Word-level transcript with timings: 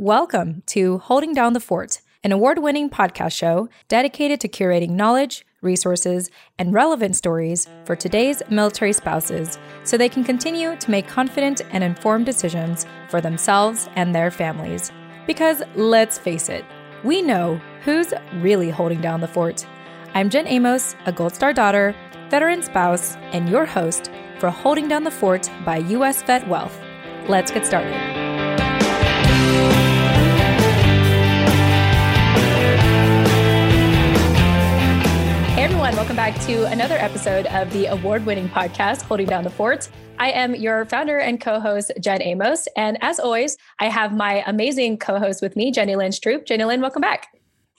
Welcome 0.00 0.62
to 0.66 0.98
Holding 0.98 1.34
Down 1.34 1.54
the 1.54 1.60
Fort, 1.60 2.02
an 2.22 2.30
award 2.30 2.60
winning 2.60 2.88
podcast 2.88 3.32
show 3.32 3.68
dedicated 3.88 4.40
to 4.42 4.48
curating 4.48 4.90
knowledge, 4.90 5.44
resources, 5.60 6.30
and 6.56 6.72
relevant 6.72 7.16
stories 7.16 7.66
for 7.84 7.96
today's 7.96 8.40
military 8.48 8.92
spouses 8.92 9.58
so 9.82 9.96
they 9.96 10.08
can 10.08 10.22
continue 10.22 10.76
to 10.76 10.90
make 10.92 11.08
confident 11.08 11.62
and 11.72 11.82
informed 11.82 12.26
decisions 12.26 12.86
for 13.08 13.20
themselves 13.20 13.88
and 13.96 14.14
their 14.14 14.30
families. 14.30 14.92
Because 15.26 15.64
let's 15.74 16.16
face 16.16 16.48
it, 16.48 16.64
we 17.02 17.20
know 17.20 17.60
who's 17.82 18.14
really 18.34 18.70
holding 18.70 19.00
down 19.00 19.20
the 19.20 19.26
fort. 19.26 19.66
I'm 20.14 20.30
Jen 20.30 20.46
Amos, 20.46 20.94
a 21.06 21.12
Gold 21.12 21.34
Star 21.34 21.52
daughter, 21.52 21.92
veteran 22.30 22.62
spouse, 22.62 23.16
and 23.32 23.48
your 23.48 23.66
host 23.66 24.12
for 24.38 24.48
Holding 24.50 24.86
Down 24.86 25.02
the 25.02 25.10
Fort 25.10 25.50
by 25.64 25.78
US 25.78 26.22
Vet 26.22 26.46
Wealth. 26.46 26.78
Let's 27.26 27.50
get 27.50 27.66
started. 27.66 28.27
Everyone. 35.88 36.06
Welcome 36.06 36.16
back 36.16 36.46
to 36.46 36.64
another 36.70 36.96
episode 36.96 37.46
of 37.46 37.72
the 37.72 37.86
award 37.86 38.26
winning 38.26 38.48
podcast, 38.50 39.00
Holding 39.02 39.26
Down 39.26 39.42
the 39.42 39.48
Fort. 39.48 39.88
I 40.18 40.30
am 40.32 40.54
your 40.54 40.84
founder 40.84 41.16
and 41.18 41.40
co 41.40 41.60
host, 41.60 41.92
Jen 41.98 42.20
Amos. 42.20 42.68
And 42.76 42.98
as 43.00 43.18
always, 43.18 43.56
I 43.78 43.88
have 43.88 44.12
my 44.12 44.44
amazing 44.46 44.98
co 44.98 45.18
host 45.18 45.40
with 45.40 45.56
me, 45.56 45.70
Jenny 45.70 45.96
Lynn 45.96 46.10
Stroop. 46.10 46.44
Jenny 46.44 46.64
Lynn, 46.64 46.82
welcome 46.82 47.00
back. 47.00 47.28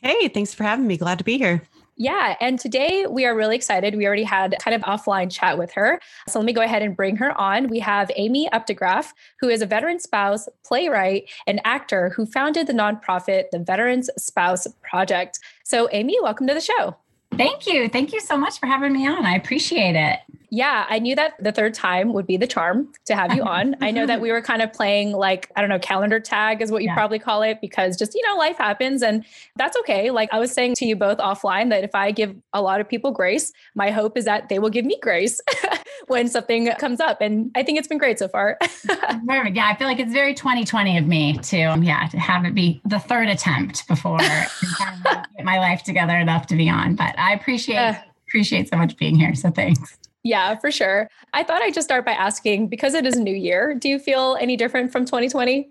Hey, 0.01 0.27
thanks 0.27 0.55
for 0.55 0.63
having 0.63 0.87
me. 0.87 0.97
Glad 0.97 1.19
to 1.19 1.23
be 1.23 1.37
here. 1.37 1.61
Yeah. 1.97 2.35
And 2.41 2.57
today 2.57 3.05
we 3.07 3.25
are 3.25 3.35
really 3.35 3.55
excited. 3.55 3.95
We 3.95 4.07
already 4.07 4.23
had 4.23 4.55
kind 4.59 4.73
of 4.73 4.81
offline 4.81 5.29
chat 5.31 5.59
with 5.59 5.71
her. 5.73 5.99
So 6.29 6.39
let 6.39 6.45
me 6.45 6.53
go 6.53 6.61
ahead 6.61 6.81
and 6.81 6.95
bring 6.95 7.15
her 7.17 7.39
on. 7.39 7.67
We 7.67 7.77
have 7.79 8.09
Amy 8.15 8.49
Updegraff, 8.51 9.11
who 9.39 9.49
is 9.49 9.61
a 9.61 9.67
veteran 9.67 9.99
spouse, 9.99 10.47
playwright, 10.65 11.29
and 11.45 11.61
actor 11.63 12.09
who 12.15 12.25
founded 12.25 12.65
the 12.65 12.73
nonprofit, 12.73 13.51
the 13.51 13.59
Veterans 13.59 14.09
Spouse 14.17 14.65
Project. 14.81 15.39
So, 15.63 15.89
Amy, 15.91 16.17
welcome 16.23 16.47
to 16.47 16.55
the 16.55 16.61
show. 16.61 16.95
Thank 17.39 17.67
you. 17.67 17.87
Thank 17.87 18.11
you 18.11 18.19
so 18.19 18.35
much 18.35 18.59
for 18.59 18.65
having 18.65 18.91
me 18.91 19.07
on. 19.07 19.25
I 19.25 19.35
appreciate 19.35 19.95
it. 19.95 20.19
Yeah, 20.51 20.85
I 20.89 20.99
knew 20.99 21.15
that 21.15 21.33
the 21.39 21.51
third 21.51 21.73
time 21.73 22.13
would 22.13 22.25
be 22.25 22.37
the 22.37 22.47
charm 22.47 22.91
to 23.05 23.15
have 23.15 23.35
you 23.35 23.43
on. 23.43 23.75
I 23.81 23.91
know 23.91 24.05
that 24.05 24.21
we 24.21 24.31
were 24.31 24.41
kind 24.41 24.61
of 24.61 24.73
playing 24.73 25.11
like, 25.11 25.51
I 25.55 25.61
don't 25.61 25.69
know, 25.69 25.79
calendar 25.79 26.19
tag 26.19 26.61
is 26.61 26.71
what 26.71 26.81
you 26.81 26.89
yeah. 26.89 26.95
probably 26.95 27.19
call 27.19 27.41
it 27.43 27.59
because 27.61 27.97
just, 27.97 28.15
you 28.15 28.25
know, 28.27 28.35
life 28.35 28.57
happens 28.57 29.03
and 29.03 29.23
that's 29.55 29.77
okay. 29.77 30.11
Like 30.11 30.29
I 30.31 30.39
was 30.39 30.51
saying 30.51 30.75
to 30.75 30.85
you 30.85 30.95
both 30.95 31.19
offline 31.19 31.69
that 31.69 31.83
if 31.83 31.93
I 31.93 32.11
give 32.11 32.35
a 32.53 32.61
lot 32.61 32.81
of 32.81 32.89
people 32.89 33.11
grace, 33.11 33.51
my 33.75 33.91
hope 33.91 34.17
is 34.17 34.25
that 34.25 34.49
they 34.49 34.59
will 34.59 34.69
give 34.69 34.85
me 34.85 34.97
grace 35.01 35.39
when 36.07 36.27
something 36.27 36.67
comes 36.79 36.99
up. 36.99 37.21
And 37.21 37.51
I 37.55 37.63
think 37.63 37.77
it's 37.77 37.87
been 37.87 37.97
great 37.97 38.19
so 38.19 38.27
far. 38.27 38.57
Perfect. 39.27 39.55
Yeah, 39.55 39.67
I 39.67 39.75
feel 39.75 39.87
like 39.87 39.99
it's 39.99 40.13
very 40.13 40.33
2020 40.33 40.97
of 40.97 41.05
me 41.05 41.37
to, 41.37 41.57
yeah, 41.81 42.07
to 42.07 42.19
have 42.19 42.45
it 42.45 42.55
be 42.55 42.81
the 42.85 42.99
third 42.99 43.29
attempt 43.29 43.87
before 43.87 44.17
get 44.17 45.45
my 45.45 45.59
life 45.59 45.83
together 45.83 46.17
enough 46.17 46.47
to 46.47 46.55
be 46.55 46.69
on. 46.69 46.95
But 46.95 47.17
I 47.17 47.33
appreciate 47.33 47.77
uh, 47.77 47.93
appreciate 48.27 48.69
so 48.69 48.77
much 48.77 48.97
being 48.97 49.15
here. 49.15 49.35
So 49.35 49.49
thanks. 49.49 49.97
Yeah, 50.23 50.57
for 50.57 50.71
sure. 50.71 51.09
I 51.33 51.43
thought 51.43 51.61
I'd 51.61 51.73
just 51.73 51.87
start 51.87 52.05
by 52.05 52.11
asking 52.11 52.67
because 52.67 52.93
it 52.93 53.05
is 53.05 53.15
a 53.15 53.21
new 53.21 53.35
year, 53.35 53.73
do 53.73 53.87
you 53.87 53.99
feel 53.99 54.37
any 54.39 54.57
different 54.57 54.91
from 54.91 55.05
2020? 55.05 55.69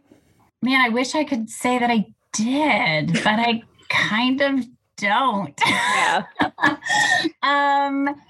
Man, 0.62 0.80
I 0.80 0.88
wish 0.88 1.14
I 1.14 1.24
could 1.24 1.50
say 1.50 1.78
that 1.78 1.91
I 1.91 2.06
did, 2.32 3.12
but 3.12 3.26
I 3.38 3.62
kind 3.88 4.41
of 4.41 4.64
don't. 4.96 5.60
Yeah. 5.66 6.24
um 7.42 8.20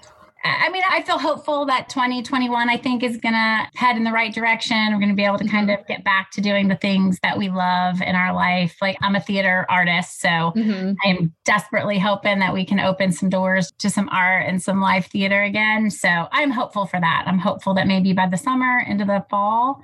I 0.45 0.69
mean, 0.71 0.83
I 0.89 1.03
feel 1.03 1.19
hopeful 1.19 1.67
that 1.67 1.89
2021, 1.89 2.71
I 2.71 2.77
think, 2.77 3.03
is 3.03 3.17
going 3.17 3.35
to 3.35 3.69
head 3.75 3.97
in 3.97 4.05
the 4.05 4.13
right 4.13 4.33
direction. 4.33 4.77
We're 4.93 4.99
going 4.99 5.09
to 5.09 5.15
be 5.15 5.25
able 5.25 5.39
to 5.39 5.49
kind 5.49 5.71
of 5.71 5.85
get 5.87 6.05
back 6.05 6.31
to 6.33 6.41
doing 6.41 6.69
the 6.69 6.77
things 6.77 7.19
that 7.23 7.37
we 7.37 7.49
love 7.49 8.01
in 8.01 8.15
our 8.15 8.33
life. 8.33 8.77
Like, 8.81 8.97
I'm 9.03 9.17
a 9.17 9.21
theater 9.21 9.67
artist, 9.69 10.21
so 10.21 10.29
mm-hmm. 10.29 10.93
I'm 11.05 11.35
desperately 11.45 11.99
hoping 11.99 12.39
that 12.39 12.55
we 12.55 12.65
can 12.65 12.79
open 12.79 13.11
some 13.11 13.29
doors 13.29 13.73
to 13.79 13.91
some 13.91 14.09
art 14.11 14.47
and 14.47 14.63
some 14.63 14.81
live 14.81 15.07
theater 15.07 15.43
again. 15.43 15.91
So, 15.91 16.09
I'm 16.09 16.51
hopeful 16.51 16.87
for 16.87 17.01
that. 17.01 17.25
I'm 17.27 17.39
hopeful 17.39 17.75
that 17.75 17.87
maybe 17.87 18.13
by 18.13 18.29
the 18.29 18.39
summer 18.39 18.85
into 18.87 19.05
the 19.05 19.25
fall, 19.29 19.83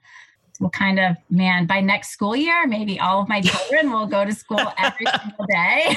we'll 0.61 0.71
kind 0.71 1.01
of, 1.01 1.17
man, 1.31 1.67
by 1.67 1.81
next 1.81 2.11
school 2.11 2.37
year, 2.37 2.67
maybe 2.67 3.01
all 3.01 3.23
of 3.23 3.29
my 3.29 3.41
children 3.43 3.91
will 3.91 4.07
go 4.07 4.25
to 4.25 4.33
school 4.33 4.73
every 4.79 5.07
single 5.23 5.47
day. 5.47 5.97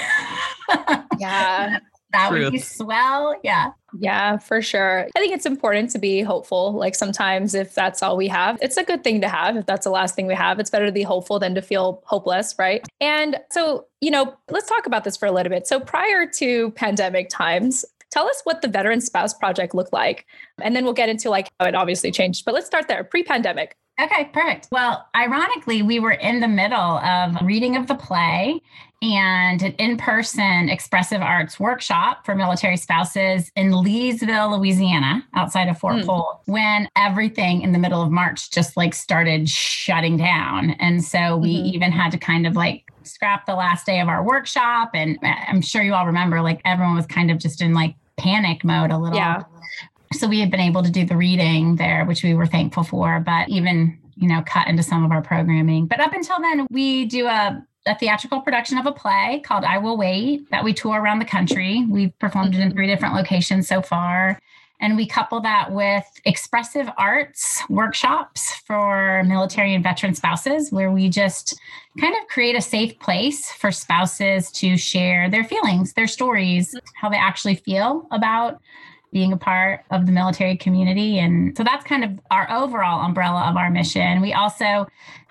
yeah. 1.19 1.79
that 2.11 2.29
Truth. 2.29 2.43
would 2.43 2.51
be 2.53 2.59
swell. 2.59 3.35
Yeah. 3.43 3.71
Yeah, 3.99 4.37
for 4.37 4.61
sure. 4.61 5.07
I 5.15 5.19
think 5.19 5.33
it's 5.33 5.45
important 5.45 5.89
to 5.91 5.99
be 5.99 6.21
hopeful. 6.21 6.73
Like 6.73 6.95
sometimes, 6.95 7.53
if 7.53 7.73
that's 7.73 8.03
all 8.03 8.17
we 8.17 8.27
have, 8.27 8.57
it's 8.61 8.77
a 8.77 8.83
good 8.83 9.03
thing 9.03 9.21
to 9.21 9.27
have. 9.27 9.57
If 9.57 9.65
that's 9.65 9.85
the 9.85 9.89
last 9.91 10.15
thing 10.15 10.27
we 10.27 10.35
have, 10.35 10.59
it's 10.59 10.69
better 10.69 10.85
to 10.85 10.91
be 10.91 11.03
hopeful 11.03 11.39
than 11.39 11.55
to 11.55 11.61
feel 11.61 12.03
hopeless, 12.05 12.55
right? 12.59 12.85
And 13.01 13.37
so, 13.51 13.85
you 14.01 14.11
know, 14.11 14.35
let's 14.49 14.69
talk 14.69 14.85
about 14.85 15.03
this 15.03 15.17
for 15.17 15.25
a 15.25 15.31
little 15.31 15.49
bit. 15.49 15.67
So, 15.67 15.79
prior 15.79 16.27
to 16.37 16.71
pandemic 16.71 17.29
times, 17.29 17.85
tell 18.11 18.27
us 18.27 18.41
what 18.43 18.61
the 18.61 18.67
Veteran 18.67 19.01
Spouse 19.01 19.33
Project 19.33 19.73
looked 19.73 19.93
like. 19.93 20.25
And 20.61 20.75
then 20.75 20.83
we'll 20.83 20.93
get 20.93 21.09
into 21.09 21.29
like 21.29 21.49
how 21.59 21.67
it 21.67 21.75
obviously 21.75 22.11
changed. 22.11 22.45
But 22.45 22.53
let's 22.53 22.67
start 22.67 22.87
there 22.87 23.03
pre 23.03 23.23
pandemic. 23.23 23.75
Okay, 23.99 24.29
perfect. 24.31 24.67
Well, 24.71 25.07
ironically, 25.15 25.81
we 25.81 25.99
were 25.99 26.11
in 26.11 26.39
the 26.39 26.47
middle 26.47 26.99
of 26.99 27.35
reading 27.41 27.75
of 27.75 27.87
the 27.87 27.95
play 27.95 28.61
and 29.01 29.61
an 29.61 29.73
in 29.73 29.97
person 29.97 30.69
expressive 30.69 31.21
arts 31.21 31.59
workshop 31.59 32.25
for 32.25 32.33
military 32.33 32.77
spouses 32.77 33.51
in 33.55 33.71
Leesville, 33.71 34.57
Louisiana, 34.57 35.23
outside 35.35 35.67
of 35.67 35.77
Fort 35.77 35.97
mm. 35.97 36.05
Polk, 36.05 36.41
when 36.45 36.89
everything 36.95 37.61
in 37.61 37.73
the 37.73 37.79
middle 37.79 38.01
of 38.01 38.11
March 38.11 38.49
just 38.49 38.75
like 38.75 38.95
started 38.95 39.47
shutting 39.47 40.17
down. 40.17 40.71
And 40.79 41.03
so 41.03 41.37
we 41.37 41.57
mm-hmm. 41.57 41.75
even 41.75 41.91
had 41.91 42.11
to 42.11 42.17
kind 42.17 42.47
of 42.47 42.55
like 42.55 42.91
scrap 43.03 43.45
the 43.45 43.55
last 43.55 43.85
day 43.85 43.99
of 43.99 44.07
our 44.07 44.23
workshop. 44.23 44.91
And 44.93 45.19
I'm 45.21 45.61
sure 45.61 45.83
you 45.83 45.93
all 45.93 46.07
remember, 46.07 46.41
like, 46.41 46.61
everyone 46.65 46.95
was 46.95 47.05
kind 47.05 47.29
of 47.29 47.37
just 47.37 47.61
in 47.61 47.73
like 47.73 47.95
panic 48.17 48.63
mode 48.63 48.91
a 48.91 48.97
little. 48.97 49.17
Yeah. 49.17 49.43
So 50.13 50.27
we 50.27 50.39
had 50.39 50.49
been 50.49 50.59
able 50.59 50.81
to 50.83 50.89
do 50.89 51.05
the 51.05 51.17
reading 51.17 51.75
there, 51.75 52.03
which 52.05 52.23
we 52.23 52.33
were 52.33 52.47
thankful 52.47 52.83
for, 52.83 53.19
but 53.19 53.47
even 53.49 53.99
you 54.19 54.27
know, 54.27 54.41
cut 54.47 54.67
into 54.67 54.81
some 54.81 55.05
of 55.05 55.11
our 55.11 55.21
programming. 55.21 55.85
But 55.85 55.99
up 55.99 56.11
until 56.11 56.39
then, 56.41 56.65
we 56.71 57.05
do 57.05 57.27
a 57.27 57.63
a 57.87 57.95
theatrical 57.95 58.41
production 58.41 58.77
of 58.77 58.85
a 58.85 58.91
play 58.91 59.41
called 59.45 59.63
I 59.63 59.77
Will 59.77 59.97
Wait 59.97 60.49
that 60.51 60.63
we 60.63 60.73
tour 60.73 61.01
around 61.01 61.19
the 61.19 61.25
country. 61.25 61.85
We've 61.89 62.17
performed 62.19 62.53
it 62.53 62.61
in 62.61 62.71
three 62.71 62.87
different 62.87 63.15
locations 63.15 63.67
so 63.67 63.81
far. 63.81 64.39
And 64.79 64.95
we 64.95 65.07
couple 65.07 65.39
that 65.41 65.71
with 65.71 66.05
expressive 66.25 66.87
arts 66.97 67.63
workshops 67.67 68.53
for 68.67 69.23
military 69.25 69.73
and 69.73 69.83
veteran 69.83 70.13
spouses, 70.13 70.71
where 70.71 70.91
we 70.91 71.09
just 71.09 71.59
kind 71.99 72.13
of 72.15 72.27
create 72.27 72.55
a 72.55 72.61
safe 72.61 72.99
place 72.99 73.51
for 73.51 73.71
spouses 73.71 74.51
to 74.51 74.77
share 74.77 75.31
their 75.31 75.43
feelings, 75.43 75.93
their 75.93 76.05
stories, 76.05 76.75
how 76.93 77.09
they 77.09 77.17
actually 77.17 77.55
feel 77.55 78.07
about 78.11 78.61
being 79.11 79.33
a 79.33 79.37
part 79.37 79.83
of 79.89 80.05
the 80.05 80.11
military 80.11 80.55
community. 80.55 81.17
And 81.17 81.57
so 81.57 81.63
that's 81.63 81.83
kind 81.83 82.03
of 82.03 82.11
our 82.29 82.47
overall 82.51 83.03
umbrella 83.03 83.49
of 83.49 83.57
our 83.57 83.71
mission. 83.71 84.21
We 84.21 84.33
also 84.33 84.85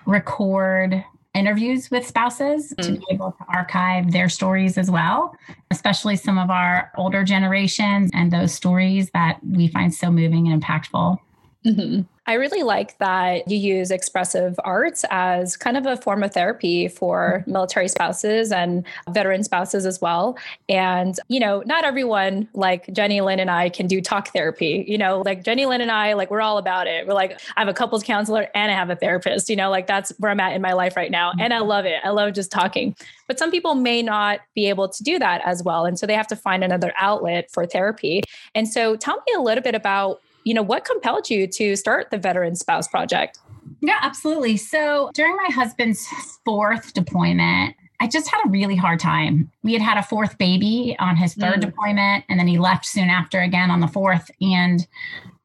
record 0.05 1.05
interviews 1.37 1.91
with 1.91 2.05
spouses 2.05 2.73
mm-hmm. 2.73 2.93
to 2.93 2.99
be 2.99 3.05
able 3.11 3.31
to 3.33 3.45
archive 3.47 4.11
their 4.11 4.29
stories 4.29 4.77
as 4.77 4.89
well, 4.89 5.35
especially 5.71 6.15
some 6.15 6.37
of 6.37 6.49
our 6.49 6.91
older 6.97 7.23
generations 7.23 8.09
and 8.13 8.31
those 8.31 8.53
stories 8.53 9.09
that 9.11 9.39
we 9.45 9.67
find 9.67 9.93
so 9.93 10.11
moving 10.11 10.47
and 10.47 10.61
impactful. 10.61 11.17
Mm-hmm. 11.65 12.01
I 12.27 12.33
really 12.33 12.61
like 12.61 12.97
that 12.97 13.49
you 13.49 13.57
use 13.57 13.89
expressive 13.89 14.59
arts 14.65 15.05
as 15.09 15.55
kind 15.55 15.77
of 15.77 15.85
a 15.85 15.95
form 15.95 16.23
of 16.23 16.33
therapy 16.33 16.89
for 16.89 17.39
mm-hmm. 17.41 17.53
military 17.53 17.87
spouses 17.87 18.51
and 18.51 18.85
veteran 19.09 19.43
spouses 19.43 19.85
as 19.85 20.01
well. 20.01 20.37
And, 20.67 21.17
you 21.29 21.39
know, 21.39 21.63
not 21.65 21.85
everyone 21.85 22.49
like 22.53 22.91
Jenny 22.91 23.21
Lynn 23.21 23.39
and 23.39 23.49
I 23.49 23.69
can 23.69 23.87
do 23.87 24.01
talk 24.01 24.33
therapy. 24.33 24.83
You 24.87 24.97
know, 24.97 25.21
like 25.25 25.43
Jenny 25.43 25.65
Lynn 25.65 25.79
and 25.79 25.91
I, 25.91 26.13
like, 26.13 26.29
we're 26.29 26.41
all 26.41 26.57
about 26.57 26.85
it. 26.85 27.07
We're 27.07 27.13
like, 27.13 27.39
I 27.55 27.61
have 27.61 27.69
a 27.69 27.73
couples 27.73 28.03
counselor 28.03 28.49
and 28.53 28.69
I 28.71 28.75
have 28.75 28.89
a 28.89 28.95
therapist, 28.97 29.49
you 29.49 29.55
know, 29.55 29.69
like 29.69 29.87
that's 29.87 30.11
where 30.19 30.29
I'm 30.29 30.39
at 30.41 30.53
in 30.53 30.61
my 30.61 30.73
life 30.73 30.97
right 30.97 31.11
now. 31.11 31.31
And 31.39 31.53
I 31.53 31.59
mm-hmm. 31.59 31.69
love 31.69 31.85
it. 31.85 32.01
I 32.03 32.09
love 32.09 32.33
just 32.33 32.51
talking. 32.51 32.93
But 33.27 33.39
some 33.39 33.51
people 33.51 33.75
may 33.75 34.01
not 34.01 34.41
be 34.53 34.67
able 34.67 34.89
to 34.89 35.03
do 35.03 35.17
that 35.19 35.41
as 35.45 35.63
well. 35.63 35.85
And 35.85 35.97
so 35.97 36.05
they 36.05 36.13
have 36.13 36.27
to 36.27 36.35
find 36.35 36.63
another 36.63 36.93
outlet 36.97 37.49
for 37.51 37.65
therapy. 37.65 38.23
And 38.53 38.67
so 38.67 38.97
tell 38.97 39.23
me 39.27 39.33
a 39.37 39.41
little 39.41 39.63
bit 39.63 39.75
about 39.75 40.21
you 40.47 40.53
know, 40.53 40.63
what 40.63 40.85
compelled 40.85 41.29
you 41.29 41.45
to 41.45 41.75
start 41.75 42.09
the 42.09 42.17
Veteran 42.17 42.55
Spouse 42.55 42.87
Project? 42.87 43.39
Yeah, 43.81 43.97
absolutely. 44.01 44.55
So 44.55 45.11
during 45.13 45.35
my 45.35 45.49
husband's 45.53 46.07
fourth 46.45 46.93
deployment, 46.93 47.75
I 47.99 48.07
just 48.07 48.29
had 48.29 48.39
a 48.45 48.49
really 48.49 48.77
hard 48.77 49.01
time. 49.01 49.51
We 49.63 49.73
had 49.73 49.81
had 49.81 49.97
a 49.97 50.03
fourth 50.03 50.37
baby 50.37 50.95
on 50.99 51.17
his 51.17 51.33
third 51.33 51.55
mm. 51.57 51.61
deployment, 51.61 52.23
and 52.29 52.39
then 52.39 52.47
he 52.47 52.57
left 52.57 52.85
soon 52.85 53.09
after 53.09 53.41
again 53.41 53.69
on 53.69 53.81
the 53.81 53.87
fourth. 53.87 54.31
And 54.39 54.87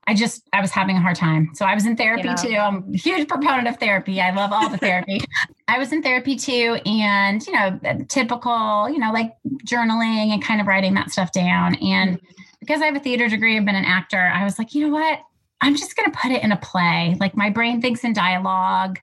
I 0.06 0.14
just, 0.14 0.46
I 0.52 0.60
was 0.60 0.70
having 0.70 0.96
a 0.96 1.00
hard 1.00 1.16
time. 1.16 1.50
So 1.54 1.64
I 1.64 1.74
was 1.74 1.84
in 1.84 1.96
therapy 1.96 2.28
yeah. 2.28 2.34
too. 2.36 2.56
I'm 2.56 2.94
a 2.94 2.96
huge 2.96 3.26
proponent 3.26 3.66
of 3.66 3.78
therapy. 3.78 4.20
I 4.20 4.30
love 4.32 4.52
all 4.52 4.68
the 4.68 4.78
therapy. 4.86 5.20
I 5.66 5.80
was 5.80 5.92
in 5.92 6.04
therapy 6.04 6.36
too. 6.36 6.78
And, 6.86 7.44
you 7.44 7.52
know, 7.54 7.80
typical, 8.08 8.88
you 8.88 8.98
know, 8.98 9.10
like 9.12 9.32
journaling 9.66 10.32
and 10.32 10.40
kind 10.40 10.60
of 10.60 10.68
writing 10.68 10.94
that 10.94 11.10
stuff 11.10 11.32
down. 11.32 11.74
And 11.76 12.20
mm 12.20 12.26
because 12.62 12.80
I 12.80 12.86
have 12.86 12.94
a 12.94 13.00
theater 13.00 13.28
degree, 13.28 13.56
I've 13.56 13.64
been 13.64 13.74
an 13.74 13.84
actor, 13.84 14.20
I 14.20 14.44
was 14.44 14.56
like, 14.56 14.72
you 14.72 14.86
know 14.86 14.92
what? 14.94 15.18
I'm 15.60 15.74
just 15.74 15.96
going 15.96 16.08
to 16.10 16.16
put 16.16 16.30
it 16.30 16.44
in 16.44 16.52
a 16.52 16.56
play. 16.56 17.16
Like 17.18 17.36
my 17.36 17.50
brain 17.50 17.80
thinks 17.80 18.04
in 18.04 18.12
dialogue. 18.12 19.00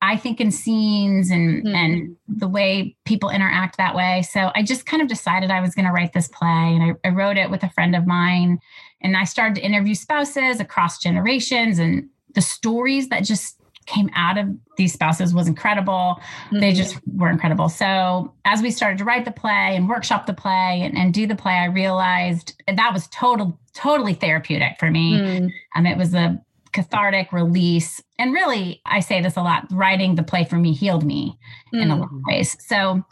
I 0.00 0.16
think 0.16 0.40
in 0.40 0.50
scenes 0.50 1.30
and 1.30 1.64
mm. 1.64 1.74
and 1.74 2.16
the 2.28 2.46
way 2.46 2.94
people 3.04 3.30
interact 3.30 3.78
that 3.78 3.96
way. 3.96 4.22
So 4.22 4.52
I 4.54 4.62
just 4.62 4.86
kind 4.86 5.02
of 5.02 5.08
decided 5.08 5.50
I 5.50 5.60
was 5.60 5.74
going 5.74 5.86
to 5.86 5.92
write 5.92 6.12
this 6.12 6.28
play, 6.28 6.48
and 6.48 6.82
I, 7.04 7.08
I 7.08 7.10
wrote 7.10 7.36
it 7.36 7.50
with 7.50 7.64
a 7.64 7.70
friend 7.70 7.96
of 7.96 8.06
mine, 8.06 8.60
and 9.00 9.16
I 9.16 9.24
started 9.24 9.56
to 9.56 9.60
interview 9.60 9.96
spouses 9.96 10.60
across 10.60 10.98
generations, 10.98 11.80
and 11.80 12.08
the 12.34 12.42
stories 12.42 13.08
that 13.08 13.24
just 13.24 13.57
came 13.88 14.10
out 14.14 14.38
of 14.38 14.48
these 14.76 14.92
spouses 14.92 15.34
was 15.34 15.48
incredible. 15.48 16.20
Mm-hmm. 16.46 16.60
They 16.60 16.72
just 16.72 16.98
were 17.14 17.30
incredible. 17.30 17.68
So 17.68 18.32
as 18.44 18.62
we 18.62 18.70
started 18.70 18.98
to 18.98 19.04
write 19.04 19.24
the 19.24 19.32
play 19.32 19.74
and 19.74 19.88
workshop 19.88 20.26
the 20.26 20.34
play 20.34 20.82
and, 20.82 20.96
and 20.96 21.12
do 21.12 21.26
the 21.26 21.34
play, 21.34 21.54
I 21.54 21.66
realized 21.66 22.60
that 22.66 22.92
was 22.92 23.08
total, 23.08 23.58
totally 23.74 24.14
therapeutic 24.14 24.76
for 24.78 24.90
me. 24.90 25.14
Mm. 25.14 25.50
Um, 25.74 25.86
it 25.86 25.96
was 25.96 26.14
a 26.14 26.40
cathartic 26.72 27.32
release. 27.32 28.00
And 28.18 28.32
really, 28.32 28.80
I 28.86 29.00
say 29.00 29.20
this 29.20 29.36
a 29.36 29.42
lot 29.42 29.66
writing 29.72 30.14
the 30.14 30.22
play 30.22 30.44
for 30.44 30.56
me 30.56 30.72
healed 30.72 31.04
me 31.04 31.38
mm. 31.74 31.82
in 31.82 31.90
a 31.90 31.96
lot 31.96 32.04
of 32.04 32.10
mm. 32.10 32.22
ways. 32.26 32.56
So, 32.66 33.02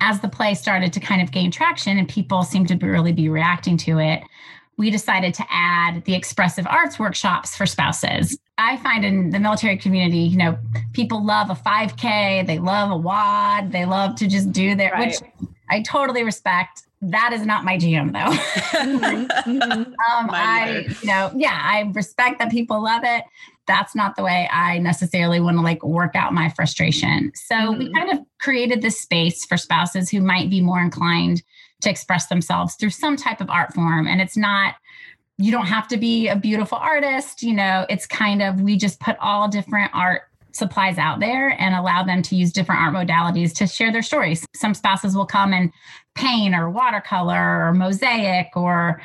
as 0.00 0.20
the 0.20 0.28
play 0.28 0.54
started 0.54 0.92
to 0.92 1.00
kind 1.00 1.22
of 1.22 1.32
gain 1.32 1.50
traction 1.50 1.96
and 1.96 2.06
people 2.06 2.42
seemed 2.42 2.68
to 2.68 2.76
be 2.76 2.86
really 2.86 3.12
be 3.12 3.30
reacting 3.30 3.78
to 3.78 3.98
it, 3.98 4.22
we 4.76 4.90
decided 4.90 5.32
to 5.34 5.44
add 5.48 6.04
the 6.04 6.14
expressive 6.14 6.66
arts 6.66 6.98
workshops 6.98 7.56
for 7.56 7.64
spouses. 7.64 8.38
I 8.58 8.78
find 8.78 9.04
in 9.04 9.30
the 9.30 9.38
military 9.38 9.76
community, 9.76 10.18
you 10.18 10.38
know, 10.38 10.58
people 10.92 11.24
love 11.24 11.50
a 11.50 11.54
5K, 11.54 12.46
they 12.46 12.58
love 12.58 12.90
a 12.90 12.96
WOD, 12.96 13.70
they 13.70 13.84
love 13.84 14.16
to 14.16 14.26
just 14.26 14.50
do 14.52 14.74
their, 14.74 14.92
right. 14.92 15.08
which 15.08 15.48
I 15.70 15.82
totally 15.82 16.24
respect 16.24 16.86
that 17.02 17.32
is 17.32 17.44
not 17.44 17.64
my 17.64 17.76
jam 17.76 18.12
though. 18.12 18.18
mm-hmm. 18.20 19.62
um, 19.62 19.94
I, 20.30 20.86
you 21.02 21.08
know, 21.08 21.30
yeah, 21.36 21.60
I 21.62 21.90
respect 21.94 22.38
that 22.38 22.50
people 22.50 22.82
love 22.82 23.02
it. 23.04 23.24
That's 23.66 23.94
not 23.94 24.16
the 24.16 24.22
way 24.22 24.48
I 24.50 24.78
necessarily 24.78 25.40
want 25.40 25.56
to 25.56 25.62
like 25.62 25.84
work 25.84 26.14
out 26.14 26.32
my 26.32 26.48
frustration. 26.50 27.32
So 27.34 27.54
mm-hmm. 27.54 27.78
we 27.78 27.92
kind 27.92 28.12
of 28.12 28.24
created 28.40 28.80
this 28.80 29.00
space 29.00 29.44
for 29.44 29.56
spouses 29.56 30.10
who 30.10 30.20
might 30.20 30.48
be 30.48 30.60
more 30.60 30.80
inclined 30.80 31.42
to 31.82 31.90
express 31.90 32.28
themselves 32.28 32.76
through 32.76 32.90
some 32.90 33.16
type 33.16 33.40
of 33.40 33.50
art 33.50 33.74
form. 33.74 34.06
And 34.06 34.20
it's 34.20 34.36
not, 34.36 34.76
you 35.38 35.52
don't 35.52 35.66
have 35.66 35.86
to 35.88 35.96
be 35.96 36.28
a 36.28 36.36
beautiful 36.36 36.78
artist, 36.78 37.42
you 37.42 37.52
know, 37.52 37.86
it's 37.88 38.06
kind 38.06 38.42
of, 38.42 38.60
we 38.60 38.76
just 38.76 39.00
put 39.00 39.16
all 39.20 39.48
different 39.48 39.90
art 39.94 40.22
supplies 40.52 40.96
out 40.96 41.20
there 41.20 41.50
and 41.60 41.74
allow 41.74 42.02
them 42.02 42.22
to 42.22 42.34
use 42.34 42.50
different 42.50 42.80
art 42.80 42.94
modalities 42.94 43.54
to 43.54 43.66
share 43.66 43.92
their 43.92 44.02
stories. 44.02 44.46
Some 44.54 44.72
spouses 44.72 45.14
will 45.14 45.26
come 45.26 45.52
and 45.52 45.70
paint 46.14 46.54
or 46.54 46.70
watercolor 46.70 47.66
or 47.66 47.74
mosaic 47.74 48.48
or 48.56 49.02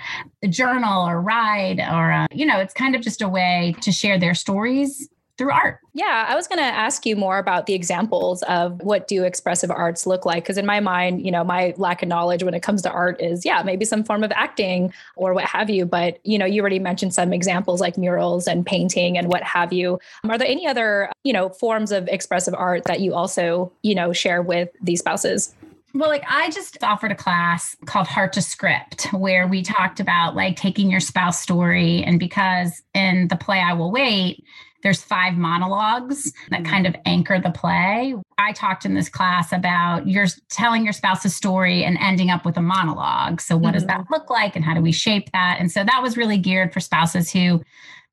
journal 0.50 1.08
or 1.08 1.22
ride 1.22 1.80
or 1.80 2.12
uh, 2.12 2.28
you 2.32 2.46
know 2.46 2.58
it's 2.60 2.74
kind 2.74 2.96
of 2.96 3.02
just 3.02 3.22
a 3.22 3.28
way 3.28 3.76
to 3.82 3.92
share 3.92 4.18
their 4.18 4.34
stories 4.34 5.10
through 5.42 5.52
art. 5.52 5.80
Yeah, 5.94 6.28
I 6.30 6.36
was 6.36 6.48
going 6.48 6.60
to 6.60 6.64
ask 6.64 7.04
you 7.04 7.16
more 7.16 7.40
about 7.40 7.66
the 7.66 7.74
examples 7.74 8.44
of 8.44 8.80
what 8.84 9.08
do 9.08 9.24
expressive 9.24 9.72
arts 9.72 10.06
look 10.06 10.24
like 10.24 10.44
because 10.44 10.58
in 10.60 10.68
my 10.68 10.80
mind, 10.80 11.26
you 11.26 11.32
know, 11.32 11.44
my 11.44 11.74
lack 11.78 12.04
of 12.04 12.10
knowledge 12.10 12.44
when 12.44 12.54
it 12.54 12.62
comes 12.62 12.84
to 12.84 12.92
art 12.92 13.20
is 13.20 13.44
yeah, 13.44 13.64
maybe 13.64 13.84
some 13.84 14.04
form 14.04 14.24
of 14.24 14.32
acting 14.34 14.94
or 15.16 15.34
what 15.34 15.46
have 15.46 15.68
you, 15.68 15.84
but 15.84 16.20
you 16.24 16.38
know, 16.38 16.46
you 16.46 16.62
already 16.62 16.78
mentioned 16.78 17.12
some 17.16 17.34
examples 17.34 17.82
like 17.82 17.98
murals 17.98 18.48
and 18.48 18.68
painting 18.68 19.18
and 19.18 19.30
what 19.30 19.42
have 19.42 19.74
you. 19.74 20.00
Are 20.30 20.38
there 20.38 20.48
any 20.48 20.68
other, 20.68 21.12
you 21.24 21.34
know, 21.34 21.50
forms 21.50 21.92
of 21.92 22.08
expressive 22.08 22.54
art 22.54 22.84
that 22.84 23.00
you 23.00 23.16
also, 23.16 23.72
you 23.82 23.96
know, 23.96 24.14
share 24.14 24.44
with 24.44 24.70
these 24.80 25.00
spouses? 25.00 25.56
Well, 25.94 26.10
like 26.10 26.24
I 26.30 26.52
just 26.52 26.82
offered 26.84 27.12
a 27.12 27.16
class 27.16 27.76
called 27.86 28.08
Heart 28.08 28.34
to 28.34 28.42
Script 28.44 29.12
where 29.12 29.48
we 29.48 29.64
talked 29.64 30.00
about 30.00 30.36
like 30.36 30.56
taking 30.56 30.90
your 30.90 31.00
spouse 31.00 31.42
story. 31.42 32.04
And 32.04 32.20
because 32.20 32.82
in 32.94 33.28
the 33.28 33.36
play 33.36 33.60
I 33.60 33.74
Will 33.74 33.92
Wait, 33.92 34.46
there's 34.84 35.02
five 35.02 35.36
monologues 35.36 36.34
that 36.50 36.66
kind 36.66 36.88
of 36.88 36.96
anchor 37.06 37.40
the 37.40 37.52
play. 37.52 38.16
I 38.38 38.52
talked 38.54 38.86
in 38.86 38.96
this 38.96 39.10
class 39.10 39.52
about 39.52 40.08
you're 40.08 40.28
telling 40.50 40.84
your 40.84 40.94
spouse's 40.94 41.36
story 41.36 41.84
and 41.84 41.98
ending 42.00 42.30
up 42.30 42.46
with 42.46 42.58
a 42.58 42.62
monologue. 42.62 43.42
So, 43.42 43.56
what 43.56 43.70
mm-hmm. 43.70 43.74
does 43.74 43.86
that 43.86 44.06
look 44.10 44.30
like, 44.30 44.56
and 44.56 44.66
how 44.66 44.74
do 44.74 44.82
we 44.82 44.92
shape 44.92 45.32
that? 45.32 45.58
And 45.60 45.72
so, 45.72 45.84
that 45.84 46.02
was 46.02 46.18
really 46.18 46.38
geared 46.38 46.74
for 46.74 46.80
spouses 46.80 47.32
who 47.32 47.62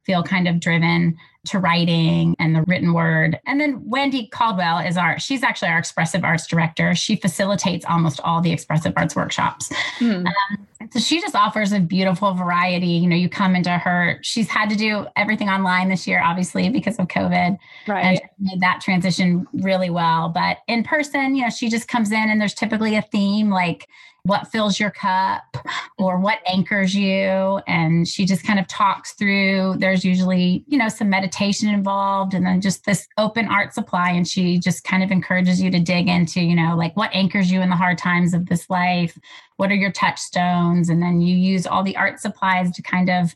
feel 0.05 0.23
kind 0.23 0.49
of 0.49 0.59
driven 0.59 1.17
to 1.47 1.59
writing 1.59 2.35
and 2.38 2.55
the 2.55 2.62
written 2.62 2.93
word. 2.93 3.38
And 3.47 3.61
then 3.61 3.82
Wendy 3.88 4.26
Caldwell 4.29 4.79
is 4.79 4.97
our, 4.97 5.19
she's 5.19 5.43
actually 5.43 5.69
our 5.69 5.79
expressive 5.79 6.25
arts 6.25 6.47
director. 6.47 6.94
She 6.94 7.17
facilitates 7.17 7.85
almost 7.87 8.20
all 8.23 8.41
the 8.41 8.53
expressive 8.53 8.93
arts 8.97 9.15
workshops. 9.15 9.70
Mm. 9.99 10.26
Um, 10.26 10.67
so 10.90 10.99
she 10.99 11.20
just 11.20 11.35
offers 11.35 11.73
a 11.73 11.81
beautiful 11.81 12.35
variety. 12.35 12.87
You 12.87 13.08
know, 13.08 13.17
you 13.17 13.29
come 13.29 13.55
into 13.55 13.70
her, 13.70 14.19
she's 14.23 14.49
had 14.49 14.70
to 14.70 14.76
do 14.76 15.06
everything 15.17 15.49
online 15.49 15.88
this 15.88 16.06
year, 16.06 16.23
obviously, 16.23 16.69
because 16.69 16.99
of 16.99 17.08
COVID. 17.08 17.58
Right. 17.87 18.05
And 18.05 18.20
made 18.38 18.61
that 18.61 18.81
transition 18.81 19.46
really 19.52 19.90
well. 19.90 20.29
But 20.29 20.58
in 20.69 20.85
person, 20.85 21.35
you 21.35 21.43
know, 21.43 21.50
she 21.50 21.69
just 21.69 21.88
comes 21.88 22.12
in 22.12 22.31
and 22.31 22.40
there's 22.40 22.55
typically 22.55 22.96
a 22.96 23.02
theme 23.02 23.50
like, 23.50 23.88
what 24.28 24.46
fills 24.48 24.78
your 24.78 24.90
cup 24.90 25.56
or 25.98 26.19
what 26.19 26.38
anchors 26.46 26.94
you. 26.94 27.60
And 27.66 28.06
she 28.06 28.26
just 28.26 28.44
kind 28.44 28.60
of 28.60 28.69
talks 28.69 29.14
through 29.14 29.76
there's 29.78 30.04
usually 30.04 30.64
you 30.69 30.78
know 30.78 30.88
some 30.88 31.08
meditation 31.08 31.69
involved 31.69 32.34
and 32.34 32.46
then 32.46 32.60
just 32.60 32.84
this 32.84 33.08
open 33.16 33.48
art 33.48 33.75
supply. 33.75 34.10
And 34.10 34.28
she 34.28 34.58
just 34.58 34.84
kind 34.84 35.02
of 35.02 35.10
encourages 35.10 35.60
you 35.60 35.70
to 35.70 35.80
dig 35.80 36.08
into 36.08 36.40
you 36.40 36.54
know 36.54 36.76
like 36.76 36.96
what 36.96 37.14
anchors 37.14 37.50
you 37.50 37.60
in 37.62 37.70
the 37.70 37.76
hard 37.76 37.98
times 37.98 38.34
of 38.34 38.46
this 38.46 38.69
life? 38.70 39.19
What 39.56 39.70
are 39.70 39.76
your 39.76 39.92
touchstones? 39.92 40.88
And 40.88 41.02
then 41.02 41.20
you 41.20 41.34
use 41.34 41.66
all 41.66 41.82
the 41.82 41.96
art 41.96 42.20
supplies 42.20 42.70
to 42.72 42.82
kind 42.82 43.10
of 43.10 43.34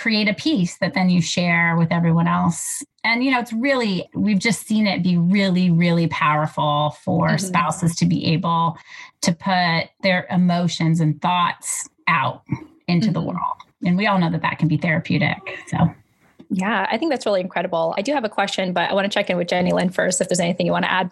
create 0.00 0.28
a 0.28 0.34
piece 0.34 0.78
that 0.78 0.94
then 0.94 1.10
you 1.10 1.20
share 1.20 1.76
with 1.76 1.92
everyone 1.92 2.26
else. 2.26 2.82
And, 3.04 3.22
you 3.22 3.30
know, 3.30 3.38
it's 3.38 3.52
really, 3.52 4.08
we've 4.14 4.38
just 4.38 4.66
seen 4.66 4.86
it 4.86 5.02
be 5.02 5.18
really, 5.18 5.70
really 5.70 6.08
powerful 6.08 6.96
for 7.04 7.28
mm-hmm. 7.28 7.36
spouses 7.36 7.94
to 7.96 8.06
be 8.06 8.24
able 8.32 8.78
to 9.20 9.32
put 9.32 9.90
their 10.02 10.26
emotions 10.30 11.00
and 11.00 11.20
thoughts 11.20 11.86
out 12.08 12.44
into 12.88 13.08
mm-hmm. 13.08 13.12
the 13.12 13.20
world. 13.20 13.56
And 13.84 13.98
we 13.98 14.06
all 14.06 14.18
know 14.18 14.30
that 14.30 14.40
that 14.40 14.58
can 14.58 14.68
be 14.68 14.78
therapeutic. 14.78 15.36
So, 15.68 15.76
yeah, 16.48 16.86
I 16.90 16.96
think 16.96 17.12
that's 17.12 17.26
really 17.26 17.42
incredible. 17.42 17.94
I 17.98 18.02
do 18.02 18.14
have 18.14 18.24
a 18.24 18.30
question, 18.30 18.72
but 18.72 18.90
I 18.90 18.94
want 18.94 19.04
to 19.04 19.10
check 19.10 19.28
in 19.28 19.36
with 19.36 19.48
Jenny 19.48 19.72
Lynn 19.72 19.90
first 19.90 20.22
if 20.22 20.28
there's 20.28 20.40
anything 20.40 20.64
you 20.64 20.72
want 20.72 20.86
to 20.86 20.90
add. 20.90 21.10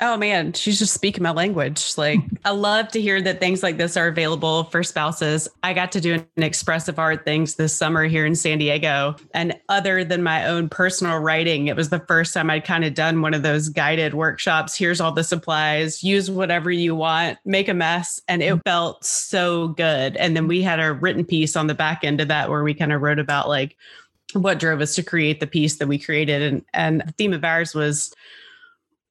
Oh 0.00 0.16
man, 0.16 0.52
she's 0.54 0.80
just 0.80 0.92
speaking 0.92 1.22
my 1.22 1.30
language. 1.30 1.96
Like, 1.96 2.18
I 2.44 2.50
love 2.50 2.88
to 2.88 3.00
hear 3.00 3.22
that 3.22 3.38
things 3.38 3.62
like 3.62 3.76
this 3.76 3.96
are 3.96 4.08
available 4.08 4.64
for 4.64 4.82
spouses. 4.82 5.48
I 5.62 5.72
got 5.72 5.92
to 5.92 6.00
do 6.00 6.14
an 6.14 6.42
expressive 6.42 6.98
art 6.98 7.24
things 7.24 7.54
this 7.54 7.76
summer 7.76 8.04
here 8.04 8.26
in 8.26 8.34
San 8.34 8.58
Diego. 8.58 9.14
And 9.34 9.54
other 9.68 10.02
than 10.02 10.24
my 10.24 10.46
own 10.46 10.68
personal 10.68 11.18
writing, 11.18 11.68
it 11.68 11.76
was 11.76 11.90
the 11.90 12.00
first 12.00 12.34
time 12.34 12.50
I'd 12.50 12.64
kind 12.64 12.84
of 12.84 12.94
done 12.94 13.22
one 13.22 13.34
of 13.34 13.44
those 13.44 13.68
guided 13.68 14.14
workshops. 14.14 14.76
Here's 14.76 15.00
all 15.00 15.12
the 15.12 15.22
supplies, 15.22 16.02
use 16.02 16.28
whatever 16.28 16.72
you 16.72 16.96
want, 16.96 17.38
make 17.44 17.68
a 17.68 17.74
mess. 17.74 18.20
And 18.26 18.42
it 18.42 18.52
mm-hmm. 18.52 18.68
felt 18.68 19.04
so 19.04 19.68
good. 19.68 20.16
And 20.16 20.36
then 20.36 20.48
we 20.48 20.60
had 20.60 20.80
a 20.80 20.92
written 20.92 21.24
piece 21.24 21.54
on 21.54 21.68
the 21.68 21.74
back 21.74 22.02
end 22.02 22.20
of 22.20 22.28
that 22.28 22.50
where 22.50 22.64
we 22.64 22.74
kind 22.74 22.92
of 22.92 23.00
wrote 23.00 23.20
about 23.20 23.48
like 23.48 23.76
what 24.32 24.58
drove 24.58 24.80
us 24.80 24.96
to 24.96 25.04
create 25.04 25.38
the 25.38 25.46
piece 25.46 25.76
that 25.76 25.86
we 25.86 26.00
created. 26.00 26.42
And, 26.42 26.64
and 26.74 27.02
the 27.06 27.12
theme 27.12 27.32
of 27.32 27.44
ours 27.44 27.76
was, 27.76 28.12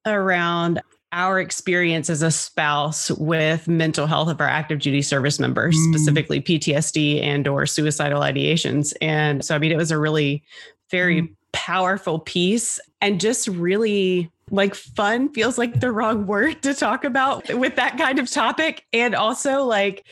around 0.06 0.82
our 1.12 1.40
experience 1.40 2.10
as 2.10 2.24
a 2.24 2.32
spouse 2.32 3.12
with 3.12 3.68
mental 3.68 4.08
health 4.08 4.30
of 4.30 4.42
our 4.42 4.48
active 4.48 4.80
duty 4.80 5.02
service 5.02 5.40
members 5.40 5.76
mm. 5.76 5.94
specifically 5.94 6.42
ptsd 6.42 7.22
and 7.24 7.48
or 7.48 7.66
suicidal 7.66 8.22
ideations 8.22 8.94
and 9.02 9.46
so 9.46 9.56
i 9.56 9.60
mean 9.60 9.72
it 9.72 9.78
was 9.78 9.92
a 9.92 9.98
really 9.98 10.44
very 10.90 11.22
mm. 11.22 11.36
powerful 11.52 12.20
piece 12.20 12.80
and 13.00 13.22
just 13.22 13.48
really 13.48 14.30
like 14.50 14.76
fun 14.76 15.32
feels 15.34 15.58
like 15.58 15.80
the 15.80 15.92
wrong 15.92 16.26
word 16.26 16.62
to 16.64 16.74
talk 16.74 17.04
about 17.04 17.48
with 17.54 17.76
that 17.76 17.98
kind 17.98 18.20
of 18.20 18.30
topic 18.30 18.86
and 18.92 19.16
also 19.16 19.64
like 19.64 20.06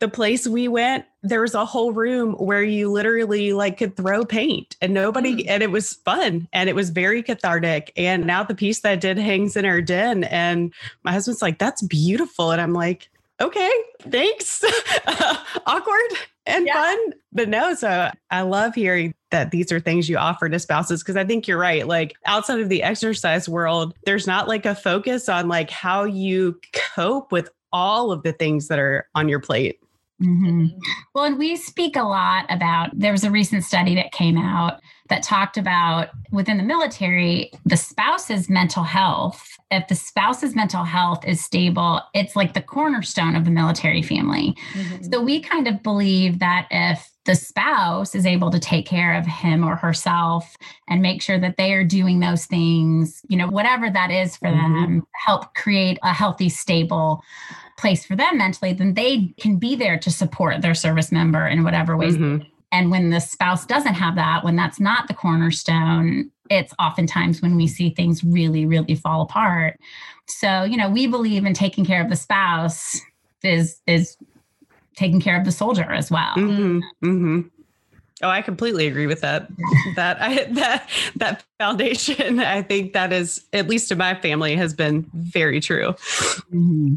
the 0.00 0.08
place 0.08 0.46
we 0.46 0.68
went, 0.68 1.04
there 1.22 1.40
was 1.40 1.54
a 1.54 1.64
whole 1.64 1.92
room 1.92 2.34
where 2.34 2.62
you 2.62 2.90
literally 2.90 3.52
like 3.52 3.78
could 3.78 3.96
throw 3.96 4.24
paint 4.24 4.76
and 4.80 4.94
nobody, 4.94 5.42
mm. 5.42 5.46
and 5.48 5.62
it 5.62 5.70
was 5.70 5.94
fun 5.94 6.48
and 6.52 6.68
it 6.68 6.74
was 6.74 6.90
very 6.90 7.22
cathartic. 7.22 7.92
And 7.96 8.26
now 8.26 8.44
the 8.44 8.54
piece 8.54 8.80
that 8.80 8.92
I 8.92 8.96
did 8.96 9.18
hangs 9.18 9.56
in 9.56 9.64
our 9.64 9.80
den. 9.80 10.24
And 10.24 10.72
my 11.02 11.12
husband's 11.12 11.42
like, 11.42 11.58
that's 11.58 11.82
beautiful. 11.82 12.52
And 12.52 12.60
I'm 12.60 12.72
like, 12.72 13.08
okay, 13.40 13.72
thanks. 14.02 14.64
Awkward 15.66 16.12
and 16.46 16.66
yeah. 16.66 16.74
fun. 16.74 16.98
But 17.32 17.48
no, 17.48 17.74
so 17.74 18.10
I 18.30 18.42
love 18.42 18.74
hearing 18.74 19.14
that 19.30 19.50
these 19.50 19.70
are 19.72 19.80
things 19.80 20.08
you 20.08 20.16
offer 20.16 20.48
to 20.48 20.58
spouses 20.58 21.02
because 21.02 21.16
I 21.16 21.24
think 21.24 21.46
you're 21.46 21.58
right. 21.58 21.86
Like 21.86 22.16
outside 22.24 22.60
of 22.60 22.68
the 22.68 22.82
exercise 22.82 23.48
world, 23.48 23.94
there's 24.06 24.26
not 24.26 24.48
like 24.48 24.64
a 24.64 24.74
focus 24.74 25.28
on 25.28 25.48
like 25.48 25.70
how 25.70 26.04
you 26.04 26.58
cope 26.94 27.30
with 27.32 27.50
all 27.72 28.12
of 28.12 28.22
the 28.22 28.32
things 28.32 28.68
that 28.68 28.78
are 28.78 29.06
on 29.14 29.28
your 29.28 29.40
plate. 29.40 29.80
Mm-hmm. 30.22 30.66
Well, 31.14 31.24
and 31.24 31.38
we 31.38 31.56
speak 31.56 31.96
a 31.96 32.02
lot 32.02 32.46
about 32.48 32.90
there 32.92 33.12
was 33.12 33.24
a 33.24 33.30
recent 33.30 33.64
study 33.64 33.94
that 33.94 34.10
came 34.12 34.36
out 34.36 34.80
that 35.08 35.22
talked 35.22 35.56
about 35.56 36.08
within 36.32 36.56
the 36.56 36.62
military, 36.62 37.50
the 37.64 37.76
spouse's 37.76 38.50
mental 38.50 38.82
health. 38.82 39.46
If 39.70 39.86
the 39.88 39.94
spouse's 39.94 40.56
mental 40.56 40.84
health 40.84 41.24
is 41.26 41.44
stable, 41.44 42.00
it's 42.14 42.34
like 42.34 42.54
the 42.54 42.62
cornerstone 42.62 43.36
of 43.36 43.44
the 43.44 43.50
military 43.50 44.02
family. 44.02 44.56
Mm-hmm. 44.72 45.12
So 45.12 45.22
we 45.22 45.40
kind 45.40 45.68
of 45.68 45.82
believe 45.82 46.40
that 46.40 46.66
if 46.70 47.08
the 47.24 47.34
spouse 47.34 48.14
is 48.14 48.26
able 48.26 48.50
to 48.50 48.58
take 48.58 48.86
care 48.86 49.14
of 49.14 49.26
him 49.26 49.62
or 49.62 49.76
herself 49.76 50.56
and 50.88 51.02
make 51.02 51.22
sure 51.22 51.38
that 51.38 51.56
they 51.58 51.74
are 51.74 51.84
doing 51.84 52.20
those 52.20 52.46
things, 52.46 53.20
you 53.28 53.36
know, 53.36 53.46
whatever 53.46 53.90
that 53.90 54.10
is 54.10 54.36
for 54.36 54.48
mm-hmm. 54.48 54.74
them, 54.80 55.06
help 55.12 55.54
create 55.54 55.98
a 56.02 56.12
healthy, 56.12 56.48
stable 56.48 57.22
place 57.78 58.04
for 58.04 58.16
them 58.16 58.36
mentally, 58.36 58.72
then 58.72 58.94
they 58.94 59.32
can 59.40 59.56
be 59.56 59.76
there 59.76 59.98
to 59.98 60.10
support 60.10 60.60
their 60.60 60.74
service 60.74 61.10
member 61.10 61.46
in 61.46 61.64
whatever 61.64 61.96
ways. 61.96 62.16
Mm-hmm. 62.16 62.44
And 62.70 62.90
when 62.90 63.10
the 63.10 63.20
spouse 63.20 63.64
doesn't 63.64 63.94
have 63.94 64.16
that, 64.16 64.44
when 64.44 64.56
that's 64.56 64.78
not 64.78 65.08
the 65.08 65.14
cornerstone, 65.14 66.30
it's 66.50 66.74
oftentimes 66.78 67.40
when 67.40 67.56
we 67.56 67.66
see 67.66 67.90
things 67.90 68.22
really, 68.22 68.66
really 68.66 68.94
fall 68.94 69.22
apart. 69.22 69.78
So, 70.26 70.64
you 70.64 70.76
know, 70.76 70.90
we 70.90 71.06
believe 71.06 71.46
in 71.46 71.54
taking 71.54 71.86
care 71.86 72.02
of 72.02 72.10
the 72.10 72.16
spouse 72.16 73.00
is 73.42 73.80
is 73.86 74.16
taking 74.96 75.20
care 75.20 75.38
of 75.38 75.44
the 75.44 75.52
soldier 75.52 75.90
as 75.90 76.10
well. 76.10 76.34
Mm-hmm. 76.34 76.78
Mm-hmm. 77.06 77.40
Oh, 78.20 78.28
I 78.28 78.42
completely 78.42 78.88
agree 78.88 79.06
with 79.06 79.20
that. 79.20 79.48
that 79.96 80.20
I 80.20 80.44
that 80.44 80.90
that 81.16 81.44
foundation, 81.58 82.40
I 82.40 82.62
think 82.62 82.92
that 82.92 83.12
is 83.12 83.46
at 83.52 83.68
least 83.68 83.90
in 83.92 83.98
my 83.98 84.14
family 84.14 84.56
has 84.56 84.74
been 84.74 85.08
very 85.14 85.60
true. 85.60 85.92
Mm-hmm. 86.52 86.96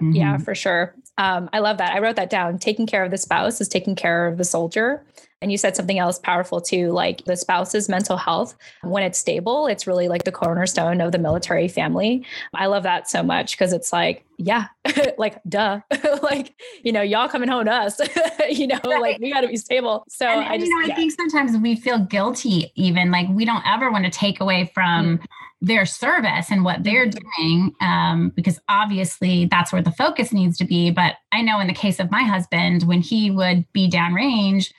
Mm-hmm. 0.00 0.16
Yeah, 0.16 0.38
for 0.38 0.54
sure. 0.54 0.94
Um, 1.18 1.48
I 1.52 1.58
love 1.58 1.78
that. 1.78 1.92
I 1.94 2.00
wrote 2.00 2.16
that 2.16 2.30
down. 2.30 2.58
Taking 2.58 2.86
care 2.86 3.04
of 3.04 3.10
the 3.10 3.18
spouse 3.18 3.60
is 3.60 3.68
taking 3.68 3.94
care 3.94 4.26
of 4.26 4.38
the 4.38 4.44
soldier. 4.44 5.04
And 5.42 5.50
you 5.50 5.58
said 5.58 5.76
something 5.76 5.98
else 5.98 6.18
powerful 6.18 6.60
too, 6.60 6.90
like 6.90 7.24
the 7.24 7.36
spouse's 7.36 7.88
mental 7.88 8.16
health. 8.16 8.54
When 8.82 9.02
it's 9.02 9.18
stable, 9.18 9.66
it's 9.66 9.86
really 9.86 10.08
like 10.08 10.24
the 10.24 10.32
cornerstone 10.32 11.00
of 11.00 11.12
the 11.12 11.18
military 11.18 11.68
family. 11.68 12.24
I 12.54 12.66
love 12.66 12.84
that 12.84 13.10
so 13.10 13.22
much 13.22 13.52
because 13.52 13.72
it's 13.72 13.92
like, 13.92 14.24
yeah, 14.38 14.68
like 15.18 15.42
duh, 15.48 15.80
like 16.22 16.54
you 16.82 16.92
know, 16.92 17.02
y'all 17.02 17.28
coming 17.28 17.48
home 17.48 17.64
to 17.64 17.72
us, 17.72 18.00
you 18.50 18.68
know, 18.68 18.78
right. 18.84 19.00
like 19.00 19.18
we 19.18 19.32
got 19.32 19.42
to 19.42 19.48
be 19.48 19.56
stable. 19.56 20.04
So 20.08 20.26
and, 20.26 20.48
I 20.48 20.56
just, 20.56 20.68
you 20.68 20.80
know, 20.80 20.86
yeah. 20.86 20.94
I 20.94 20.96
think 20.96 21.12
sometimes 21.12 21.56
we 21.58 21.76
feel 21.76 21.98
guilty, 21.98 22.72
even 22.76 23.10
like 23.10 23.28
we 23.28 23.44
don't 23.44 23.66
ever 23.66 23.90
want 23.90 24.04
to 24.04 24.10
take 24.10 24.40
away 24.40 24.70
from. 24.72 25.18
Mm 25.18 25.24
their 25.62 25.86
service 25.86 26.50
and 26.50 26.64
what 26.64 26.82
they're 26.82 27.08
doing 27.08 27.72
um, 27.80 28.32
because 28.34 28.60
obviously 28.68 29.46
that's 29.46 29.72
where 29.72 29.80
the 29.80 29.92
focus 29.92 30.32
needs 30.32 30.58
to 30.58 30.64
be 30.64 30.90
but 30.90 31.14
i 31.30 31.40
know 31.40 31.60
in 31.60 31.68
the 31.68 31.72
case 31.72 32.00
of 32.00 32.10
my 32.10 32.24
husband 32.24 32.82
when 32.82 33.00
he 33.00 33.30
would 33.30 33.64
be 33.72 33.88
downrange 33.88 34.72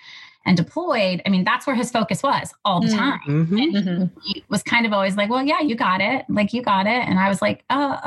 and 0.45 0.57
deployed, 0.57 1.21
I 1.25 1.29
mean, 1.29 1.43
that's 1.43 1.65
where 1.65 1.75
his 1.75 1.91
focus 1.91 2.21
was 2.21 2.53
all 2.65 2.81
the 2.81 2.87
mm. 2.87 2.97
time. 2.97 3.19
Mm-hmm. 3.27 3.57
And 3.57 3.75
mm-hmm. 3.75 4.19
he 4.23 4.43
was 4.49 4.61
kind 4.61 4.85
of 4.85 4.91
always 4.91 5.15
like, 5.15 5.29
well, 5.29 5.43
yeah, 5.43 5.61
you 5.61 5.75
got 5.75 6.01
it. 6.01 6.25
Like, 6.27 6.53
you 6.53 6.61
got 6.61 6.85
it. 6.85 7.07
And 7.07 7.17
I 7.19 7.29
was 7.29 7.41
like, 7.41 7.63
oh, 7.69 7.97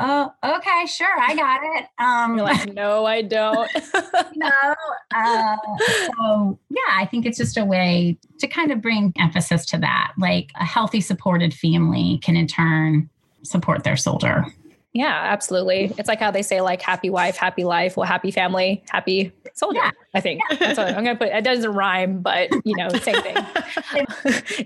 oh, 0.43 0.57
okay, 0.57 0.85
sure, 0.85 1.19
I 1.19 1.35
got 1.35 1.61
it. 1.63 1.85
Um, 1.97 2.37
You're 2.37 2.45
like, 2.45 2.73
no, 2.73 3.05
I 3.05 3.23
don't. 3.23 3.69
no. 4.35 4.75
Uh, 5.15 5.57
so, 6.05 6.59
yeah, 6.69 6.93
I 6.93 7.07
think 7.09 7.25
it's 7.25 7.37
just 7.37 7.57
a 7.57 7.65
way 7.65 8.17
to 8.39 8.47
kind 8.47 8.71
of 8.71 8.81
bring 8.81 9.13
emphasis 9.17 9.65
to 9.67 9.77
that. 9.79 10.13
Like, 10.17 10.51
a 10.59 10.65
healthy, 10.65 11.01
supported 11.01 11.53
family 11.53 12.19
can 12.19 12.35
in 12.35 12.47
turn 12.47 13.09
support 13.43 13.83
their 13.83 13.97
soldier. 13.97 14.45
Yeah, 14.93 15.13
absolutely. 15.13 15.93
It's 15.97 16.07
like 16.07 16.19
how 16.19 16.31
they 16.31 16.41
say 16.41 16.61
like 16.61 16.81
happy 16.81 17.11
wife, 17.11 17.37
happy 17.37 17.63
life, 17.63 17.97
well, 17.97 18.07
happy 18.07 18.31
family, 18.31 18.83
happy 18.89 19.31
soldier. 19.53 19.79
Yeah. 19.83 19.91
I 20.17 20.19
think 20.19 20.41
that's 20.59 20.79
what 20.79 20.87
I'm 20.87 21.03
gonna 21.03 21.15
put. 21.15 21.27
It 21.27 21.43
doesn't 21.43 21.71
rhyme, 21.71 22.21
but 22.21 22.49
you 22.65 22.75
know, 22.75 22.89
same 22.89 23.21
thing. 23.21 23.37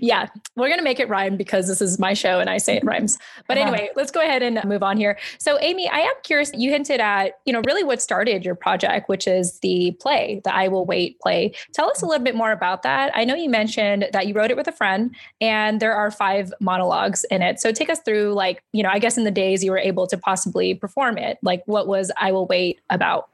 yeah, 0.00 0.28
we're 0.56 0.70
gonna 0.70 0.82
make 0.82 0.98
it 0.98 1.10
rhyme 1.10 1.36
because 1.36 1.68
this 1.68 1.82
is 1.82 1.98
my 1.98 2.14
show 2.14 2.40
and 2.40 2.48
I 2.48 2.56
say 2.56 2.76
it 2.76 2.84
rhymes. 2.84 3.18
But 3.46 3.58
uh-huh. 3.58 3.68
anyway, 3.68 3.90
let's 3.94 4.10
go 4.10 4.20
ahead 4.20 4.42
and 4.42 4.64
move 4.64 4.82
on 4.82 4.96
here. 4.96 5.18
So, 5.36 5.58
Amy, 5.60 5.90
I 5.90 5.98
am 5.98 6.14
curious. 6.22 6.50
You 6.54 6.70
hinted 6.70 7.00
at 7.00 7.40
you 7.44 7.52
know 7.52 7.60
really 7.66 7.84
what 7.84 8.00
started 8.00 8.46
your 8.46 8.54
project, 8.54 9.10
which 9.10 9.26
is 9.26 9.58
the 9.58 9.94
play, 10.00 10.40
the 10.42 10.54
I 10.54 10.68
Will 10.68 10.86
Wait 10.86 11.20
play. 11.20 11.52
Tell 11.74 11.90
us 11.90 12.00
a 12.00 12.06
little 12.06 12.24
bit 12.24 12.34
more 12.34 12.52
about 12.52 12.82
that. 12.84 13.12
I 13.14 13.24
know 13.24 13.34
you 13.34 13.50
mentioned 13.50 14.08
that 14.14 14.26
you 14.26 14.32
wrote 14.32 14.50
it 14.50 14.56
with 14.56 14.68
a 14.68 14.72
friend, 14.72 15.14
and 15.42 15.80
there 15.80 15.94
are 15.94 16.10
five 16.10 16.50
monologues 16.60 17.24
in 17.30 17.42
it. 17.42 17.60
So 17.60 17.72
take 17.72 17.90
us 17.90 18.00
through 18.00 18.32
like 18.32 18.62
you 18.72 18.82
know, 18.82 18.88
I 18.88 18.98
guess 18.98 19.18
in 19.18 19.24
the 19.24 19.30
days 19.30 19.62
you 19.62 19.70
were 19.70 19.78
able 19.78 20.06
to 20.06 20.16
possibly 20.16 20.74
perform 20.74 21.18
it, 21.18 21.36
like 21.42 21.62
what 21.66 21.86
was 21.86 22.10
I 22.18 22.32
Will 22.32 22.46
Wait 22.46 22.80
about? 22.88 23.28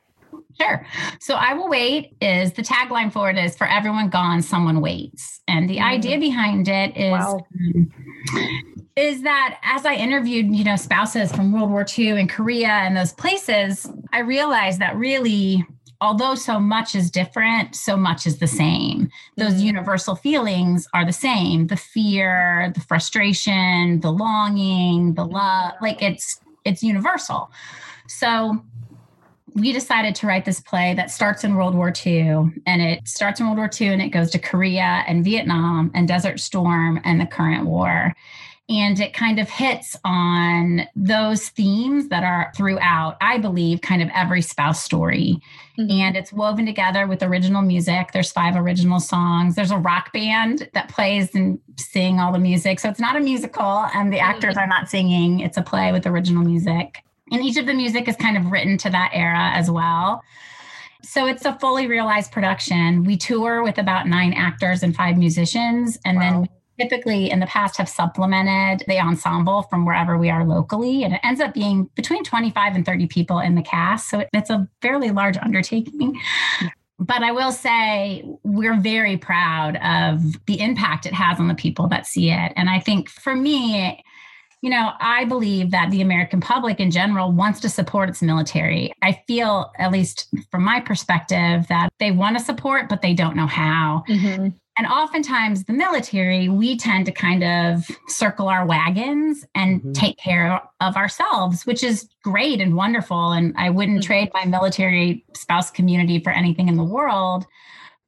Sure. 0.61 0.85
So 1.21 1.35
I 1.35 1.55
will 1.55 1.69
wait 1.69 2.17
is 2.21 2.53
the 2.53 2.63
tagline 2.63 3.13
for 3.13 3.31
it 3.31 3.37
is 3.37 3.57
for 3.57 3.67
everyone 3.69 4.09
gone, 4.09 4.43
someone 4.43 4.81
waits. 4.81 5.41
And 5.47 5.71
the 5.71 5.77
mm. 5.77 5.85
idea 5.85 6.19
behind 6.19 6.69
it 6.69 6.97
is 6.97 7.13
wow. 7.13 7.47
um, 7.61 7.93
is 8.97 9.23
that 9.23 9.59
as 9.63 9.87
I 9.87 9.95
interviewed, 9.95 10.55
you 10.55 10.65
know, 10.65 10.75
spouses 10.77 11.31
from 11.31 11.53
World 11.53 11.71
War 11.71 11.87
II 11.97 12.21
and 12.21 12.29
Korea 12.29 12.69
and 12.69 12.97
those 12.97 13.13
places, 13.13 13.89
I 14.13 14.21
realized 14.21 14.81
that 14.81 14.97
really 14.97 15.65
although 16.01 16.35
so 16.35 16.61
much 16.61 16.95
is 16.95 17.11
different, 17.11 17.75
so 17.75 17.97
much 17.97 18.27
is 18.27 18.39
the 18.39 18.47
same. 18.47 19.11
Those 19.37 19.55
mm. 19.55 19.63
universal 19.63 20.15
feelings 20.15 20.89
are 20.95 21.05
the 21.05 21.13
same. 21.13 21.67
The 21.67 21.77
fear, 21.77 22.73
the 22.75 22.81
frustration, 22.81 24.01
the 24.01 24.13
longing, 24.13 25.15
the 25.15 25.25
love, 25.25 25.75
like 25.81 26.03
it's 26.03 26.41
it's 26.65 26.83
universal. 26.83 27.51
So 28.07 28.63
we 29.59 29.73
decided 29.73 30.15
to 30.17 30.27
write 30.27 30.45
this 30.45 30.61
play 30.61 30.95
that 30.95 31.11
starts 31.11 31.45
in 31.45 31.57
World 31.57 31.75
War 31.75 31.93
II 32.05 32.53
and 32.67 32.83
it 32.83 33.07
starts 33.07 33.41
in 33.41 33.47
World 33.47 33.59
War 33.59 33.71
II 33.81 33.89
and 33.89 34.03
it 34.03 34.09
goes 34.09 34.31
to 34.31 34.39
Korea 34.39 35.05
and 35.07 35.25
Vietnam 35.25 35.91
and 35.95 36.07
Desert 36.07 36.41
Storm 36.41 37.01
and 37.05 37.21
the 37.21 37.27
current 37.27 37.67
war. 37.67 38.15
And 38.71 39.01
it 39.01 39.15
kind 39.15 39.39
of 39.39 39.49
hits 39.49 39.97
on 40.05 40.83
those 40.95 41.49
themes 41.49 42.09
that 42.09 42.23
are 42.23 42.53
throughout, 42.55 43.17
I 43.23 43.39
believe, 43.39 43.81
kind 43.81 44.03
of 44.03 44.11
every 44.15 44.43
spouse 44.43 44.85
story. 44.85 45.41
Mm-hmm. 45.79 45.91
And 45.91 46.17
it's 46.17 46.35
woven 46.35 46.67
together 46.67 47.07
with 47.07 47.23
original 47.23 47.63
music. 47.63 48.13
There's 48.13 48.31
five 48.31 48.57
original 48.57 49.01
songs. 49.01 49.55
There's 49.55 49.71
a 49.71 49.79
rock 49.79 50.13
band 50.13 50.69
that 50.75 50.91
plays 50.91 51.35
and 51.35 51.59
sing 51.79 52.21
all 52.21 52.31
the 52.31 52.39
music. 52.39 52.79
So 52.79 52.91
it's 52.91 53.01
not 53.01 53.17
a 53.17 53.21
musical 53.21 53.87
and 53.95 54.13
the 54.13 54.21
actors 54.21 54.59
are 54.59 54.67
not 54.67 54.91
singing. 54.91 55.41
It's 55.41 55.57
a 55.57 55.63
play 55.63 55.91
with 55.91 56.07
original 56.07 56.45
music. 56.45 57.03
And 57.31 57.43
each 57.43 57.57
of 57.57 57.67
the 57.67 57.75
music 57.75 58.09
is 58.09 58.17
kind 58.17 58.37
of 58.37 58.51
written 58.51 58.79
to 58.79 58.91
that 58.91 59.11
era 59.13 59.51
as 59.53 59.71
well. 59.71 60.23
So 61.03 61.27
it's 61.27 61.45
a 61.45 61.59
fully 61.59 61.87
realized 61.87 62.33
production. 62.33 63.05
We 63.05 63.17
tour 63.17 63.63
with 63.63 63.79
about 63.79 64.07
nine 64.07 64.33
actors 64.33 64.83
and 64.83 64.95
five 64.95 65.17
musicians. 65.17 65.99
And 66.05 66.19
wow. 66.19 66.23
then 66.23 66.49
typically 66.79 67.31
in 67.31 67.41
the 67.41 67.47
past 67.47 67.77
have 67.77 67.89
supplemented 67.89 68.87
the 68.87 68.99
ensemble 68.99 69.63
from 69.63 69.85
wherever 69.85 70.17
we 70.19 70.31
are 70.31 70.45
locally. 70.45 71.05
And 71.05 71.15
it 71.15 71.21
ends 71.23 71.41
up 71.41 71.55
being 71.55 71.89
between 71.95 72.25
25 72.25 72.75
and 72.75 72.85
30 72.85 73.07
people 73.07 73.39
in 73.39 73.55
the 73.55 73.63
cast. 73.63 74.09
So 74.09 74.25
it's 74.33 74.51
a 74.51 74.69
fairly 74.81 75.11
large 75.11 75.37
undertaking. 75.39 76.21
But 77.01 77.23
I 77.23 77.31
will 77.31 77.53
say 77.53 78.25
we're 78.43 78.81
very 78.81 79.17
proud 79.17 79.77
of 79.77 80.45
the 80.47 80.61
impact 80.61 81.07
it 81.07 81.15
has 81.15 81.39
on 81.39 81.47
the 81.47 81.55
people 81.55 81.87
that 81.89 82.07
see 82.07 82.31
it. 82.31 82.53
And 82.57 82.69
I 82.69 82.81
think 82.81 83.09
for 83.09 83.37
me, 83.37 84.03
you 84.61 84.71
know, 84.71 84.93
I 85.01 85.25
believe 85.25 85.71
that 85.71 85.91
the 85.91 86.01
American 86.01 86.41
public 86.41 86.81
in 86.81 86.91
general 86.91 87.31
wants 87.31 87.61
to 87.61 87.69
support 87.69 88.09
its 88.09 88.23
military. 88.23 88.93
I 89.03 89.23
feel, 89.27 89.71
at 89.79 89.93
least 89.93 90.29
from 90.51 90.65
my 90.65 90.81
perspective, 90.81 91.67
that 91.69 91.91
they 92.01 92.11
want 92.11 92.39
to 92.39 92.45
support, 92.45 92.89
but 92.89 93.03
they 93.03 93.15
don't 93.15 93.37
know 93.37 93.47
how. 93.47 94.05
Mm-hmm. 94.09 94.49
And 94.79 94.87
oftentimes, 94.87 95.65
the 95.65 95.73
military, 95.73 96.49
we 96.49 96.77
tend 96.77 97.07
to 97.07 97.13
kind 97.13 97.43
of 97.43 97.85
circle 98.07 98.49
our 98.49 98.65
wagons 98.65 99.45
and 99.55 99.81
mm-hmm. 99.81 99.93
take 99.93 100.17
care 100.19 100.63
of 100.81 100.97
ourselves, 100.97 101.67
which 101.67 101.83
is 101.83 102.09
great 102.23 102.61
and 102.61 102.77
wonderful. 102.77 103.33
And 103.33 103.55
I 103.59 103.71
wouldn't 103.71 103.99
mm-hmm. 103.99 104.07
trade 104.07 104.31
my 104.35 104.45
military 104.45 105.25
spouse 105.35 105.71
community 105.71 106.21
for 106.21 106.31
anything 106.31 106.69
in 106.69 106.77
the 106.77 106.85
world 106.85 107.45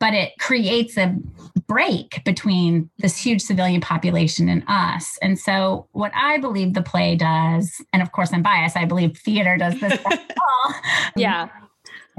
but 0.00 0.14
it 0.14 0.32
creates 0.38 0.96
a 0.96 1.14
break 1.68 2.24
between 2.24 2.90
this 2.98 3.16
huge 3.16 3.42
civilian 3.42 3.80
population 3.80 4.48
and 4.48 4.64
us. 4.66 5.16
And 5.22 5.38
so, 5.38 5.86
what 5.92 6.10
I 6.16 6.38
believe 6.38 6.74
the 6.74 6.82
play 6.82 7.14
does, 7.14 7.80
and 7.92 8.02
of 8.02 8.10
course, 8.10 8.32
I'm 8.32 8.42
biased, 8.42 8.76
I 8.76 8.86
believe 8.86 9.16
theater 9.18 9.56
does 9.56 9.78
this 9.80 9.98
all. 10.04 10.12
Um, 10.66 10.74
yeah. 11.16 11.48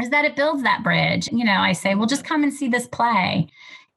Is 0.02 0.10
that 0.10 0.26
it 0.26 0.36
builds 0.36 0.64
that 0.64 0.84
bridge. 0.84 1.30
You 1.32 1.46
know, 1.46 1.58
I 1.58 1.74
say, 1.74 1.94
well, 1.96 2.08
just 2.08 2.26
come 2.26 2.44
and 2.44 2.52
see 2.52 2.68
this 2.68 2.88
play. 2.88 3.48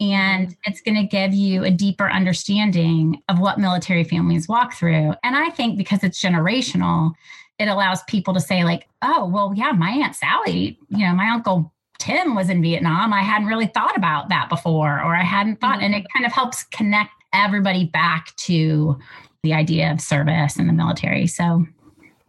And 0.00 0.48
mm-hmm. 0.48 0.70
it's 0.70 0.80
going 0.80 0.96
to 0.96 1.04
give 1.04 1.32
you 1.32 1.64
a 1.64 1.70
deeper 1.70 2.10
understanding 2.10 3.22
of 3.28 3.38
what 3.38 3.58
military 3.58 4.04
families 4.04 4.48
walk 4.48 4.74
through. 4.74 5.14
And 5.22 5.36
I 5.36 5.50
think 5.50 5.78
because 5.78 6.02
it's 6.02 6.22
generational, 6.22 7.12
it 7.58 7.68
allows 7.68 8.02
people 8.04 8.34
to 8.34 8.40
say, 8.40 8.64
like, 8.64 8.88
oh, 9.02 9.26
well, 9.26 9.52
yeah, 9.56 9.72
my 9.72 9.90
Aunt 9.90 10.16
Sally, 10.16 10.78
you 10.88 11.06
know, 11.06 11.14
my 11.14 11.30
uncle 11.30 11.72
Tim 11.98 12.34
was 12.34 12.50
in 12.50 12.62
Vietnam. 12.62 13.12
I 13.12 13.22
hadn't 13.22 13.48
really 13.48 13.66
thought 13.66 13.96
about 13.96 14.28
that 14.28 14.48
before, 14.48 15.00
or 15.02 15.14
I 15.14 15.22
hadn't 15.22 15.60
thought, 15.60 15.76
mm-hmm. 15.76 15.84
and 15.84 15.94
it 15.94 16.06
kind 16.12 16.26
of 16.26 16.32
helps 16.32 16.64
connect 16.64 17.12
everybody 17.32 17.84
back 17.84 18.34
to 18.36 18.98
the 19.42 19.52
idea 19.52 19.92
of 19.92 20.00
service 20.00 20.58
in 20.58 20.66
the 20.66 20.72
military. 20.72 21.26
So, 21.26 21.66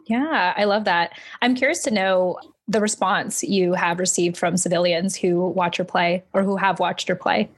yeah, 0.07 0.53
I 0.55 0.65
love 0.65 0.83
that. 0.85 1.13
I'm 1.41 1.55
curious 1.55 1.83
to 1.83 1.91
know 1.91 2.37
the 2.67 2.81
response 2.81 3.43
you 3.43 3.73
have 3.73 3.99
received 3.99 4.37
from 4.37 4.57
civilians 4.57 5.15
who 5.15 5.49
watch 5.49 5.77
your 5.77 5.85
play 5.85 6.23
or 6.33 6.43
who 6.43 6.57
have 6.57 6.79
watched 6.79 7.07
your 7.07 7.15
play. 7.15 7.49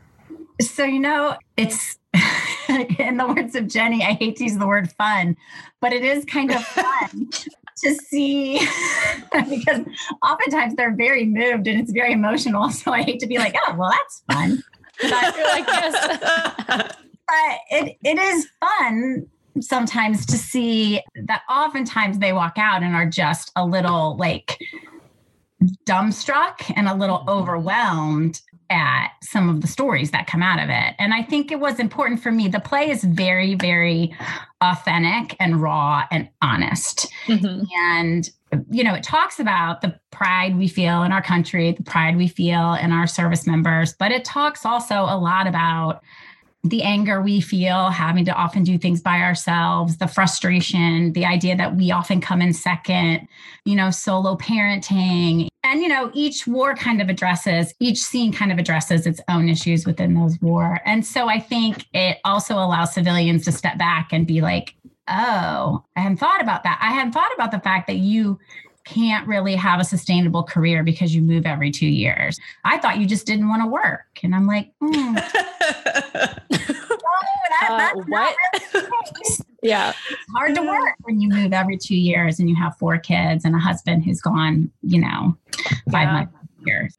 So, 0.62 0.84
you 0.84 1.00
know, 1.00 1.38
it's 1.56 1.98
in 3.00 3.18
the 3.18 3.28
words 3.28 3.56
of 3.56 3.68
Jenny, 3.68 4.04
I 4.04 4.14
hate 4.14 4.38
to 4.38 4.44
use 4.44 4.58
the 4.58 4.68
word 4.68 4.92
fun, 4.92 5.38
but 5.82 5.94
it 5.94 6.04
is 6.04 6.26
kind 6.26 6.52
of 6.52 6.64
fun 6.66 7.30
to 7.84 7.94
see 7.96 8.60
because 9.32 9.82
oftentimes 10.24 10.76
they're 10.76 10.96
very 10.96 11.26
moved 11.26 11.68
and 11.68 11.80
it's 11.80 11.92
very 11.92 12.14
emotional. 12.14 12.70
So 12.78 12.92
I 12.92 13.02
hate 13.02 13.20
to 13.22 13.28
be 13.28 13.38
like, 13.38 13.56
oh, 13.68 13.76
well, 13.76 13.92
that's 13.92 14.24
fun. 14.32 14.64
But, 15.02 15.12
like, 15.12 15.68
yes. 15.68 16.20
but 17.28 17.60
it, 17.72 17.98
it 18.04 18.18
is 18.18 18.48
fun 18.60 19.28
sometimes 19.60 20.26
to 20.28 20.38
see 20.38 21.02
that 21.26 21.42
oftentimes 21.50 22.20
they 22.20 22.34
walk 22.34 22.58
out 22.58 22.84
and 22.84 22.96
are 22.96 23.06
just 23.06 23.52
a 23.56 23.66
little 23.66 24.16
like 24.18 24.60
dumbstruck 25.86 26.72
and 26.76 26.88
a 26.88 26.94
little 26.94 27.20
mm-hmm. 27.20 27.30
overwhelmed 27.30 28.42
at 28.70 29.10
some 29.22 29.50
of 29.50 29.62
the 29.62 29.68
stories 29.68 30.12
that 30.12 30.28
come 30.28 30.44
out 30.44 30.60
of 30.60 30.70
it. 30.70 30.96
And 31.00 31.14
I 31.14 31.24
think 31.24 31.52
it 31.52 31.60
was 31.60 31.80
important 31.80 32.22
for 32.22 32.32
me. 32.32 32.48
The 32.48 32.60
play 32.60 32.90
is 32.90 33.04
very, 33.04 33.56
very 33.56 34.16
authentic 34.62 35.36
and 35.40 35.62
raw 35.62 36.06
and 36.12 36.30
honest. 36.42 37.08
Mm-hmm. 37.28 37.64
And, 37.76 38.30
you 38.70 38.84
know, 38.84 38.94
it 38.94 39.04
talks 39.04 39.40
about 39.40 39.82
the 39.82 40.00
pride 40.12 40.58
we 40.58 40.68
feel 40.68 41.04
in 41.04 41.12
our 41.12 41.22
country, 41.22 41.72
the 41.72 41.84
pride 41.84 42.18
we 42.18 42.28
feel 42.28 42.74
in 42.74 42.92
our 42.92 43.08
service 43.08 43.46
members, 43.46 43.94
but 43.94 44.12
it 44.12 44.26
talks 44.26 44.66
also 44.66 44.96
a 44.96 45.18
lot 45.18 45.48
about 45.48 46.02
the 46.64 46.84
anger 46.84 47.22
we 47.22 47.40
feel 47.40 47.90
having 47.90 48.26
to 48.26 48.34
often 48.34 48.64
do 48.64 48.78
things 48.78 49.02
by 49.02 49.22
ourselves, 49.22 49.98
the 49.98 50.08
frustration, 50.08 51.14
the 51.14 51.26
idea 51.26 51.56
that 51.56 51.76
we 51.76 51.92
often 51.92 52.20
come 52.20 52.42
in 52.42 52.52
second, 52.52 53.28
you 53.66 53.76
know, 53.76 53.90
solo 53.90 54.36
parenting. 54.36 55.48
And, 55.68 55.82
you 55.82 55.90
know, 55.90 56.10
each 56.14 56.48
war 56.48 56.76
kind 56.76 57.02
of 57.02 57.10
addresses, 57.10 57.74
each 57.82 57.98
scene 57.98 58.32
kind 58.32 58.54
of 58.54 58.58
addresses 58.58 59.06
its 59.06 59.20
own 59.28 59.50
issues 59.50 59.86
within 59.86 60.14
those 60.14 60.40
war. 60.40 60.80
And 60.86 61.06
so 61.06 61.28
I 61.28 61.42
think 61.42 61.88
it 61.94 62.20
also 62.24 62.56
allows 62.56 62.94
civilians 62.94 63.44
to 63.46 63.52
step 63.52 63.78
back 63.78 64.14
and 64.14 64.26
be 64.26 64.40
like, 64.40 64.76
oh, 65.10 65.84
I 65.98 66.00
hadn't 66.00 66.20
thought 66.20 66.42
about 66.42 66.64
that. 66.64 66.80
I 66.82 66.94
hadn't 66.94 67.12
thought 67.12 67.34
about 67.36 67.52
the 67.52 67.60
fact 67.60 67.88
that 67.88 67.98
you 67.98 68.40
can't 68.86 69.28
really 69.28 69.56
have 69.56 69.82
a 69.82 69.84
sustainable 69.84 70.42
career 70.42 70.84
because 70.84 71.14
you 71.14 71.22
move 71.22 71.46
every 71.46 71.70
two 71.70 71.88
years. 71.88 72.40
I 72.64 72.78
thought 72.78 72.98
you 72.98 73.06
just 73.06 73.26
didn't 73.26 73.50
want 73.50 73.62
to 73.62 73.68
work. 73.68 74.06
And 74.24 74.34
I'm 74.34 74.48
like, 74.48 74.72
mm. 74.82 74.94
no, 74.94 75.22
that, 77.60 77.94
uh, 77.94 78.02
what? 78.08 78.36
Really 78.74 78.86
yeah. 79.68 79.94
It's 80.10 80.22
hard 80.36 80.56
to 80.56 80.62
work 80.62 80.96
when 81.02 81.20
you 81.20 81.30
move 81.30 81.54
every 81.54 81.78
two 81.78 81.96
years 81.96 82.40
and 82.40 82.50
you 82.50 82.56
have 82.56 82.78
four 82.78 82.98
kids 82.98 83.44
and 83.44 83.54
a 83.56 83.60
husband 83.60 84.06
who's 84.06 84.22
gone, 84.22 84.72
you 84.82 85.02
know, 85.02 85.38
five 85.92 86.08
yeah. 86.08 86.14
months 86.14 86.34
years. 86.66 86.98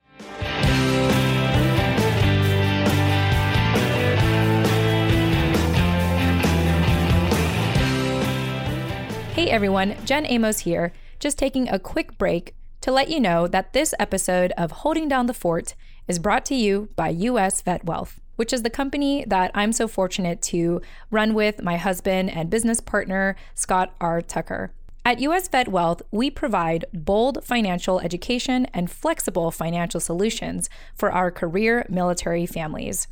Hey 9.34 9.50
everyone, 9.50 9.96
Jen 10.04 10.26
Amos 10.26 10.60
here 10.60 10.92
just 11.20 11.38
taking 11.38 11.68
a 11.68 11.78
quick 11.78 12.16
break 12.18 12.54
to 12.80 12.92
let 12.92 13.08
you 13.08 13.18
know 13.18 13.48
that 13.48 13.72
this 13.72 13.94
episode 13.98 14.52
of 14.56 14.70
Holding 14.70 15.08
Down 15.08 15.26
the 15.26 15.34
Fort 15.34 15.74
is 16.06 16.18
brought 16.18 16.44
to 16.46 16.54
you 16.54 16.88
by 16.96 17.08
US 17.08 17.60
Vet 17.62 17.84
Wealth, 17.84 18.20
which 18.38 18.52
is 18.52 18.62
the 18.62 18.70
company 18.70 19.24
that 19.26 19.50
I'm 19.52 19.72
so 19.72 19.88
fortunate 19.88 20.40
to 20.42 20.80
run 21.10 21.34
with 21.34 21.60
my 21.60 21.76
husband 21.76 22.30
and 22.30 22.48
business 22.48 22.80
partner, 22.80 23.34
Scott 23.56 23.92
R. 24.00 24.22
Tucker. 24.22 24.70
At 25.04 25.18
US 25.18 25.48
Vet 25.48 25.66
Wealth, 25.66 26.02
we 26.12 26.30
provide 26.30 26.84
bold 26.94 27.42
financial 27.42 27.98
education 27.98 28.66
and 28.66 28.88
flexible 28.88 29.50
financial 29.50 29.98
solutions 29.98 30.70
for 30.94 31.10
our 31.10 31.32
career 31.32 31.84
military 31.88 32.46
families. 32.46 33.08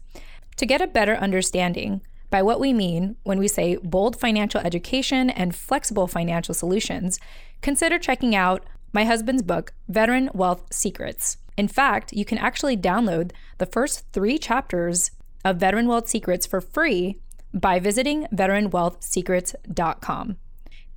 To 0.59 0.65
get 0.65 0.81
a 0.81 0.87
better 0.87 1.17
understanding, 1.17 2.03
by 2.31 2.41
what 2.43 2.61
we 2.61 2.73
mean 2.73 3.17
when 3.25 3.41
we 3.41 3.49
say 3.49 3.79
bold 3.83 4.21
financial 4.21 4.61
education 4.61 5.29
and 5.29 5.57
flexible 5.57 6.07
financial 6.07 6.55
solutions, 6.55 7.19
consider 7.63 7.99
checking 7.99 8.37
out 8.37 8.65
my 8.93 9.05
husband's 9.05 9.43
book, 9.43 9.73
Veteran 9.89 10.31
Wealth 10.35 10.63
Secrets. 10.71 11.39
In 11.57 11.69
fact, 11.69 12.13
you 12.13 12.25
can 12.25 12.39
actually 12.39 12.77
download 12.77 13.33
the 13.59 13.67
first 13.67 14.05
three 14.13 14.39
chapters 14.39 15.11
of 15.47 15.57
Veteran 15.59 15.87
Wealth 15.87 16.09
Secrets 16.09 16.45
for 16.45 16.61
free 16.61 17.21
by 17.55 17.79
visiting 17.79 18.27
veteranwealthsecrets.com. 18.35 20.37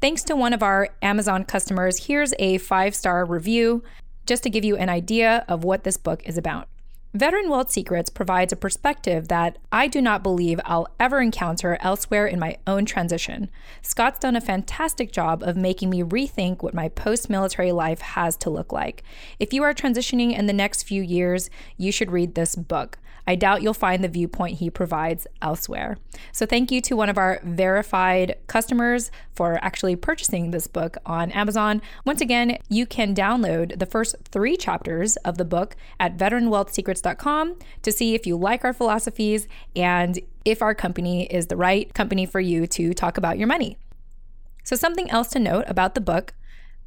Thanks 0.02 0.24
to 0.24 0.36
one 0.36 0.54
of 0.54 0.64
our 0.64 0.90
Amazon 1.04 1.46
customers, 1.46 2.08
here's 2.08 2.34
a 2.40 2.58
five 2.58 2.96
star 2.96 3.26
review 3.26 3.84
just 4.26 4.42
to 4.44 4.50
give 4.50 4.66
you 4.66 4.76
an 4.76 4.90
idea 4.90 5.46
of 5.48 5.64
what 5.64 5.84
this 5.84 5.98
book 5.98 6.24
is 6.26 6.36
about. 6.36 6.68
Veteran 7.14 7.50
Wealth 7.50 7.70
Secrets 7.72 8.10
provides 8.10 8.54
a 8.54 8.56
perspective 8.56 9.28
that 9.28 9.60
I 9.72 9.88
do 9.88 10.02
not 10.02 10.24
believe 10.24 10.60
I'll 10.66 10.88
ever 11.00 11.22
encounter 11.22 11.78
elsewhere 11.82 12.26
in 12.26 12.40
my 12.40 12.58
own 12.66 12.86
transition. 12.86 13.52
Scott's 13.84 14.18
done 14.20 14.36
a 14.36 14.42
fantastic 14.42 15.12
job 15.12 15.44
of 15.44 15.58
making 15.58 15.92
me 15.92 16.02
rethink 16.02 16.64
what 16.64 16.74
my 16.74 16.90
post 16.90 17.30
military 17.30 17.72
life 17.72 18.02
has 18.02 18.36
to 18.38 18.50
look 18.50 18.72
like. 18.72 19.04
If 19.40 19.54
you 19.54 19.62
are 19.64 19.74
transitioning 19.74 20.38
in 20.38 20.48
the 20.48 20.54
next 20.54 20.84
few 20.84 21.04
years, 21.04 21.52
you 21.78 21.92
should 21.92 22.12
read 22.12 22.34
this 22.34 22.56
book. 22.56 22.98
I 23.30 23.36
doubt 23.36 23.62
you'll 23.62 23.76
find 23.76 24.04
the 24.04 24.08
viewpoint 24.08 24.58
he 24.58 24.72
provides 24.72 25.28
elsewhere. 25.40 26.00
So, 26.32 26.48
thank 26.48 26.72
you 26.72 26.82
to 26.82 26.96
one 26.96 27.10
of 27.10 27.18
our 27.20 27.40
verified 27.44 28.36
customers 28.48 29.12
for 29.34 29.64
actually 29.64 29.96
purchasing 29.96 30.50
this 30.50 30.66
book 30.66 30.98
on 31.06 31.30
Amazon. 31.34 31.84
Once 32.06 32.22
again, 32.22 32.58
you 32.70 32.88
can 32.88 33.14
download 33.14 33.78
the 33.78 33.86
first 33.86 34.16
three 34.32 34.58
chapters 34.58 35.16
of 35.18 35.38
the 35.38 35.46
book 35.46 35.76
at 36.00 36.18
veteranwealthsecrets.com 36.18 37.60
to 37.84 37.92
see 37.92 38.16
if 38.16 38.26
you 38.26 38.36
like 38.36 38.66
our 38.66 38.74
philosophies 38.74 39.48
and 39.76 40.18
if 40.44 40.64
our 40.64 40.74
company 40.74 41.28
is 41.28 41.48
the 41.48 41.56
right 41.56 41.94
company 41.94 42.26
for 42.26 42.40
you 42.40 42.66
to 42.66 42.96
talk 42.96 43.16
about 43.20 43.38
your 43.38 43.48
money. 43.48 43.78
So, 44.64 44.76
something 44.76 45.08
else 45.12 45.28
to 45.30 45.40
note 45.40 45.66
about 45.68 45.94
the 45.94 46.02
book 46.02 46.34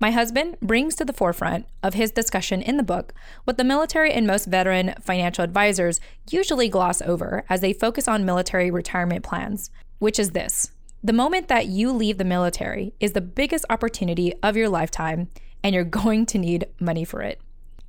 my 0.02 0.10
husband 0.10 0.56
brings 0.60 0.96
to 0.96 1.04
the 1.04 1.12
forefront 1.12 1.64
of 1.80 1.94
his 1.94 2.10
discussion 2.10 2.60
in 2.60 2.76
the 2.76 2.82
book 2.82 3.14
what 3.44 3.56
the 3.56 3.62
military 3.62 4.12
and 4.12 4.26
most 4.26 4.46
veteran 4.46 4.94
financial 5.00 5.44
advisors 5.44 6.00
usually 6.28 6.68
gloss 6.68 7.00
over 7.02 7.44
as 7.48 7.60
they 7.60 7.72
focus 7.72 8.08
on 8.08 8.24
military 8.24 8.68
retirement 8.68 9.22
plans, 9.22 9.70
which 10.00 10.18
is 10.18 10.32
this. 10.32 10.72
The 11.04 11.12
moment 11.12 11.46
that 11.46 11.66
you 11.66 11.92
leave 11.92 12.18
the 12.18 12.24
military 12.24 12.94
is 12.98 13.12
the 13.12 13.20
biggest 13.20 13.64
opportunity 13.70 14.34
of 14.42 14.56
your 14.56 14.68
lifetime, 14.68 15.28
and 15.62 15.72
you're 15.72 15.84
going 15.84 16.26
to 16.26 16.38
need 16.38 16.66
money 16.80 17.04
for 17.04 17.22
it. 17.22 17.40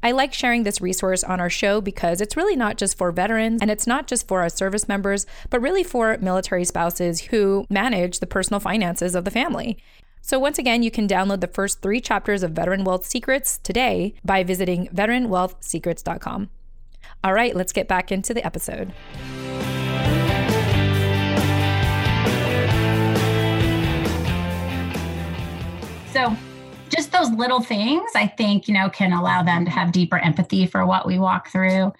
I 0.04 0.12
like 0.12 0.34
sharing 0.34 0.64
this 0.64 0.82
resource 0.82 1.24
on 1.24 1.40
our 1.40 1.50
show 1.50 1.82
because 1.82 2.22
it's 2.22 2.38
really 2.38 2.56
not 2.56 2.78
just 2.78 2.96
for 2.96 3.12
veterans 3.12 3.60
and 3.62 3.72
it's 3.72 3.88
not 3.88 4.06
just 4.06 4.28
for 4.28 4.42
our 4.42 4.50
service 4.50 4.88
members, 4.88 5.26
but 5.50 5.62
really 5.62 5.84
for 5.84 6.18
military 6.20 6.66
spouses 6.66 7.22
who 7.22 7.66
manage 7.72 8.20
the 8.20 8.28
personal 8.28 8.60
finances 8.60 9.16
of 9.16 9.26
the 9.26 9.32
family. 9.32 9.80
So, 10.26 10.40
once 10.40 10.58
again, 10.58 10.84
you 10.84 10.90
can 10.90 11.06
download 11.06 11.42
the 11.42 11.48
first 11.48 11.82
three 11.82 12.00
chapters 12.00 12.44
of 12.44 12.52
Veteran 12.52 12.86
Wealth 12.86 13.06
Secrets 13.06 13.58
today 13.58 14.14
by 14.24 14.42
visiting 14.42 14.88
veteranwealthsecrets.com. 14.88 16.50
All 17.26 17.34
right, 17.34 17.54
let's 17.54 17.74
get 17.74 17.90
back 17.90 18.10
into 18.10 18.34
the 18.34 18.46
episode. 18.46 18.94
So, 26.14 26.34
just 26.88 27.12
those 27.12 27.30
little 27.32 27.60
things, 27.60 28.10
I 28.16 28.28
think, 28.28 28.70
you 28.70 28.74
know, 28.74 28.90
can 28.90 29.12
allow 29.12 29.44
them 29.44 29.66
to 29.66 29.72
have 29.72 29.92
deeper 29.92 30.20
empathy 30.20 30.66
for 30.68 30.86
what 30.86 31.06
we 31.06 31.20
walk 31.20 31.50
through. 31.50 31.92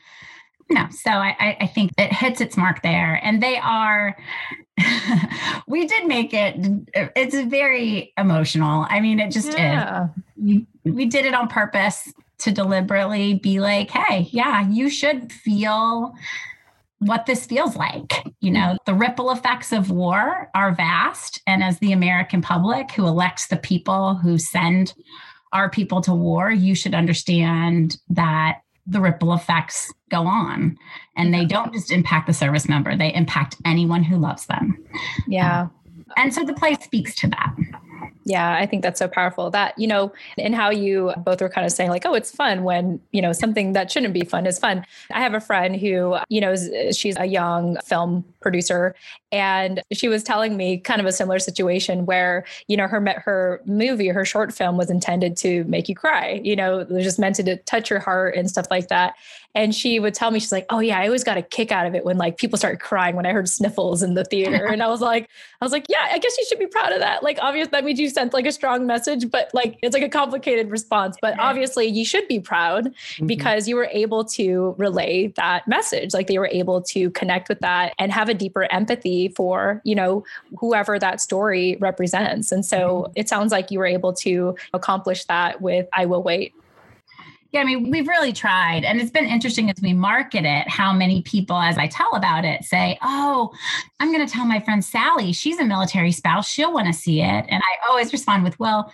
No, 0.70 0.88
so 0.92 1.12
I, 1.12 1.58
I 1.60 1.68
think 1.68 1.92
it 1.98 2.14
hits 2.14 2.40
its 2.40 2.56
mark 2.56 2.84
there. 2.84 3.20
And 3.22 3.44
they 3.44 3.58
are 3.58 4.16
we 5.68 5.86
did 5.86 6.08
make 6.08 6.34
it. 6.34 6.56
It's 7.16 7.36
very 7.36 8.14
emotional. 8.18 8.86
I 8.90 9.00
mean 9.00 9.20
it 9.20 9.32
just 9.32 9.52
yeah. 9.54 10.06
is 10.06 10.10
we, 10.38 10.68
we 10.84 11.06
did 11.06 11.26
it 11.26 11.34
on 11.34 11.48
purpose 11.48 12.12
to 12.40 12.52
deliberately 12.52 13.36
be 13.36 13.60
like 13.60 13.90
hey 13.90 14.28
yeah 14.32 14.68
you 14.68 14.90
should 14.90 15.32
feel 15.32 16.14
what 17.00 17.26
this 17.26 17.46
feels 17.46 17.76
like. 17.76 18.14
You 18.40 18.52
know 18.52 18.60
mm-hmm. 18.60 18.78
the 18.86 18.96
ripple 18.96 19.32
effects 19.32 19.72
of 19.72 19.92
war 19.92 20.50
are 20.56 20.74
vast. 20.74 21.42
And 21.46 21.64
as 21.64 21.80
the 21.80 21.92
american 21.92 22.42
public 22.42 22.92
who 22.92 23.06
elects 23.06 23.48
the 23.48 23.58
people 23.58 24.16
who 24.16 24.38
send 24.38 24.94
our 25.52 25.70
people 25.70 26.02
to 26.02 26.14
war 26.14 26.52
you 26.52 26.74
should 26.74 26.96
understand 26.96 27.98
that 28.10 28.62
the 28.88 29.00
ripple 29.00 29.34
effects 29.34 29.94
go 30.10 30.26
on 30.26 30.78
and 31.16 31.34
they 31.34 31.46
don't 31.46 31.74
just 31.74 31.92
impact 31.92 32.28
the 32.28 32.34
service 32.34 32.68
member 32.68 32.96
they 32.96 33.14
impact 33.14 33.58
anyone 33.66 34.04
who 34.04 34.18
loves 34.18 34.46
them 34.48 34.78
yeah 35.28 35.62
um, 35.62 35.72
and 36.18 36.34
so 36.34 36.44
the 36.44 36.54
play 36.54 36.76
speaks 36.76 37.16
to 37.16 37.28
that 37.28 37.54
yeah, 38.26 38.56
I 38.56 38.66
think 38.66 38.84
that's 38.84 39.00
so 39.00 39.08
powerful. 39.08 39.50
That, 39.50 39.78
you 39.78 39.88
know, 39.88 40.14
and 40.38 40.56
how 40.56 40.70
you 40.70 41.14
both 41.18 41.42
were 41.42 41.50
kind 41.50 41.66
of 41.66 41.74
saying, 41.74 41.90
like, 41.90 42.06
oh, 42.06 42.14
it's 42.14 42.32
fun 42.32 42.64
when, 42.64 43.02
you 43.12 43.22
know, 43.22 43.34
something 43.34 43.74
that 43.74 43.92
shouldn't 43.92 44.14
be 44.14 44.24
fun 44.24 44.46
is 44.46 44.60
fun. 44.60 44.86
I 45.12 45.20
have 45.20 45.34
a 45.34 45.42
friend 45.42 45.76
who, 45.76 46.18
you 46.30 46.40
know, 46.40 46.56
she's 46.92 47.18
a 47.18 47.26
young 47.26 47.78
film 47.84 48.24
producer 48.40 48.96
and 49.32 49.82
she 49.92 50.08
was 50.08 50.24
telling 50.24 50.56
me 50.56 50.78
kind 50.78 51.02
of 51.02 51.08
a 51.08 51.12
similar 51.12 51.40
situation 51.40 52.06
where, 52.06 52.46
you 52.68 52.78
know, 52.78 52.88
her 52.88 53.04
her 53.18 53.62
movie, 53.66 54.08
her 54.08 54.26
short 54.26 54.54
film 54.54 54.78
was 54.78 54.90
intended 54.90 55.36
to 55.38 55.66
make 55.66 55.90
you 55.90 55.96
cry, 55.96 56.40
you 56.44 56.56
know, 56.56 56.80
it 56.80 56.90
was 56.90 57.04
just 57.04 57.20
meant 57.20 57.36
to 57.36 57.58
touch 57.58 57.90
your 57.90 58.00
heart 58.00 58.36
and 58.36 58.50
stuff 58.50 58.68
like 58.72 58.88
that. 58.88 59.16
And 59.56 59.74
she 59.74 60.00
would 60.00 60.14
tell 60.14 60.32
me, 60.32 60.40
she's 60.40 60.52
like, 60.52 60.66
Oh 60.70 60.80
yeah, 60.80 61.00
I 61.00 61.06
always 61.06 61.24
got 61.24 61.38
a 61.38 61.42
kick 61.42 61.72
out 61.72 61.86
of 61.86 61.96
it 61.96 62.06
when 62.06 62.18
like 62.18 62.38
people 62.38 62.58
started 62.58 62.80
crying 62.80 63.16
when 63.16 63.26
I 63.26 63.32
heard 63.32 63.48
sniffles 63.50 64.02
in 64.02 64.14
the 64.14 64.24
theater. 64.24 64.66
and 64.66 64.82
I 64.82 64.88
was 64.88 65.02
like, 65.02 65.30
I 65.62 65.66
was 65.66 65.72
like, 65.72 65.86
Yeah, 65.90 66.08
I 66.12 66.18
guess 66.18 66.38
you 66.38 66.46
should 66.48 66.60
be 66.60 66.68
proud 66.68 66.92
of 66.92 67.00
that. 67.00 67.24
Like 67.24 67.40
obviously 67.42 67.72
that 67.72 67.84
means 67.84 68.00
you 68.00 68.10
sent 68.10 68.34
like 68.34 68.46
a 68.46 68.52
strong 68.52 68.86
message, 68.86 69.30
but 69.30 69.50
like 69.54 69.78
it's 69.82 69.94
like 69.94 70.04
a 70.04 70.10
complicated 70.10 70.70
response. 70.72 71.18
But 71.22 71.40
obviously 71.40 71.88
you 71.88 72.06
should 72.06 72.28
be 72.28 72.40
proud 72.40 72.86
mm-hmm. 72.86 73.28
because 73.28 73.68
you 73.68 73.76
were 73.76 73.90
able 73.92 74.24
to 74.26 74.76
relay 74.78 75.28
that 75.36 75.68
message. 75.68 76.14
Like 76.14 76.28
they 76.28 76.40
were 76.40 76.50
able 76.52 76.82
to 76.82 77.10
connect 77.12 77.50
with 77.50 77.60
that 77.60 77.94
and 78.00 78.12
have 78.12 78.30
a 78.30 78.34
deeper 78.34 78.64
empathy 78.72 79.30
for, 79.30 79.82
you 79.84 79.96
know, 79.96 80.24
whoever 80.58 81.00
that 81.00 81.22
story 81.22 81.78
represents. 81.80 82.52
And 82.52 82.66
so 82.66 82.78
mm-hmm. 82.78 83.14
it 83.16 83.30
sounds 83.30 83.52
like 83.52 83.72
you 83.72 83.80
were 83.80 83.86
able 83.86 84.14
to 84.14 84.56
accomplish 84.74 85.26
that 85.26 85.62
with 85.62 85.88
I 85.94 86.06
Will 86.06 86.24
Wait. 86.24 86.54
Yeah, 87.54 87.62
I 87.62 87.66
mean, 87.66 87.92
we've 87.92 88.08
really 88.08 88.34
tried. 88.34 88.84
And 88.84 89.00
it's 89.00 89.12
been 89.12 89.28
interesting 89.28 89.70
as 89.70 89.80
we 89.80 89.94
market 89.94 90.44
it, 90.44 90.68
how 90.68 90.92
many 90.92 91.22
people, 91.22 91.56
as 91.56 91.78
I 91.78 91.86
tell 91.86 92.16
about 92.16 92.46
it, 92.46 92.64
say, 92.64 92.98
Oh, 93.04 93.54
I'm 94.00 94.12
going 94.12 94.26
to 94.26 94.32
tell 94.32 94.46
my 94.46 94.60
friend 94.60 94.84
Sally, 94.84 95.32
she's 95.34 95.60
a 95.60 95.64
military 95.64 96.12
spouse. 96.12 96.50
She'll 96.50 96.74
want 96.74 96.88
to 96.88 96.94
see 96.94 97.22
it. 97.22 97.46
And 97.48 97.62
I 97.62 97.88
always 97.88 98.12
respond 98.12 98.44
with, 98.44 98.60
Well, 98.60 98.92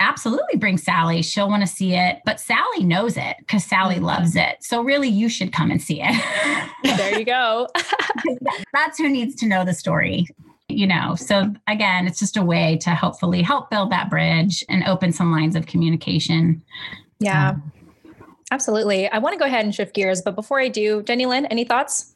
absolutely 0.00 0.58
bring 0.58 0.76
Sally. 0.76 1.22
She'll 1.22 1.48
want 1.48 1.62
to 1.62 1.68
see 1.68 1.94
it. 1.94 2.18
But 2.24 2.40
Sally 2.40 2.82
knows 2.82 3.16
it 3.16 3.36
because 3.38 3.64
Sally 3.64 3.96
mm-hmm. 3.96 4.06
loves 4.06 4.34
it. 4.34 4.56
So 4.60 4.82
really, 4.82 5.08
you 5.08 5.28
should 5.28 5.52
come 5.52 5.70
and 5.70 5.80
see 5.80 6.02
it. 6.02 6.68
there 6.96 7.16
you 7.16 7.24
go. 7.24 7.68
That's 8.72 8.98
who 8.98 9.08
needs 9.08 9.36
to 9.36 9.46
know 9.46 9.64
the 9.64 9.74
story 9.74 10.26
you 10.68 10.86
know 10.86 11.16
so 11.16 11.52
again 11.66 12.06
it's 12.06 12.20
just 12.20 12.36
a 12.36 12.44
way 12.44 12.78
to 12.80 12.94
hopefully 12.94 13.42
help 13.42 13.70
build 13.70 13.90
that 13.90 14.08
bridge 14.08 14.64
and 14.68 14.84
open 14.84 15.10
some 15.10 15.32
lines 15.32 15.56
of 15.56 15.66
communication 15.66 16.62
yeah 17.18 17.48
um, 17.50 17.72
absolutely 18.50 19.08
i 19.10 19.18
want 19.18 19.32
to 19.32 19.38
go 19.38 19.44
ahead 19.44 19.64
and 19.64 19.74
shift 19.74 19.94
gears 19.94 20.22
but 20.22 20.34
before 20.34 20.60
i 20.60 20.68
do 20.68 21.02
jenny 21.02 21.26
lynn 21.26 21.46
any 21.46 21.64
thoughts 21.64 22.14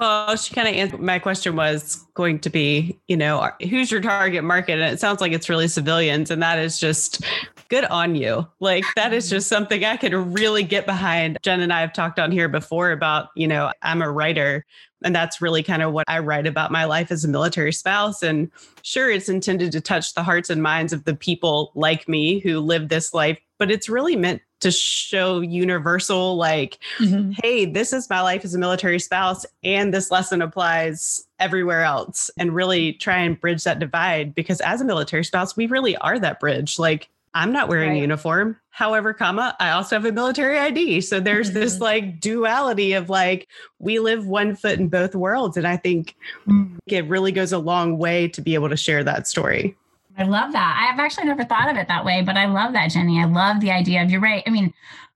well, 0.00 0.34
she 0.34 0.54
kind 0.54 0.66
of 0.66 0.74
answered 0.74 1.00
my 1.00 1.18
question 1.18 1.56
was 1.56 2.06
going 2.14 2.38
to 2.40 2.48
be, 2.48 2.98
you 3.06 3.18
know, 3.18 3.38
uh, 3.38 3.50
who's 3.68 3.92
your 3.92 4.00
target 4.00 4.42
market? 4.42 4.80
And 4.80 4.94
it 4.94 4.98
sounds 4.98 5.20
like 5.20 5.32
it's 5.32 5.50
really 5.50 5.68
civilians. 5.68 6.30
And 6.30 6.42
that 6.42 6.58
is 6.58 6.80
just 6.80 7.22
good 7.68 7.84
on 7.84 8.14
you. 8.14 8.48
Like, 8.60 8.84
that 8.96 9.12
is 9.12 9.28
just 9.28 9.46
something 9.46 9.84
I 9.84 9.98
could 9.98 10.14
really 10.14 10.62
get 10.62 10.86
behind. 10.86 11.36
Jen 11.42 11.60
and 11.60 11.70
I 11.70 11.82
have 11.82 11.92
talked 11.92 12.18
on 12.18 12.32
here 12.32 12.48
before 12.48 12.92
about, 12.92 13.28
you 13.36 13.46
know, 13.46 13.72
I'm 13.82 14.00
a 14.00 14.10
writer 14.10 14.64
and 15.02 15.14
that's 15.14 15.42
really 15.42 15.62
kind 15.62 15.82
of 15.82 15.92
what 15.92 16.04
I 16.08 16.18
write 16.18 16.46
about 16.46 16.72
my 16.72 16.84
life 16.84 17.10
as 17.10 17.24
a 17.24 17.28
military 17.28 17.72
spouse. 17.72 18.22
And 18.22 18.50
sure, 18.82 19.10
it's 19.10 19.28
intended 19.28 19.72
to 19.72 19.80
touch 19.80 20.14
the 20.14 20.22
hearts 20.22 20.50
and 20.50 20.62
minds 20.62 20.92
of 20.92 21.04
the 21.04 21.14
people 21.14 21.72
like 21.74 22.08
me 22.08 22.38
who 22.40 22.60
live 22.60 22.88
this 22.88 23.14
life, 23.14 23.38
but 23.58 23.70
it's 23.70 23.88
really 23.88 24.16
meant 24.16 24.42
to 24.60 24.70
show 24.70 25.40
universal, 25.40 26.36
like, 26.36 26.78
mm-hmm. 26.98 27.32
hey, 27.42 27.64
this 27.64 27.92
is 27.92 28.08
my 28.08 28.20
life 28.20 28.44
as 28.44 28.54
a 28.54 28.58
military 28.58 28.98
spouse, 28.98 29.44
and 29.64 29.92
this 29.92 30.10
lesson 30.10 30.42
applies 30.42 31.26
everywhere 31.38 31.82
else, 31.82 32.30
and 32.38 32.54
really 32.54 32.92
try 32.94 33.16
and 33.18 33.40
bridge 33.40 33.64
that 33.64 33.78
divide. 33.78 34.34
Because 34.34 34.60
as 34.60 34.80
a 34.80 34.84
military 34.84 35.24
spouse, 35.24 35.56
we 35.56 35.66
really 35.66 35.96
are 35.96 36.18
that 36.18 36.40
bridge. 36.40 36.78
Like, 36.78 37.08
I'm 37.34 37.52
not 37.52 37.68
wearing 37.68 37.90
right. 37.90 37.98
a 37.98 38.00
uniform. 38.00 38.56
However, 38.70 39.12
comma, 39.12 39.54
I 39.60 39.70
also 39.70 39.96
have 39.96 40.04
a 40.04 40.12
military 40.12 40.58
ID. 40.58 41.00
So 41.02 41.20
there's 41.20 41.50
mm-hmm. 41.50 41.60
this 41.60 41.80
like 41.80 42.20
duality 42.20 42.92
of 42.94 43.08
like 43.08 43.48
we 43.78 43.98
live 44.00 44.26
one 44.26 44.56
foot 44.56 44.78
in 44.78 44.88
both 44.88 45.14
worlds. 45.14 45.56
And 45.56 45.66
I 45.66 45.76
think 45.76 46.16
mm. 46.46 46.76
it 46.86 47.06
really 47.06 47.30
goes 47.30 47.52
a 47.52 47.58
long 47.58 47.98
way 47.98 48.28
to 48.28 48.40
be 48.40 48.54
able 48.54 48.68
to 48.68 48.76
share 48.76 49.04
that 49.04 49.28
story. 49.28 49.76
I 50.18 50.24
love 50.24 50.52
that. 50.52 50.90
I've 50.90 51.00
actually 51.00 51.26
never 51.26 51.44
thought 51.44 51.70
of 51.70 51.76
it 51.76 51.88
that 51.88 52.04
way, 52.04 52.22
but 52.22 52.36
I 52.36 52.46
love 52.46 52.72
that, 52.72 52.90
Jenny. 52.90 53.20
I 53.20 53.24
love 53.24 53.60
the 53.60 53.70
idea 53.70 54.02
of 54.02 54.10
you're 54.10 54.20
right. 54.20 54.42
I 54.46 54.50
mean, 54.50 54.72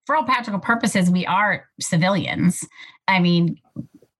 for 0.06 0.16
all 0.16 0.24
practical 0.24 0.60
purposes, 0.60 1.10
we 1.10 1.26
are 1.26 1.68
civilians. 1.80 2.66
I 3.08 3.20
mean, 3.20 3.60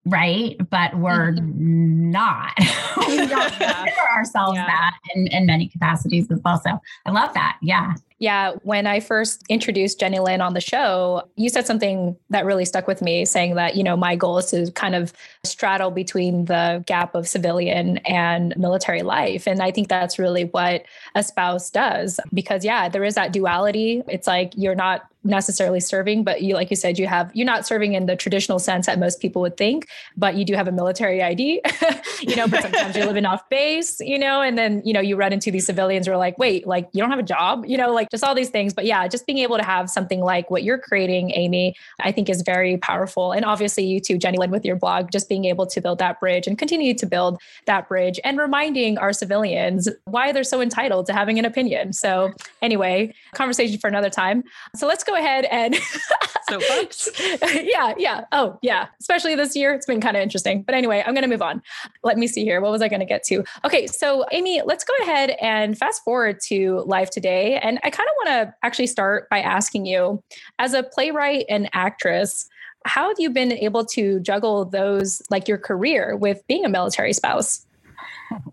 right? 0.07 0.57
But 0.71 0.97
we're 0.99 1.33
mm-hmm. 1.33 2.11
not. 2.11 2.53
we 3.09 3.17
don't 3.17 3.53
consider 3.53 4.09
ourselves 4.17 4.57
yeah. 4.57 4.67
that 4.67 4.93
in, 5.15 5.27
in 5.29 5.47
many 5.47 5.69
capacities 5.69 6.31
as 6.31 6.41
well. 6.45 6.61
So 6.65 6.79
I 7.07 7.11
love 7.11 7.33
that. 7.35 7.59
Yeah. 7.63 7.95
Yeah, 8.25 8.53
when 8.63 8.87
I 8.87 9.01
first 9.01 9.43
introduced 9.51 10.01
Jenny 10.01 10.19
Lynn 10.19 10.41
on 10.41 10.55
the 10.55 10.61
show, 10.63 11.29
you 11.37 11.51
said 11.51 11.67
something 11.67 12.17
that 12.31 12.47
really 12.47 12.65
stuck 12.65 12.87
with 12.87 13.03
me, 13.03 13.27
saying 13.27 13.55
that, 13.57 13.77
you 13.77 13.83
know, 13.83 13.99
my 13.99 14.17
goal 14.17 14.39
is 14.39 14.47
to 14.47 14.71
kind 14.73 14.95
of 14.95 15.13
straddle 15.43 15.91
between 15.91 16.47
the 16.47 16.83
gap 16.87 17.15
of 17.15 17.29
civilian 17.29 17.99
and 17.99 18.57
military 18.57 19.03
life. 19.03 19.47
And 19.47 19.61
I 19.61 19.71
think 19.71 19.89
that's 19.89 20.19
really 20.19 20.45
what 20.45 20.87
a 21.15 21.23
spouse 21.23 21.69
does 21.69 22.19
because, 22.33 22.65
yeah, 22.65 22.89
there 22.89 23.05
is 23.05 23.15
that 23.15 23.35
duality. 23.35 24.03
It's 24.09 24.27
like 24.27 24.55
you're 24.57 24.75
not 24.75 25.03
necessarily 25.25 25.81
serving, 25.81 26.23
but 26.23 26.43
you, 26.43 26.55
like 26.55 26.71
you 26.71 26.77
said, 26.77 26.99
you 26.99 27.07
have, 27.07 27.31
you're 27.35 27.47
not 27.47 27.67
serving 27.67 27.95
in 27.95 28.07
the 28.07 28.15
traditional 28.15 28.59
sense 28.59 28.87
that 28.87 28.99
most 28.99 29.21
people 29.21 29.43
would 29.43 29.57
think, 29.57 29.89
but 30.17 30.35
you 30.35 30.45
do 30.45 30.55
have 30.55 30.69
a 30.69 30.73
military 30.73 31.23
ID, 31.23 31.63
you 32.21 32.37
know, 32.37 32.47
but 32.47 32.63
sometimes 32.63 32.95
you're 32.95 33.07
living 33.07 33.25
off 33.25 33.49
base, 33.49 34.01
you 34.01 34.19
know, 34.19 34.43
and 34.43 34.59
then, 34.59 34.83
you 34.85 34.93
know, 34.93 35.01
you 35.01 35.17
run 35.17 35.33
into 35.33 35.51
these 35.51 35.67
civilians 35.67 36.07
who 36.07 36.13
are 36.13 36.17
like, 36.17 36.39
wait, 36.39 36.67
like 36.67 36.89
you 36.93 37.01
don't 37.01 37.11
have 37.11 37.19
a 37.19 37.25
job, 37.25 37.65
you 37.67 37.77
know, 37.77 37.93
like 37.93 38.11
just 38.11 38.23
all 38.23 38.35
these 38.35 38.51
things. 38.51 38.75
But 38.75 38.85
yeah, 38.85 39.09
just 39.09 39.27
being 39.27 39.39
able 39.39 39.57
to 39.57 39.65
have 39.65 39.89
something 39.89 40.21
like 40.21 40.51
what 40.51 40.63
you're 40.63 40.79
creating, 40.79 41.33
Amy, 41.35 41.75
I 42.01 42.13
think 42.13 42.29
is 42.29 42.43
very 42.43 42.77
powerful. 42.77 43.33
And 43.33 43.45
obviously 43.45 43.85
you 43.85 44.01
too, 44.01 44.19
Jenny 44.19 44.39
Lynn, 44.39 44.51
with 44.51 44.65
your 44.65 44.77
blog, 44.77 45.11
just 45.11 45.29
being 45.29 45.47
able 45.47 45.67
to 45.67 45.81
build 45.81 45.99
that 45.99 46.21
bridge 46.21 46.47
and 46.47 46.59
continue 46.59 46.95
to 46.95 47.07
build 47.07 47.41
that 47.67 47.89
bridge 47.89 48.21
and 48.25 48.39
reminding 48.39 48.99
our 48.99 49.13
civilians 49.13 49.89
why 50.05 50.33
they're 50.33 50.45
so 50.45 50.61
entitled 50.61 51.07
to 51.07 51.13
having 51.13 51.39
an 51.39 51.45
opinion. 51.45 51.93
So 51.93 52.33
anyway, 52.61 53.15
conversation 53.35 53.79
for 53.79 53.89
another 53.89 54.11
time. 54.11 54.45
So 54.77 54.87
let's 54.87 55.05
go 55.05 55.14
ahead 55.15 55.47
and 55.47 55.75
so 56.49 56.61
folks. 56.61 57.09
yeah, 57.53 57.95
yeah. 57.97 58.25
Oh, 58.33 58.59
yeah. 58.63 58.89
Especially 59.01 59.35
this 59.35 59.57
year, 59.57 59.73
it's 59.73 59.87
been 59.87 60.01
kind 60.01 60.17
of 60.17 60.23
interesting. 60.23 60.63
But 60.63 60.75
anyway, 60.75 61.03
I'm 61.07 61.15
going 61.15 61.23
to 61.23 61.29
move 61.29 61.43
on. 61.43 61.63
Let 62.03 62.19
me 62.19 62.27
see 62.27 62.45
here. 62.45 62.61
What 62.61 62.73
was 62.73 62.83
I 62.83 62.89
going 62.89 63.01
to 63.01 63.07
get 63.07 63.25
to? 63.25 63.45
Okay, 63.65 63.87
so 63.87 64.25
Amy, 64.33 64.63
let's 64.65 64.85
go 64.85 64.95
ahead 65.03 65.31
and 65.41 65.77
fast 65.77 66.03
forward 66.05 66.41
to 66.49 66.85
live 66.87 67.11
today. 67.11 67.59
And 67.59 67.79
I 67.83 67.91
kind 67.91 68.09
of 68.09 68.15
want 68.25 68.49
to 68.49 68.55
actually 68.63 68.87
start 68.87 69.29
by 69.29 69.41
asking 69.41 69.87
you, 69.87 70.23
as 70.59 70.75
a 70.75 70.83
playwright 70.83 71.47
and 71.49 71.69
actress, 71.73 72.49
how 72.85 73.09
have 73.09 73.19
you 73.19 73.31
been 73.31 73.53
able 73.53 73.85
to 73.87 74.21
juggle 74.21 74.67
those, 74.67 75.23
like 75.31 75.49
your 75.49 75.59
career, 75.59 76.17
with 76.17 76.47
being 76.47 76.65
a 76.65 76.69
military 76.69 77.13
spouse? 77.13 77.65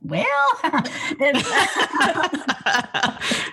Well, 0.01 0.25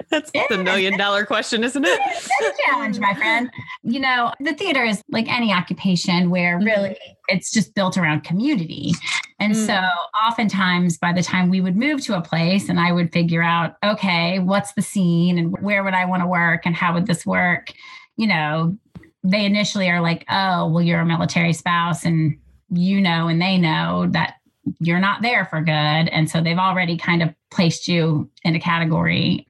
that's 0.09 0.31
the 0.49 0.61
million 0.63 0.99
dollar 0.99 1.25
question, 1.25 1.65
isn't 1.65 1.85
it? 1.85 2.01
It's 2.07 2.29
a 2.41 2.53
challenge, 2.67 2.99
my 2.99 3.15
friend. 3.15 3.51
You 3.83 4.01
know, 4.01 4.33
the 4.41 4.55
theater 4.55 4.85
is 4.85 5.03
like 5.11 5.29
any 5.29 5.53
occupation 5.53 6.31
where 6.31 6.59
mm-hmm. 6.59 6.67
really 6.67 6.97
it's 7.29 7.53
just 7.53 7.75
built 7.75 7.97
around 7.97 8.25
community. 8.25 8.93
And 9.39 9.55
mm. 9.55 9.67
so 9.67 9.81
oftentimes 10.27 10.99
by 10.99 11.13
the 11.13 11.23
time 11.23 11.51
we 11.51 11.61
would 11.61 11.77
move 11.77 12.03
to 12.07 12.17
a 12.17 12.23
place 12.23 12.69
and 12.69 12.81
I 12.81 12.93
would 12.93 13.13
figure 13.13 13.43
out, 13.43 13.77
okay, 13.85 14.39
what's 14.39 14.73
the 14.73 14.83
scene 14.83 15.39
and 15.39 15.57
where 15.61 15.85
would 15.85 15.95
I 15.95 16.07
want 16.07 16.23
to 16.23 16.27
work 16.27 16.63
and 16.65 16.75
how 16.75 16.95
would 16.95 17.07
this 17.07 17.25
work? 17.25 17.73
You 18.17 18.27
know, 18.27 18.77
they 19.23 19.45
initially 19.45 19.91
are 19.91 20.01
like, 20.01 20.25
oh, 20.31 20.69
well, 20.69 20.83
you're 20.83 21.01
a 21.01 21.07
military 21.07 21.53
spouse 21.53 22.05
and 22.05 22.39
you 22.71 23.01
know 23.01 23.29
and 23.29 23.41
they 23.41 23.57
know 23.57 24.09
that 24.11 24.35
you're 24.81 25.01
not 25.01 25.23
there 25.23 25.45
for 25.47 25.61
good. 25.61 25.73
And 25.73 26.31
so 26.31 26.41
they've 26.41 26.59
already 26.59 26.97
kind 26.97 27.23
of 27.23 27.35
placed 27.51 27.89
you 27.89 28.31
in 28.45 28.55
a 28.55 28.61
category. 28.61 29.47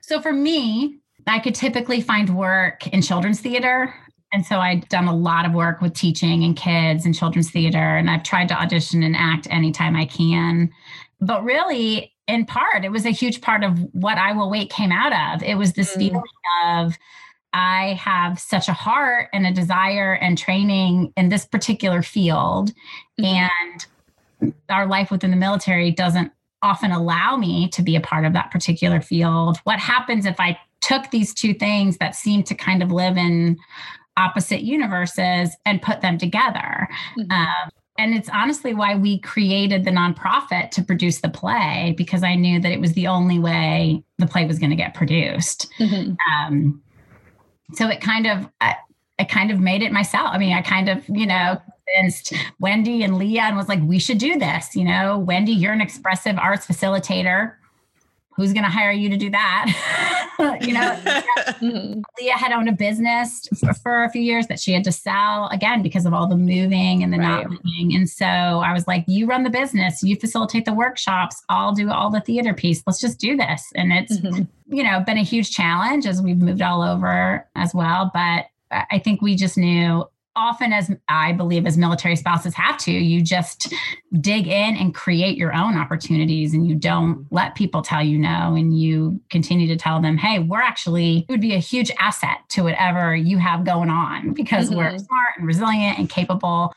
So 0.00 0.20
for 0.20 0.32
me, 0.32 0.98
I 1.26 1.38
could 1.38 1.54
typically 1.54 2.00
find 2.00 2.36
work 2.36 2.86
in 2.88 3.02
children's 3.02 3.40
theater. 3.40 3.94
And 4.32 4.44
so 4.44 4.58
I'd 4.58 4.88
done 4.88 5.08
a 5.08 5.16
lot 5.16 5.44
of 5.44 5.52
work 5.52 5.80
with 5.80 5.94
teaching 5.94 6.42
and 6.42 6.56
kids 6.56 7.04
and 7.04 7.14
children's 7.14 7.50
theater. 7.50 7.96
And 7.96 8.10
I've 8.10 8.22
tried 8.22 8.48
to 8.48 8.60
audition 8.60 9.02
and 9.02 9.14
act 9.16 9.46
anytime 9.50 9.94
I 9.94 10.06
can. 10.06 10.70
But 11.20 11.44
really, 11.44 12.12
in 12.26 12.46
part, 12.46 12.84
it 12.84 12.90
was 12.90 13.04
a 13.04 13.10
huge 13.10 13.40
part 13.40 13.62
of 13.62 13.78
what 13.92 14.18
I 14.18 14.32
Will 14.32 14.50
Wait 14.50 14.70
came 14.70 14.90
out 14.90 15.12
of. 15.36 15.42
It 15.42 15.56
was 15.56 15.74
this 15.74 15.94
mm. 15.94 15.98
feeling 15.98 16.22
of, 16.66 16.96
I 17.52 17.98
have 18.00 18.38
such 18.38 18.68
a 18.68 18.72
heart 18.72 19.28
and 19.34 19.46
a 19.46 19.52
desire 19.52 20.14
and 20.14 20.38
training 20.38 21.12
in 21.16 21.28
this 21.28 21.44
particular 21.44 22.02
field. 22.02 22.70
Mm-hmm. 23.20 23.24
And 23.24 23.86
our 24.72 24.86
life 24.86 25.10
within 25.10 25.30
the 25.30 25.36
military 25.36 25.90
doesn't 25.90 26.32
often 26.62 26.92
allow 26.92 27.36
me 27.36 27.68
to 27.68 27.82
be 27.82 27.96
a 27.96 28.00
part 28.00 28.24
of 28.24 28.32
that 28.32 28.50
particular 28.50 29.00
field. 29.00 29.58
What 29.64 29.78
happens 29.78 30.26
if 30.26 30.38
I 30.38 30.58
took 30.80 31.10
these 31.10 31.34
two 31.34 31.54
things 31.54 31.98
that 31.98 32.14
seem 32.14 32.42
to 32.44 32.54
kind 32.54 32.82
of 32.82 32.90
live 32.90 33.16
in 33.16 33.58
opposite 34.16 34.62
universes 34.62 35.56
and 35.66 35.82
put 35.82 36.00
them 36.00 36.18
together? 36.18 36.88
Mm-hmm. 37.18 37.30
Um, 37.32 37.70
and 37.98 38.14
it's 38.14 38.28
honestly 38.32 38.74
why 38.74 38.94
we 38.94 39.18
created 39.20 39.84
the 39.84 39.90
nonprofit 39.90 40.70
to 40.70 40.82
produce 40.82 41.20
the 41.20 41.28
play 41.28 41.94
because 41.96 42.22
I 42.22 42.36
knew 42.36 42.60
that 42.60 42.72
it 42.72 42.80
was 42.80 42.94
the 42.94 43.06
only 43.06 43.38
way 43.38 44.02
the 44.18 44.26
play 44.26 44.46
was 44.46 44.58
going 44.58 44.70
to 44.70 44.76
get 44.76 44.94
produced. 44.94 45.70
Mm-hmm. 45.78 46.14
Um, 46.32 46.82
so 47.74 47.88
it 47.88 48.00
kind 48.00 48.26
of, 48.26 48.48
I, 48.60 48.76
I 49.18 49.24
kind 49.24 49.50
of 49.50 49.60
made 49.60 49.82
it 49.82 49.92
myself. 49.92 50.30
I 50.32 50.38
mean, 50.38 50.52
I 50.52 50.62
kind 50.62 50.88
of, 50.88 51.04
you 51.08 51.26
know, 51.26 51.60
convinced 51.94 52.32
Wendy 52.60 53.02
and 53.02 53.18
Leah 53.18 53.42
and 53.42 53.56
was 53.56 53.68
like, 53.68 53.80
we 53.82 53.98
should 53.98 54.18
do 54.18 54.38
this. 54.38 54.74
You 54.74 54.84
know, 54.84 55.18
Wendy, 55.18 55.52
you're 55.52 55.72
an 55.72 55.80
expressive 55.80 56.38
arts 56.38 56.66
facilitator. 56.66 57.54
who's 58.34 58.54
going 58.54 58.64
to 58.64 58.70
hire 58.70 58.92
you 58.92 59.10
to 59.10 59.16
do 59.18 59.28
that? 59.28 59.66
you 60.62 60.72
know, 60.72 60.80
mm-hmm. 61.60 62.00
Leah 62.18 62.32
had 62.32 62.50
owned 62.52 62.68
a 62.68 62.72
business 62.72 63.46
for, 63.60 63.74
for, 63.74 64.04
a 64.04 64.10
few 64.10 64.22
years 64.22 64.46
that 64.46 64.58
she 64.58 64.72
had 64.72 64.84
to 64.84 64.92
sell 64.92 65.48
again 65.48 65.82
because 65.82 66.06
of 66.06 66.14
all 66.14 66.26
the 66.26 66.36
moving 66.36 67.02
and 67.02 67.12
the 67.12 67.18
right. 67.18 67.46
not 67.46 67.50
moving. 67.50 67.94
And 67.94 68.08
so 68.08 68.24
I 68.24 68.72
was 68.72 68.86
like, 68.86 69.04
you 69.06 69.26
run 69.26 69.42
the 69.42 69.50
business, 69.50 70.02
you 70.02 70.16
facilitate 70.16 70.64
the 70.64 70.72
workshops, 70.72 71.42
I'll 71.50 71.74
do 71.74 71.90
all 71.90 72.10
the 72.10 72.20
theater 72.20 72.54
piece. 72.54 72.82
Let's 72.86 73.00
just 73.00 73.20
do 73.20 73.36
this. 73.36 73.70
And 73.74 73.92
it's, 73.92 74.18
mm-hmm. 74.18 74.44
you 74.74 74.82
know, 74.82 75.00
been 75.00 75.18
a 75.18 75.24
huge 75.24 75.50
challenge 75.50 76.06
as 76.06 76.22
we've 76.22 76.40
moved 76.40 76.62
all 76.62 76.80
over 76.80 77.46
as 77.54 77.74
well. 77.74 78.10
But 78.14 78.46
I 78.90 78.98
think 78.98 79.20
we 79.20 79.36
just 79.36 79.58
knew 79.58 80.06
often 80.34 80.72
as 80.72 80.90
I 81.08 81.32
believe 81.32 81.66
as 81.66 81.76
military 81.76 82.16
spouses 82.16 82.54
have 82.54 82.78
to, 82.78 82.92
you 82.92 83.22
just 83.22 83.72
dig 84.20 84.46
in 84.46 84.76
and 84.76 84.94
create 84.94 85.36
your 85.36 85.54
own 85.54 85.76
opportunities 85.76 86.54
and 86.54 86.66
you 86.66 86.74
don't 86.74 87.26
let 87.30 87.54
people 87.54 87.82
tell 87.82 88.02
you 88.02 88.18
no 88.18 88.54
and 88.54 88.78
you 88.78 89.20
continue 89.30 89.66
to 89.68 89.76
tell 89.76 90.00
them, 90.00 90.16
hey, 90.16 90.38
we're 90.38 90.60
actually 90.60 91.26
it 91.28 91.32
would 91.32 91.40
be 91.40 91.54
a 91.54 91.58
huge 91.58 91.90
asset 91.98 92.38
to 92.50 92.62
whatever 92.62 93.14
you 93.14 93.38
have 93.38 93.64
going 93.64 93.90
on 93.90 94.32
because 94.32 94.68
mm-hmm. 94.68 94.78
we're 94.78 94.98
smart 94.98 95.34
and 95.36 95.46
resilient 95.46 95.98
and 95.98 96.08
capable. 96.08 96.72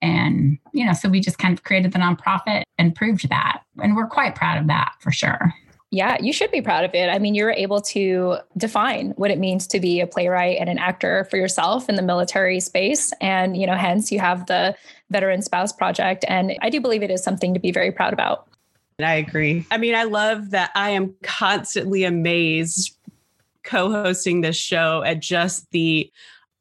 And, 0.00 0.58
you 0.72 0.84
know, 0.84 0.92
so 0.92 1.08
we 1.08 1.20
just 1.20 1.38
kind 1.38 1.56
of 1.56 1.64
created 1.64 1.92
the 1.92 1.98
nonprofit 1.98 2.62
and 2.78 2.94
proved 2.94 3.28
that. 3.30 3.62
And 3.82 3.96
we're 3.96 4.06
quite 4.06 4.34
proud 4.34 4.58
of 4.58 4.68
that 4.68 4.92
for 5.00 5.10
sure. 5.10 5.52
Yeah, 5.90 6.18
you 6.20 6.34
should 6.34 6.50
be 6.50 6.60
proud 6.60 6.84
of 6.84 6.94
it. 6.94 7.08
I 7.08 7.18
mean, 7.18 7.34
you're 7.34 7.50
able 7.50 7.80
to 7.80 8.36
define 8.58 9.12
what 9.16 9.30
it 9.30 9.38
means 9.38 9.66
to 9.68 9.80
be 9.80 10.00
a 10.00 10.06
playwright 10.06 10.58
and 10.60 10.68
an 10.68 10.78
actor 10.78 11.26
for 11.30 11.38
yourself 11.38 11.88
in 11.88 11.94
the 11.94 12.02
military 12.02 12.60
space. 12.60 13.10
And, 13.22 13.56
you 13.56 13.66
know, 13.66 13.74
hence 13.74 14.12
you 14.12 14.18
have 14.18 14.46
the 14.46 14.76
Veteran 15.10 15.40
Spouse 15.40 15.72
Project. 15.72 16.26
And 16.28 16.58
I 16.60 16.68
do 16.68 16.80
believe 16.80 17.02
it 17.02 17.10
is 17.10 17.22
something 17.22 17.54
to 17.54 17.60
be 17.60 17.72
very 17.72 17.90
proud 17.90 18.12
about. 18.12 18.46
I 19.00 19.14
agree. 19.14 19.64
I 19.70 19.78
mean, 19.78 19.94
I 19.94 20.04
love 20.04 20.50
that 20.50 20.72
I 20.74 20.90
am 20.90 21.14
constantly 21.22 22.04
amazed 22.04 22.94
co 23.62 23.90
hosting 23.90 24.42
this 24.42 24.56
show 24.56 25.02
at 25.02 25.20
just 25.20 25.70
the 25.70 26.10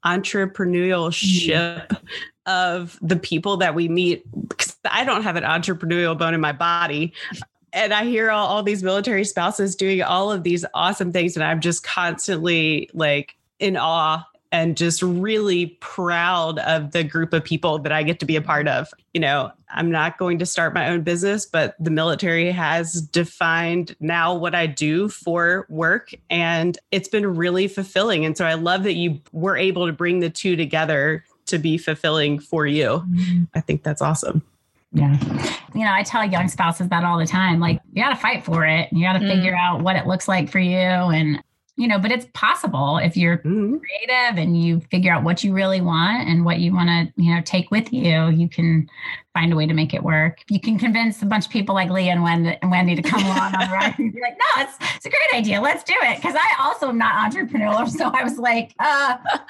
entrepreneurship 0.06 1.88
mm-hmm. 1.88 2.06
of 2.46 2.98
the 3.02 3.18
people 3.18 3.58
that 3.58 3.76
we 3.76 3.90
meet 3.90 4.24
because 4.48 4.78
I 4.90 5.04
don't 5.04 5.24
have 5.24 5.36
an 5.36 5.44
entrepreneurial 5.44 6.18
bone 6.18 6.34
in 6.34 6.40
my 6.40 6.54
body 6.54 7.14
and 7.78 7.94
I 7.94 8.06
hear 8.06 8.32
all, 8.32 8.48
all 8.48 8.64
these 8.64 8.84
military 8.84 9.24
spouses 9.24 9.76
doing 9.76 10.02
all 10.02 10.32
of 10.32 10.44
these 10.44 10.66
awesome 10.74 11.12
things, 11.12 11.38
and 11.38 11.44
I'm 11.44 11.62
just 11.62 11.84
constantly 11.84 12.90
like 12.94 13.38
in 13.60 13.78
awe 13.78 14.26
and 14.52 14.78
just 14.78 15.02
really 15.02 15.78
proud 15.82 16.60
of 16.60 16.92
the 16.92 17.04
group 17.04 17.34
of 17.34 17.44
people 17.44 17.80
that 17.80 17.92
I 17.92 18.04
get 18.04 18.20
to 18.22 18.26
be 18.26 18.36
a 18.36 18.42
part 18.42 18.68
of. 18.68 18.90
You 19.14 19.20
know, 19.22 19.52
I'm 19.70 19.92
not 19.92 20.18
going 20.18 20.40
to 20.40 20.46
start 20.46 20.74
my 20.74 20.90
own 20.90 21.02
business, 21.02 21.46
but 21.46 21.76
the 21.80 21.90
military 21.90 22.52
has 22.52 23.02
defined 23.02 23.96
now 24.00 24.34
what 24.34 24.56
I 24.56 24.66
do 24.68 25.10
for 25.10 25.66
work 25.70 26.14
and 26.30 26.78
it's 26.92 27.10
been 27.10 27.36
really 27.36 27.68
fulfilling. 27.68 28.26
And 28.26 28.38
so 28.38 28.46
I 28.46 28.54
love 28.54 28.84
that 28.84 28.94
you 28.94 29.20
were 29.34 29.58
able 29.58 29.86
to 29.86 29.94
bring 29.94 30.22
the 30.22 30.30
two 30.30 30.56
together 30.56 31.26
to 31.48 31.58
be 31.58 31.78
fulfilling 31.78 32.40
for 32.40 32.66
you. 32.66 33.04
Mm-hmm. 33.10 33.44
I 33.54 33.62
think 33.62 33.84
that's 33.84 34.02
awesome. 34.02 34.44
Yeah. 34.94 35.18
You 35.76 35.84
know, 35.84 35.92
I 35.92 36.04
tell 36.04 36.26
young 36.26 36.48
spouses 36.48 36.90
that 36.90 37.04
all 37.04 37.18
the 37.18 37.28
time. 37.28 37.60
Like, 37.60 37.82
you 37.92 38.02
got 38.04 38.10
to 38.10 38.16
fight 38.16 38.44
for 38.44 38.66
it. 38.66 38.92
You 38.92 39.04
got 39.04 39.14
to 39.14 39.20
mm. 39.20 39.32
figure 39.32 39.56
out 39.56 39.82
what 39.82 39.96
it 39.96 40.08
looks 40.08 40.28
like 40.28 40.50
for 40.50 40.60
you. 40.60 40.78
And, 40.78 41.44
you 41.76 41.88
know, 41.88 42.00
but 42.00 42.12
it's 42.12 42.26
possible 42.34 42.98
if 42.98 43.16
you're 43.16 43.38
mm. 43.40 43.80
creative 43.80 44.38
and 44.38 44.60
you 44.60 44.80
figure 44.90 45.14
out 45.14 45.24
what 45.24 45.44
you 45.44 45.54
really 45.54 45.82
want 45.82 46.28
and 46.28 46.44
what 46.44 46.60
you 46.60 46.74
want 46.74 46.90
to, 46.90 47.22
you 47.22 47.36
know, 47.36 47.42
take 47.42 47.70
with 47.70 47.94
you, 47.94 48.30
you 48.30 48.50
can 48.50 48.90
find 49.34 49.54
a 49.54 49.56
way 49.56 49.68
to 49.68 49.74
make 49.74 49.94
it 49.94 50.02
work. 50.02 50.40
You 50.50 50.60
can 50.60 50.80
convince 50.80 51.22
a 51.22 51.26
bunch 51.26 51.46
of 51.46 51.52
people 51.52 51.76
like 51.76 51.92
Leah 51.92 52.14
and 52.14 52.24
Wendy 52.72 52.96
to 52.96 53.02
come 53.04 53.24
along 53.24 53.54
on 53.54 53.60
the 53.60 53.72
ride 53.72 54.00
and 54.00 54.12
be 54.12 54.22
like, 54.22 54.38
no, 54.38 54.64
it's, 54.64 54.78
it's 54.96 55.06
a 55.06 55.10
great 55.10 55.40
idea. 55.40 55.62
Let's 55.62 55.84
do 55.84 55.94
it. 56.02 56.22
Cause 56.22 56.34
I 56.36 56.64
also 56.64 56.90
am 56.90 56.98
not 56.98 57.32
entrepreneurial. 57.32 57.88
So 57.98 58.10
I 58.14 58.24
was 58.24 58.38
like, 58.38 58.74
uh, 58.80 59.18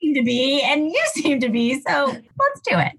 you 0.00 0.14
seem 0.14 0.14
to 0.14 0.22
be, 0.22 0.62
and 0.62 0.86
you 0.86 1.02
seem 1.12 1.40
to 1.40 1.48
be. 1.48 1.80
So 1.80 2.06
let's 2.06 2.60
do 2.64 2.78
it. 2.78 2.92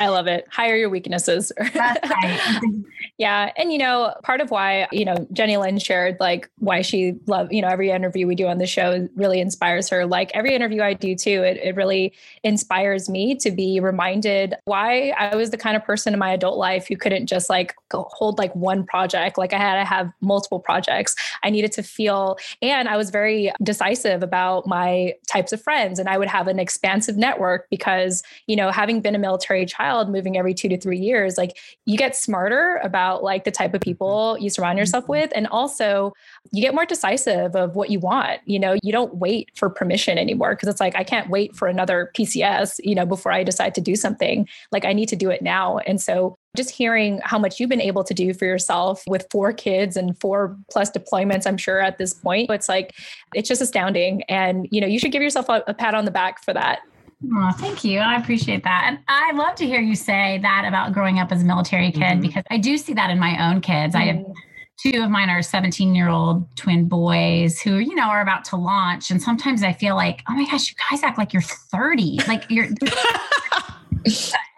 I 0.00 0.08
love 0.08 0.26
it. 0.26 0.48
Hire 0.50 0.76
your 0.76 0.88
weaknesses. 0.88 1.52
yeah. 3.18 3.52
And, 3.58 3.70
you 3.70 3.76
know, 3.76 4.14
part 4.22 4.40
of 4.40 4.50
why, 4.50 4.88
you 4.90 5.04
know, 5.04 5.26
Jenny 5.30 5.58
Lynn 5.58 5.78
shared 5.78 6.16
like 6.18 6.48
why 6.58 6.80
she 6.80 7.16
loved, 7.26 7.52
you 7.52 7.60
know, 7.60 7.68
every 7.68 7.90
interview 7.90 8.26
we 8.26 8.34
do 8.34 8.46
on 8.46 8.56
the 8.56 8.66
show 8.66 9.06
really 9.14 9.40
inspires 9.40 9.90
her. 9.90 10.06
Like 10.06 10.30
every 10.32 10.54
interview 10.54 10.80
I 10.82 10.94
do 10.94 11.14
too, 11.14 11.42
it, 11.42 11.58
it 11.58 11.76
really 11.76 12.14
inspires 12.44 13.10
me 13.10 13.34
to 13.36 13.50
be 13.50 13.78
reminded 13.78 14.54
why 14.64 15.10
I 15.10 15.36
was 15.36 15.50
the 15.50 15.58
kind 15.58 15.76
of 15.76 15.84
person 15.84 16.14
in 16.14 16.18
my 16.18 16.32
adult 16.32 16.56
life 16.56 16.88
who 16.88 16.96
couldn't 16.96 17.26
just 17.26 17.50
like 17.50 17.74
hold 17.92 18.38
like 18.38 18.56
one 18.56 18.86
project. 18.86 19.36
Like 19.36 19.52
I 19.52 19.58
had 19.58 19.78
to 19.78 19.84
have 19.84 20.10
multiple 20.22 20.60
projects. 20.60 21.14
I 21.42 21.50
needed 21.50 21.72
to 21.72 21.82
feel, 21.82 22.38
and 22.62 22.88
I 22.88 22.96
was 22.96 23.10
very 23.10 23.52
decisive 23.62 24.22
about 24.22 24.66
my 24.66 25.14
types 25.28 25.52
of 25.52 25.60
friends. 25.60 25.98
And 25.98 26.08
I 26.08 26.16
would 26.16 26.28
have 26.28 26.48
an 26.48 26.58
expansive 26.58 27.18
network 27.18 27.68
because, 27.68 28.22
you 28.46 28.56
know, 28.56 28.70
having 28.70 29.02
been 29.02 29.14
a 29.14 29.18
military 29.18 29.66
child, 29.66 29.89
child 29.90 30.10
moving 30.10 30.36
every 30.36 30.54
two 30.54 30.68
to 30.68 30.78
three 30.78 30.98
years, 30.98 31.36
like 31.36 31.58
you 31.86 31.96
get 31.96 32.16
smarter 32.16 32.80
about 32.82 33.22
like 33.22 33.44
the 33.44 33.50
type 33.50 33.74
of 33.74 33.80
people 33.80 34.36
you 34.40 34.50
surround 34.50 34.78
yourself 34.78 35.04
mm-hmm. 35.04 35.12
with. 35.12 35.32
And 35.34 35.46
also 35.48 36.12
you 36.52 36.62
get 36.62 36.74
more 36.74 36.86
decisive 36.86 37.56
of 37.56 37.74
what 37.74 37.90
you 37.90 37.98
want. 37.98 38.40
You 38.44 38.58
know, 38.58 38.76
you 38.82 38.92
don't 38.92 39.16
wait 39.16 39.50
for 39.56 39.68
permission 39.68 40.18
anymore 40.18 40.54
because 40.54 40.68
it's 40.68 40.80
like, 40.80 40.96
I 40.96 41.04
can't 41.04 41.30
wait 41.30 41.56
for 41.56 41.68
another 41.68 42.10
PCS, 42.16 42.80
you 42.82 42.94
know, 42.94 43.06
before 43.06 43.32
I 43.32 43.42
decide 43.42 43.74
to 43.76 43.80
do 43.80 43.96
something. 43.96 44.48
Like 44.72 44.84
I 44.84 44.92
need 44.92 45.08
to 45.08 45.16
do 45.16 45.30
it 45.30 45.42
now. 45.42 45.78
And 45.78 46.00
so 46.00 46.36
just 46.56 46.70
hearing 46.70 47.20
how 47.22 47.38
much 47.38 47.60
you've 47.60 47.70
been 47.70 47.80
able 47.80 48.02
to 48.02 48.12
do 48.12 48.34
for 48.34 48.44
yourself 48.44 49.04
with 49.06 49.24
four 49.30 49.52
kids 49.52 49.96
and 49.96 50.18
four 50.18 50.56
plus 50.68 50.90
deployments 50.90 51.46
i'm 51.46 51.56
sure 51.56 51.80
at 51.80 51.96
this 51.96 52.12
point 52.12 52.50
it's 52.50 52.68
like 52.68 52.92
it's 53.34 53.48
just 53.48 53.62
astounding 53.62 54.24
and 54.24 54.66
you 54.72 54.80
know 54.80 54.86
you 54.88 54.98
should 54.98 55.12
give 55.12 55.22
yourself 55.22 55.48
a, 55.48 55.62
a 55.68 55.74
pat 55.74 55.94
on 55.94 56.04
the 56.04 56.10
back 56.10 56.42
for 56.44 56.52
that 56.52 56.80
Oh, 57.22 57.52
thank 57.52 57.84
you. 57.84 57.98
I 57.98 58.16
appreciate 58.16 58.64
that. 58.64 58.84
And 58.86 58.98
I 59.08 59.32
love 59.32 59.54
to 59.56 59.66
hear 59.66 59.80
you 59.80 59.94
say 59.94 60.38
that 60.42 60.64
about 60.66 60.92
growing 60.92 61.18
up 61.18 61.30
as 61.30 61.42
a 61.42 61.44
military 61.44 61.92
kid 61.92 62.02
mm-hmm. 62.02 62.20
because 62.20 62.44
I 62.50 62.56
do 62.56 62.78
see 62.78 62.94
that 62.94 63.10
in 63.10 63.18
my 63.18 63.50
own 63.50 63.60
kids. 63.60 63.94
Mm-hmm. 63.94 64.02
I 64.02 64.06
have 64.06 64.16
mm-hmm. 64.16 64.32
two 64.78 65.02
of 65.02 65.10
mine 65.10 65.28
are 65.28 65.42
17 65.42 65.94
year 65.94 66.08
old 66.08 66.44
twin 66.56 66.88
boys 66.88 67.60
who, 67.60 67.76
you 67.76 67.94
know, 67.94 68.08
are 68.08 68.22
about 68.22 68.44
to 68.46 68.56
launch. 68.56 69.10
And 69.10 69.20
sometimes 69.20 69.62
I 69.62 69.74
feel 69.74 69.96
like, 69.96 70.22
oh 70.30 70.34
my 70.34 70.46
gosh, 70.46 70.70
you 70.70 70.76
guys 70.90 71.02
act 71.02 71.18
like 71.18 71.34
you're 71.34 71.42
30. 71.42 72.20
Like 72.26 72.44
you're. 72.48 72.68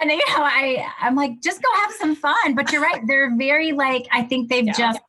and 0.00 0.10
you 0.10 0.16
know, 0.16 0.42
I 0.42 0.86
I'm 1.00 1.16
like, 1.16 1.40
just 1.40 1.62
go 1.62 1.68
have 1.82 1.92
some 1.92 2.14
fun. 2.14 2.54
But 2.54 2.70
you're 2.72 2.82
right; 2.82 3.00
they're 3.06 3.36
very 3.36 3.72
like 3.72 4.06
I 4.12 4.22
think 4.22 4.48
they've 4.48 4.66
yeah. 4.66 4.72
just 4.72 5.00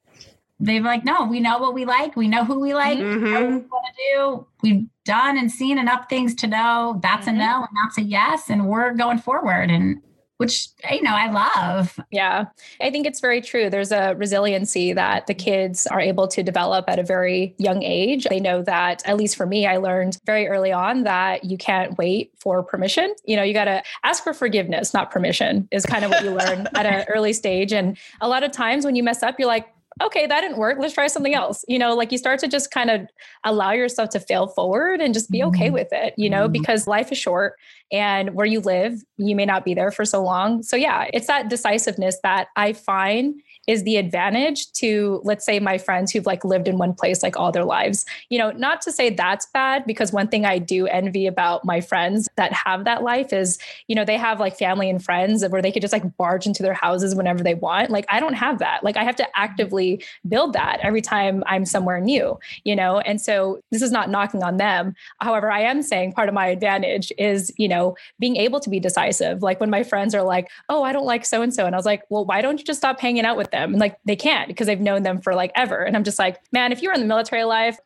they've 0.65 0.83
like, 0.83 1.03
no, 1.03 1.25
we 1.25 1.39
know 1.39 1.57
what 1.57 1.73
we 1.73 1.85
like, 1.85 2.15
we 2.15 2.27
know 2.27 2.43
who 2.45 2.59
we 2.59 2.73
like, 2.73 2.97
mm-hmm. 2.97 3.23
we 3.23 3.31
know 3.31 3.41
what 3.41 3.49
we 3.49 3.67
want 3.67 3.85
to 3.85 4.01
do. 4.13 4.47
We've 4.61 4.87
done 5.05 5.37
and 5.37 5.51
seen 5.51 5.77
enough 5.77 6.09
things 6.09 6.33
to 6.35 6.47
know 6.47 6.99
that's 7.01 7.27
mm-hmm. 7.27 7.39
a 7.39 7.45
no 7.45 7.57
and 7.67 7.77
that's 7.83 7.97
a 7.97 8.03
yes, 8.03 8.49
and 8.49 8.67
we're 8.67 8.93
going 8.93 9.19
forward. 9.19 9.69
And 9.69 10.01
which 10.37 10.67
you 10.91 11.01
know 11.01 11.15
I 11.15 11.31
love. 11.31 11.97
Yeah. 12.11 12.45
I 12.81 12.89
think 12.89 13.05
it's 13.05 13.21
very 13.21 13.39
true. 13.39 13.69
There's 13.69 13.91
a 13.91 14.13
resiliency 14.15 14.91
that 14.91 15.27
the 15.27 15.33
kids 15.33 15.87
are 15.87 16.01
able 16.01 16.27
to 16.27 16.43
develop 16.43 16.85
at 16.89 16.99
a 16.99 17.03
very 17.03 17.55
young 17.59 17.83
age. 17.83 18.25
They 18.25 18.39
know 18.39 18.61
that 18.63 19.01
at 19.05 19.15
least 19.15 19.37
for 19.37 19.45
me 19.45 19.67
I 19.67 19.77
learned 19.77 20.17
very 20.25 20.47
early 20.47 20.71
on 20.71 21.03
that 21.03 21.45
you 21.45 21.57
can't 21.57 21.97
wait 21.97 22.33
for 22.39 22.61
permission. 22.61 23.13
You 23.25 23.37
know, 23.37 23.43
you 23.43 23.53
got 23.53 23.65
to 23.65 23.83
ask 24.03 24.23
for 24.23 24.33
forgiveness, 24.33 24.93
not 24.93 25.11
permission 25.11 25.67
is 25.71 25.85
kind 25.85 26.03
of 26.03 26.11
what 26.11 26.23
you 26.23 26.31
learn 26.31 26.67
at 26.75 26.85
an 26.85 27.05
early 27.07 27.31
stage 27.31 27.71
and 27.71 27.97
a 28.19 28.27
lot 28.27 28.43
of 28.43 28.51
times 28.51 28.83
when 28.83 28.95
you 28.95 29.03
mess 29.03 29.23
up 29.23 29.39
you're 29.39 29.47
like 29.47 29.72
okay, 30.01 30.25
that 30.27 30.41
didn't 30.41 30.57
work. 30.57 30.77
Let's 30.79 30.93
try 30.93 31.07
something 31.07 31.33
else. 31.33 31.63
You 31.67 31.79
know, 31.79 31.95
like 31.95 32.11
you 32.11 32.17
start 32.17 32.39
to 32.39 32.47
just 32.47 32.71
kind 32.71 32.89
of 32.89 33.01
allow 33.43 33.71
yourself 33.71 34.09
to 34.11 34.19
fail 34.19 34.47
forward 34.47 35.01
and 35.01 35.13
just 35.13 35.29
be 35.29 35.43
okay 35.43 35.65
mm-hmm. 35.65 35.73
with 35.73 35.89
it, 35.91 36.13
you 36.17 36.29
know, 36.29 36.43
mm-hmm. 36.43 36.53
because 36.53 36.87
life 36.87 37.11
is 37.11 37.17
short 37.17 37.55
and 37.91 38.33
where 38.33 38.45
you 38.45 38.59
live, 38.59 39.03
you 39.17 39.35
may 39.35 39.45
not 39.45 39.65
be 39.65 39.73
there 39.73 39.91
for 39.91 40.05
so 40.05 40.23
long. 40.23 40.63
So, 40.63 40.75
yeah, 40.75 41.07
it's 41.13 41.27
that 41.27 41.49
decisiveness 41.49 42.17
that 42.23 42.47
I 42.55 42.73
find 42.73 43.35
is 43.67 43.83
the 43.83 43.95
advantage 43.95 44.71
to 44.73 45.21
let's 45.23 45.45
say 45.45 45.59
my 45.59 45.77
friends 45.77 46.11
who've 46.11 46.25
like 46.25 46.43
lived 46.43 46.67
in 46.67 46.77
one 46.77 46.93
place 46.93 47.23
like 47.23 47.37
all 47.37 47.51
their 47.51 47.63
lives. 47.63 48.05
You 48.29 48.39
know 48.39 48.51
not 48.51 48.81
to 48.81 48.91
say 48.91 49.09
that's 49.09 49.45
bad 49.47 49.85
because 49.85 50.11
one 50.11 50.27
thing 50.27 50.45
i 50.45 50.57
do 50.57 50.87
envy 50.87 51.27
about 51.27 51.63
my 51.63 51.79
friends 51.79 52.27
that 52.35 52.51
have 52.51 52.83
that 52.85 53.03
life 53.03 53.31
is 53.31 53.57
you 53.87 53.95
know 53.95 54.03
they 54.03 54.17
have 54.17 54.39
like 54.39 54.57
family 54.57 54.89
and 54.89 55.03
friends 55.03 55.45
where 55.47 55.61
they 55.61 55.71
could 55.71 55.81
just 55.81 55.93
like 55.93 56.17
barge 56.17 56.45
into 56.45 56.63
their 56.63 56.73
houses 56.73 57.15
whenever 57.15 57.43
they 57.43 57.53
want. 57.53 57.89
Like 57.89 58.05
i 58.09 58.19
don't 58.19 58.33
have 58.33 58.59
that. 58.59 58.83
Like 58.83 58.97
i 58.97 59.03
have 59.03 59.15
to 59.17 59.27
actively 59.37 60.03
build 60.27 60.53
that 60.53 60.79
every 60.81 61.01
time 61.01 61.43
i'm 61.47 61.65
somewhere 61.65 61.99
new 61.99 62.37
you 62.63 62.75
know? 62.75 62.99
And 62.99 63.21
so 63.21 63.61
this 63.71 63.81
is 63.81 63.91
not 63.91 64.09
knocking 64.09 64.43
on 64.43 64.57
them. 64.57 64.93
However 65.19 65.51
i 65.51 65.61
am 65.61 65.81
saying 65.81 66.13
part 66.13 66.27
of 66.27 66.35
my 66.35 66.47
advantage 66.47 67.11
is 67.17 67.53
you 67.57 67.67
know 67.67 67.95
being 68.19 68.35
able 68.35 68.59
to 68.59 68.69
be 68.69 68.79
decisive. 68.79 69.41
Like 69.41 69.59
when 69.59 69.69
my 69.69 69.83
friends 69.83 70.13
are 70.13 70.23
like 70.23 70.49
oh 70.67 70.83
i 70.83 70.91
don't 70.91 71.05
like 71.05 71.25
so 71.25 71.41
and 71.41 71.53
so 71.53 71.65
and 71.65 71.75
i 71.75 71.77
was 71.77 71.85
like 71.85 72.03
well 72.09 72.25
why 72.25 72.41
don't 72.41 72.59
you 72.59 72.65
just 72.65 72.79
stop 72.79 72.99
hanging 72.99 73.25
out 73.25 73.37
with 73.37 73.52
them. 73.53 73.71
And 73.71 73.79
like 73.79 73.97
they 74.05 74.17
can't 74.17 74.47
because 74.47 74.67
they've 74.67 74.79
known 74.79 75.03
them 75.03 75.21
for 75.21 75.33
like 75.33 75.51
ever. 75.55 75.81
And 75.81 75.95
I'm 75.95 76.03
just 76.03 76.19
like, 76.19 76.39
man, 76.51 76.71
if 76.71 76.81
you 76.81 76.89
were 76.89 76.93
in 76.93 76.99
the 76.99 77.07
military 77.07 77.45
life, 77.45 77.79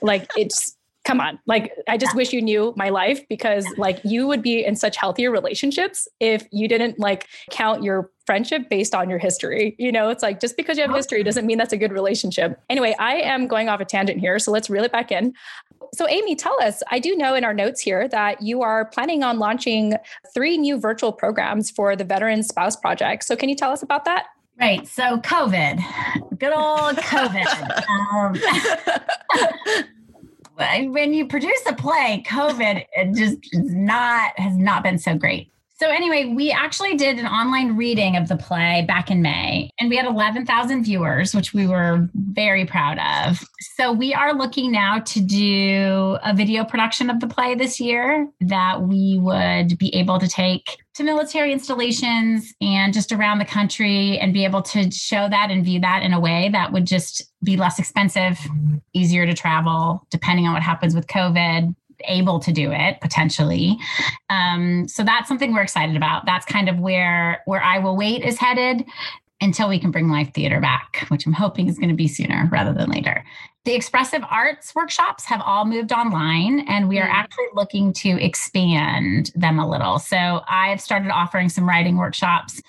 like 0.00 0.30
it's 0.36 0.76
come 1.04 1.20
on. 1.20 1.38
Like, 1.46 1.72
I 1.86 1.96
just 1.98 2.16
wish 2.16 2.32
you 2.32 2.40
knew 2.40 2.72
my 2.76 2.88
life 2.88 3.26
because, 3.28 3.66
like, 3.76 4.00
you 4.04 4.26
would 4.26 4.42
be 4.42 4.64
in 4.64 4.74
such 4.74 4.96
healthier 4.96 5.30
relationships 5.30 6.08
if 6.18 6.46
you 6.50 6.66
didn't 6.66 6.98
like 6.98 7.28
count 7.50 7.82
your 7.82 8.10
friendship 8.26 8.70
based 8.70 8.94
on 8.94 9.10
your 9.10 9.18
history. 9.18 9.76
You 9.78 9.92
know, 9.92 10.08
it's 10.08 10.22
like 10.22 10.40
just 10.40 10.56
because 10.56 10.78
you 10.78 10.82
have 10.82 10.90
oh. 10.90 10.96
history 10.96 11.22
doesn't 11.22 11.44
mean 11.44 11.58
that's 11.58 11.74
a 11.74 11.76
good 11.76 11.92
relationship. 11.92 12.60
Anyway, 12.70 12.96
I 12.98 13.16
am 13.16 13.46
going 13.46 13.68
off 13.68 13.80
a 13.80 13.84
tangent 13.84 14.18
here. 14.18 14.38
So 14.38 14.50
let's 14.50 14.70
reel 14.70 14.84
it 14.84 14.92
back 14.92 15.12
in. 15.12 15.34
So, 15.94 16.08
Amy, 16.08 16.34
tell 16.34 16.60
us 16.62 16.82
I 16.90 16.98
do 16.98 17.14
know 17.14 17.34
in 17.34 17.44
our 17.44 17.54
notes 17.54 17.80
here 17.80 18.08
that 18.08 18.42
you 18.42 18.62
are 18.62 18.86
planning 18.86 19.22
on 19.22 19.38
launching 19.38 19.94
three 20.32 20.56
new 20.56 20.78
virtual 20.78 21.12
programs 21.12 21.70
for 21.70 21.94
the 21.94 22.04
Veteran 22.04 22.42
Spouse 22.42 22.76
Project. 22.76 23.24
So, 23.24 23.36
can 23.36 23.50
you 23.50 23.54
tell 23.54 23.70
us 23.70 23.82
about 23.82 24.06
that? 24.06 24.26
Right. 24.58 24.86
So, 24.86 25.18
COVID, 25.18 26.38
good 26.38 26.52
old 26.52 26.96
COVID. 26.96 27.82
um, 30.56 30.92
when 30.92 31.12
you 31.12 31.26
produce 31.26 31.62
a 31.66 31.74
play, 31.74 32.22
COVID 32.26 32.84
it 32.92 33.14
just 33.16 33.38
not 33.52 34.38
has 34.38 34.56
not 34.56 34.82
been 34.82 34.98
so 34.98 35.16
great. 35.16 35.50
So 35.76 35.90
anyway, 35.90 36.32
we 36.34 36.52
actually 36.52 36.96
did 36.96 37.18
an 37.18 37.26
online 37.26 37.76
reading 37.76 38.16
of 38.16 38.28
the 38.28 38.36
play 38.36 38.84
back 38.86 39.10
in 39.10 39.22
May, 39.22 39.70
and 39.80 39.90
we 39.90 39.96
had 39.96 40.06
11,000 40.06 40.84
viewers, 40.84 41.34
which 41.34 41.52
we 41.52 41.66
were 41.66 42.08
very 42.14 42.64
proud 42.64 42.98
of. 42.98 43.40
So 43.76 43.92
we 43.92 44.14
are 44.14 44.32
looking 44.32 44.70
now 44.70 45.00
to 45.00 45.20
do 45.20 46.16
a 46.22 46.32
video 46.32 46.64
production 46.64 47.10
of 47.10 47.18
the 47.18 47.26
play 47.26 47.56
this 47.56 47.80
year 47.80 48.28
that 48.42 48.82
we 48.82 49.18
would 49.20 49.76
be 49.76 49.92
able 49.96 50.20
to 50.20 50.28
take 50.28 50.78
to 50.94 51.02
military 51.02 51.52
installations 51.52 52.54
and 52.60 52.94
just 52.94 53.10
around 53.10 53.40
the 53.40 53.44
country 53.44 54.16
and 54.20 54.32
be 54.32 54.44
able 54.44 54.62
to 54.62 54.92
show 54.92 55.28
that 55.28 55.50
and 55.50 55.64
view 55.64 55.80
that 55.80 56.04
in 56.04 56.12
a 56.12 56.20
way 56.20 56.48
that 56.52 56.72
would 56.72 56.86
just 56.86 57.32
be 57.42 57.56
less 57.56 57.80
expensive, 57.80 58.38
easier 58.92 59.26
to 59.26 59.34
travel, 59.34 60.06
depending 60.10 60.46
on 60.46 60.52
what 60.52 60.62
happens 60.62 60.94
with 60.94 61.08
COVID, 61.08 61.74
able 62.06 62.40
to 62.40 62.52
do 62.52 62.70
it 62.72 63.00
potentially. 63.00 63.78
Um, 64.30 64.88
so 64.88 65.02
that's 65.02 65.28
something 65.28 65.52
we're 65.54 65.62
excited 65.62 65.96
about. 65.96 66.26
That's 66.26 66.46
kind 66.46 66.68
of 66.68 66.78
where 66.78 67.42
where 67.46 67.62
I 67.62 67.78
will 67.78 67.96
wait 67.96 68.22
is 68.22 68.38
headed 68.38 68.84
until 69.40 69.68
we 69.68 69.78
can 69.78 69.90
bring 69.90 70.08
live 70.08 70.32
theater 70.32 70.60
back, 70.60 71.04
which 71.08 71.26
I'm 71.26 71.32
hoping 71.32 71.68
is 71.68 71.78
going 71.78 71.90
to 71.90 71.94
be 71.94 72.08
sooner 72.08 72.48
rather 72.50 72.72
than 72.72 72.90
later. 72.90 73.24
The 73.64 73.74
expressive 73.74 74.22
arts 74.30 74.74
workshops 74.74 75.24
have 75.24 75.40
all 75.44 75.64
moved 75.64 75.92
online, 75.92 76.60
and 76.68 76.88
we 76.88 76.98
are 76.98 77.06
mm. 77.06 77.12
actually 77.14 77.46
looking 77.54 77.92
to 77.94 78.22
expand 78.22 79.30
them 79.34 79.58
a 79.58 79.68
little. 79.68 79.98
So 79.98 80.42
I've 80.48 80.80
started 80.80 81.10
offering 81.10 81.48
some 81.48 81.66
writing 81.66 81.96
workshops. 81.96 82.60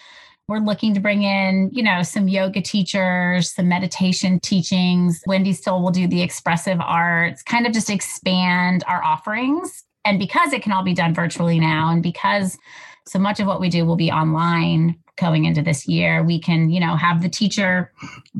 We're 0.47 0.59
looking 0.59 0.93
to 0.93 0.99
bring 0.99 1.23
in, 1.23 1.71
you 1.73 1.81
know, 1.81 2.03
some 2.03 2.27
yoga 2.27 2.61
teachers, 2.61 3.51
some 3.51 3.67
meditation 3.67 4.39
teachings. 4.39 5.21
Wendy 5.25 5.53
still 5.53 5.81
will 5.81 5.91
do 5.91 6.07
the 6.07 6.21
expressive 6.21 6.79
arts, 6.79 7.41
kind 7.41 7.65
of 7.65 7.73
just 7.73 7.89
expand 7.89 8.83
our 8.87 9.03
offerings. 9.03 9.83
And 10.05 10.19
because 10.19 10.53
it 10.53 10.61
can 10.61 10.71
all 10.71 10.83
be 10.83 10.93
done 10.93 11.15
virtually 11.15 11.59
now, 11.59 11.89
and 11.89 12.03
because 12.03 12.59
so 13.07 13.17
much 13.17 13.39
of 13.39 13.47
what 13.47 13.59
we 13.59 13.69
do 13.69 13.85
will 13.85 13.95
be 13.95 14.11
online, 14.11 14.99
going 15.17 15.45
into 15.45 15.61
this 15.61 15.87
year 15.87 16.23
we 16.23 16.39
can 16.39 16.69
you 16.69 16.79
know 16.79 16.95
have 16.95 17.21
the 17.21 17.29
teacher 17.29 17.91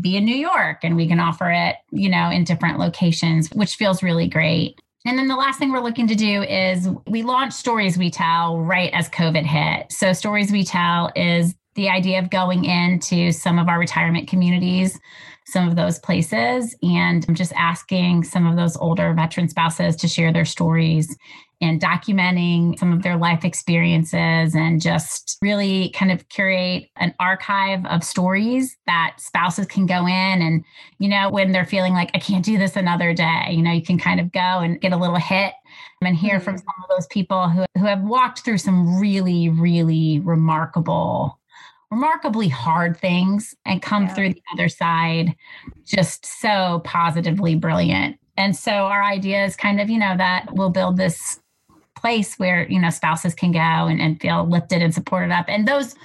be 0.01 0.17
in 0.17 0.25
new 0.25 0.35
york 0.35 0.79
and 0.83 0.95
we 0.95 1.07
can 1.07 1.19
offer 1.19 1.49
it 1.49 1.77
you 1.91 2.09
know 2.09 2.29
in 2.29 2.43
different 2.43 2.79
locations 2.79 3.49
which 3.53 3.75
feels 3.75 4.03
really 4.03 4.27
great 4.27 4.77
and 5.05 5.17
then 5.17 5.27
the 5.27 5.35
last 5.35 5.57
thing 5.57 5.71
we're 5.71 5.79
looking 5.79 6.07
to 6.07 6.15
do 6.15 6.43
is 6.43 6.89
we 7.07 7.23
launched 7.23 7.55
stories 7.55 7.97
we 7.97 8.09
tell 8.09 8.59
right 8.59 8.91
as 8.93 9.07
covid 9.09 9.45
hit 9.45 9.89
so 9.89 10.11
stories 10.11 10.51
we 10.51 10.65
tell 10.65 11.09
is 11.15 11.55
the 11.75 11.89
idea 11.89 12.19
of 12.19 12.29
going 12.29 12.65
into 12.65 13.31
some 13.31 13.59
of 13.59 13.67
our 13.67 13.79
retirement 13.79 14.27
communities 14.27 14.99
some 15.47 15.67
of 15.67 15.75
those 15.75 15.99
places 15.99 16.75
and 16.81 17.35
just 17.35 17.53
asking 17.53 18.23
some 18.23 18.47
of 18.47 18.55
those 18.55 18.75
older 18.77 19.13
veteran 19.13 19.47
spouses 19.47 19.95
to 19.95 20.07
share 20.07 20.33
their 20.33 20.45
stories 20.45 21.15
and 21.61 21.79
documenting 21.79 22.77
some 22.77 22.91
of 22.91 23.03
their 23.03 23.15
life 23.15 23.45
experiences 23.45 24.55
and 24.55 24.81
just 24.81 25.37
really 25.41 25.89
kind 25.91 26.11
of 26.11 26.27
curate 26.29 26.89
an 26.97 27.13
archive 27.19 27.85
of 27.85 28.03
stories 28.03 28.75
that 28.87 29.15
spouses 29.19 29.65
can 29.65 29.85
go 29.85 30.05
in 30.05 30.41
and 30.41 30.65
you 30.99 31.07
know 31.07 31.29
when 31.29 31.51
they're 31.51 31.65
feeling 31.65 31.93
like 31.93 32.11
I 32.13 32.19
can't 32.19 32.43
do 32.43 32.57
this 32.57 32.75
another 32.75 33.13
day 33.13 33.49
you 33.51 33.61
know 33.61 33.71
you 33.71 33.83
can 33.83 33.97
kind 33.97 34.19
of 34.19 34.31
go 34.31 34.39
and 34.39 34.81
get 34.81 34.91
a 34.91 34.97
little 34.97 35.15
hit 35.15 35.53
and 36.01 36.15
hear 36.15 36.39
from 36.39 36.55
mm-hmm. 36.55 36.65
some 36.65 36.83
of 36.83 36.89
those 36.89 37.07
people 37.07 37.49
who, 37.49 37.65
who 37.75 37.85
have 37.85 38.01
walked 38.01 38.39
through 38.39 38.57
some 38.57 38.99
really 38.99 39.47
really 39.49 40.19
remarkable 40.19 41.39
remarkably 41.95 42.49
hard 42.49 42.97
things 42.97 43.55
and 43.65 43.81
come 43.81 44.03
yeah. 44.03 44.13
through 44.13 44.33
the 44.33 44.41
other 44.53 44.67
side 44.67 45.33
just 45.85 46.25
so 46.25 46.81
positively 46.83 47.55
brilliant. 47.55 48.17
And 48.35 48.53
so 48.53 48.71
our 48.71 49.01
idea 49.01 49.45
is 49.45 49.55
kind 49.55 49.79
of, 49.79 49.89
you 49.89 49.97
know, 49.97 50.15
that 50.17 50.47
we'll 50.51 50.69
build 50.69 50.97
this 50.97 51.39
place 51.95 52.35
where, 52.35 52.67
you 52.69 52.81
know, 52.81 52.89
spouses 52.89 53.33
can 53.33 53.53
go 53.53 53.59
and, 53.59 54.01
and 54.01 54.19
feel 54.19 54.45
lifted 54.45 54.81
and 54.81 54.93
supported 54.93 55.31
up. 55.31 55.45
And 55.47 55.65
those 55.65 55.95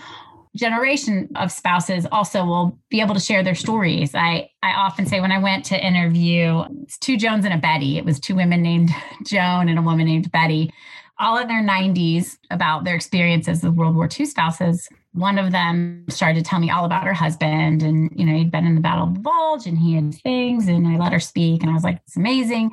generation 0.55 1.29
of 1.35 1.51
spouses 1.51 2.07
also 2.13 2.45
will 2.45 2.79
be 2.89 3.01
able 3.01 3.15
to 3.15 3.21
share 3.21 3.43
their 3.43 3.57
stories. 3.57 4.15
I, 4.15 4.49
I 4.63 4.75
often 4.75 5.07
say 5.07 5.21
when 5.21 5.33
I 5.33 5.43
went 5.43 5.65
to 5.67 5.85
interview, 5.85 6.63
it's 6.83 6.99
two 6.99 7.17
Joans 7.17 7.45
and 7.45 7.55
a 7.55 7.59
Betty. 7.59 7.99
It 7.99 8.05
was 8.05 8.21
two 8.21 8.37
women 8.37 8.63
named 8.63 8.91
Joan 9.25 9.69
and 9.69 9.79
a 9.79 9.83
woman 9.83 10.07
named 10.07 10.31
Betty, 10.31 10.73
all 11.19 11.37
in 11.39 11.49
their 11.49 11.65
90s 11.65 12.39
about 12.53 12.85
their 12.85 12.95
experiences 12.95 13.65
with 13.65 13.75
World 13.75 13.97
War 13.97 14.09
II 14.09 14.27
spouses 14.27 14.89
one 15.13 15.39
of 15.39 15.51
them 15.51 16.05
started 16.09 16.45
to 16.45 16.49
tell 16.49 16.61
me 16.61 16.71
all 16.71 16.85
about 16.85 17.05
her 17.05 17.13
husband 17.13 17.83
and 17.83 18.11
you 18.15 18.25
know 18.25 18.33
he'd 18.33 18.51
been 18.51 18.67
in 18.67 18.77
the 18.77 18.81
battle 18.81 19.09
of 19.09 19.15
the 19.15 19.21
bulge 19.21 19.67
and 19.67 19.79
he 19.79 19.95
had 19.95 20.15
things 20.15 20.69
and 20.69 20.87
i 20.87 20.97
let 20.97 21.13
her 21.13 21.21
speak 21.21 21.63
and 21.63 21.71
i 21.71 21.75
was 21.75 21.85
like 21.85 22.01
it's 22.07 22.17
amazing. 22.17 22.71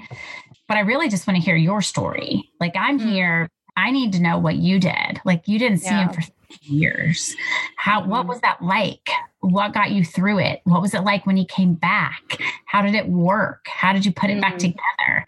But 0.67 0.77
i 0.77 0.81
really 0.81 1.09
just 1.09 1.27
want 1.27 1.37
to 1.37 1.43
hear 1.43 1.55
your 1.55 1.81
story. 1.81 2.49
Like 2.59 2.75
i'm 2.75 2.99
mm-hmm. 2.99 3.09
here. 3.09 3.49
I 3.75 3.91
need 3.91 4.13
to 4.13 4.19
know 4.19 4.39
what 4.39 4.55
you 4.55 4.79
did. 4.79 5.21
Like 5.23 5.47
you 5.47 5.59
didn't 5.59 5.79
see 5.79 5.89
yeah. 5.89 6.07
him 6.07 6.13
for 6.13 6.21
years. 6.61 7.35
How 7.77 8.01
mm-hmm. 8.01 8.09
what 8.09 8.27
was 8.27 8.41
that 8.41 8.61
like? 8.61 9.09
What 9.41 9.73
got 9.73 9.91
you 9.91 10.03
through 10.03 10.39
it? 10.39 10.61
What 10.63 10.81
was 10.81 10.93
it 10.93 11.01
like 11.01 11.25
when 11.25 11.37
he 11.37 11.45
came 11.45 11.73
back? 11.75 12.41
How 12.65 12.81
did 12.81 12.95
it 12.95 13.07
work? 13.07 13.65
How 13.67 13.93
did 13.93 14.05
you 14.05 14.11
put 14.11 14.29
it 14.29 14.33
mm-hmm. 14.33 14.41
back 14.41 14.57
together? 14.57 15.27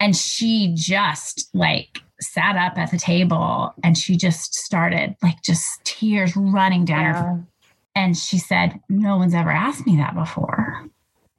And 0.00 0.16
she 0.16 0.72
just 0.74 1.50
like 1.54 2.02
sat 2.20 2.56
up 2.56 2.76
at 2.78 2.90
the 2.90 2.98
table 2.98 3.74
and 3.82 3.96
she 3.96 4.16
just 4.16 4.54
started 4.54 5.16
like 5.22 5.42
just 5.42 5.84
tears 5.84 6.36
running 6.36 6.84
down 6.84 7.00
yeah. 7.00 7.22
her. 7.22 7.44
And 7.94 8.16
she 8.16 8.38
said, 8.38 8.80
No 8.88 9.16
one's 9.16 9.34
ever 9.34 9.50
asked 9.50 9.86
me 9.86 9.96
that 9.96 10.14
before. 10.14 10.86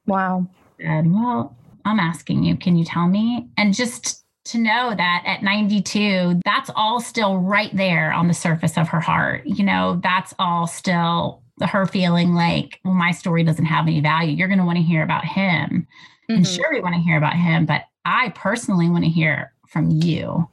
Wow. 0.07 0.47
And 0.79 1.13
well, 1.13 1.55
I'm 1.85 1.99
asking 1.99 2.43
you, 2.43 2.57
can 2.57 2.75
you 2.75 2.85
tell 2.85 3.07
me? 3.07 3.47
And 3.57 3.73
just 3.73 4.23
to 4.45 4.57
know 4.57 4.93
that 4.95 5.23
at 5.25 5.43
92, 5.43 6.41
that's 6.43 6.71
all 6.75 6.99
still 6.99 7.37
right 7.37 7.75
there 7.75 8.11
on 8.11 8.27
the 8.27 8.33
surface 8.33 8.77
of 8.77 8.89
her 8.89 8.99
heart. 8.99 9.45
You 9.45 9.63
know, 9.63 9.99
that's 10.03 10.33
all 10.39 10.67
still 10.67 11.43
her 11.61 11.85
feeling 11.85 12.33
like, 12.33 12.79
well, 12.83 12.93
my 12.93 13.11
story 13.11 13.43
doesn't 13.43 13.65
have 13.65 13.85
any 13.85 14.01
value. 14.01 14.35
You're 14.35 14.47
going 14.47 14.59
to 14.59 14.65
want 14.65 14.77
to 14.77 14.83
hear 14.83 15.03
about 15.03 15.25
him. 15.25 15.87
Mm-hmm. 16.29 16.33
And 16.33 16.47
sure, 16.47 16.71
we 16.71 16.81
want 16.81 16.95
to 16.95 17.01
hear 17.01 17.17
about 17.17 17.35
him, 17.35 17.65
but 17.65 17.83
I 18.03 18.29
personally 18.29 18.89
want 18.89 19.03
to 19.03 19.09
hear 19.09 19.53
from 19.67 19.89
you 19.89 20.49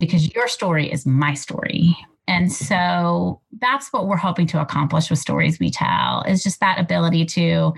because 0.00 0.34
your 0.34 0.48
story 0.48 0.90
is 0.90 1.06
my 1.06 1.34
story. 1.34 1.96
And 2.26 2.52
so 2.52 3.40
that's 3.60 3.92
what 3.92 4.06
we're 4.06 4.16
hoping 4.16 4.46
to 4.48 4.60
accomplish 4.60 5.10
with 5.10 5.18
Stories 5.18 5.58
We 5.58 5.70
Tell 5.70 6.22
is 6.22 6.42
just 6.42 6.60
that 6.60 6.80
ability 6.80 7.26
to 7.26 7.72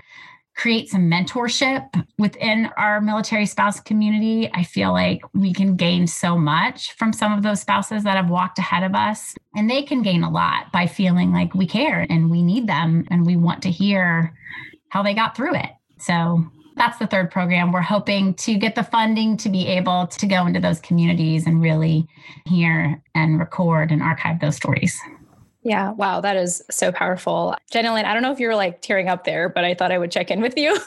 create 0.55 0.89
some 0.89 1.09
mentorship 1.09 1.87
within 2.19 2.69
our 2.77 3.01
military 3.01 3.47
spouse 3.47 3.79
community. 3.79 4.49
I 4.53 4.63
feel 4.63 4.91
like 4.91 5.21
we 5.33 5.53
can 5.53 5.75
gain 5.75 6.05
so 6.05 6.37
much 6.37 6.93
from 6.93 7.11
some 7.11 7.33
of 7.33 7.41
those 7.41 7.61
spouses 7.61 8.03
that 8.03 8.17
have 8.17 8.29
walked 8.29 8.59
ahead 8.59 8.83
of 8.83 8.93
us. 8.93 9.33
And 9.55 9.69
they 9.69 9.81
can 9.81 10.03
gain 10.03 10.23
a 10.23 10.29
lot 10.29 10.71
by 10.71 10.85
feeling 10.85 11.31
like 11.31 11.55
we 11.55 11.65
care 11.65 12.05
and 12.09 12.29
we 12.29 12.43
need 12.43 12.67
them 12.67 13.07
and 13.09 13.25
we 13.25 13.35
want 13.35 13.63
to 13.63 13.71
hear 13.71 14.33
how 14.89 15.01
they 15.01 15.15
got 15.15 15.35
through 15.35 15.55
it. 15.55 15.71
So 15.97 16.45
that's 16.83 16.99
the 16.99 17.07
third 17.07 17.31
program. 17.31 17.71
We're 17.71 17.79
hoping 17.79 18.33
to 18.33 18.55
get 18.55 18.75
the 18.75 18.83
funding 18.83 19.37
to 19.37 19.47
be 19.47 19.65
able 19.67 20.07
to 20.07 20.27
go 20.27 20.45
into 20.45 20.59
those 20.59 20.81
communities 20.81 21.47
and 21.47 21.61
really 21.61 22.05
hear 22.45 23.01
and 23.15 23.39
record 23.39 23.89
and 23.89 24.03
archive 24.03 24.41
those 24.41 24.57
stories. 24.57 24.99
Yeah, 25.61 25.91
wow, 25.91 26.19
that 26.19 26.35
is 26.35 26.61
so 26.69 26.91
powerful. 26.91 27.55
Jenilyn, 27.71 28.03
I 28.03 28.13
don't 28.13 28.21
know 28.21 28.33
if 28.33 28.39
you 28.41 28.49
were 28.49 28.55
like 28.55 28.81
tearing 28.81 29.07
up 29.07 29.23
there, 29.23 29.47
but 29.47 29.63
I 29.63 29.75
thought 29.75 29.93
I 29.93 29.97
would 29.97 30.11
check 30.11 30.29
in 30.29 30.41
with 30.41 30.57
you. 30.57 30.77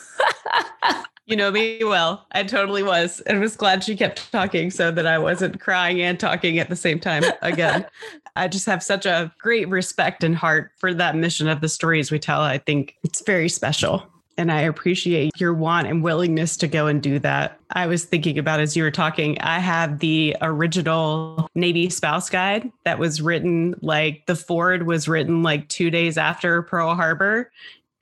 you 1.27 1.35
know 1.35 1.51
me 1.51 1.83
well. 1.83 2.27
I 2.33 2.43
totally 2.43 2.83
was. 2.83 3.21
And 3.21 3.41
was 3.41 3.57
glad 3.57 3.83
she 3.83 3.97
kept 3.97 4.31
talking 4.31 4.71
so 4.71 4.91
that 4.91 5.07
I 5.07 5.17
wasn't 5.17 5.61
crying 5.61 6.03
and 6.03 6.21
talking 6.21 6.59
at 6.59 6.69
the 6.69 6.77
same 6.77 7.01
time 7.01 7.23
again. 7.41 7.87
I 8.37 8.49
just 8.49 8.67
have 8.67 8.83
such 8.83 9.07
a 9.07 9.33
great 9.39 9.67
respect 9.71 10.23
and 10.23 10.37
heart 10.37 10.73
for 10.77 10.93
that 10.93 11.17
mission 11.17 11.49
of 11.49 11.63
the 11.63 11.71
stories 11.71 12.11
we 12.11 12.19
tell. 12.19 12.43
I 12.43 12.59
think 12.59 12.97
it's 13.03 13.23
very 13.25 13.49
special 13.49 14.07
and 14.39 14.53
I 14.53 14.61
appreciate 14.61 15.41
your 15.41 15.55
want 15.55 15.87
and 15.87 16.03
willingness 16.03 16.57
to 16.59 16.69
go 16.69 16.87
and 16.87 17.03
do 17.03 17.19
that. 17.21 17.59
I 17.71 17.87
was 17.87 18.05
thinking 18.05 18.39
about 18.39 18.61
as 18.61 18.77
you 18.77 18.83
were 18.83 18.91
talking, 18.91 19.39
I 19.41 19.59
have 19.59 19.99
the 19.99 20.37
original 20.43 21.49
Navy 21.55 21.89
spouse 21.89 22.29
guide 22.29 22.71
that 22.85 22.99
was 22.99 23.23
written 23.23 23.75
like 23.81 24.25
the 24.27 24.37
Ford 24.37 24.87
was 24.87 25.09
written 25.09 25.43
like 25.43 25.69
two 25.69 25.91
days 25.91 26.19
after 26.19 26.63
Pearl 26.63 26.95
Harbor. 26.95 27.51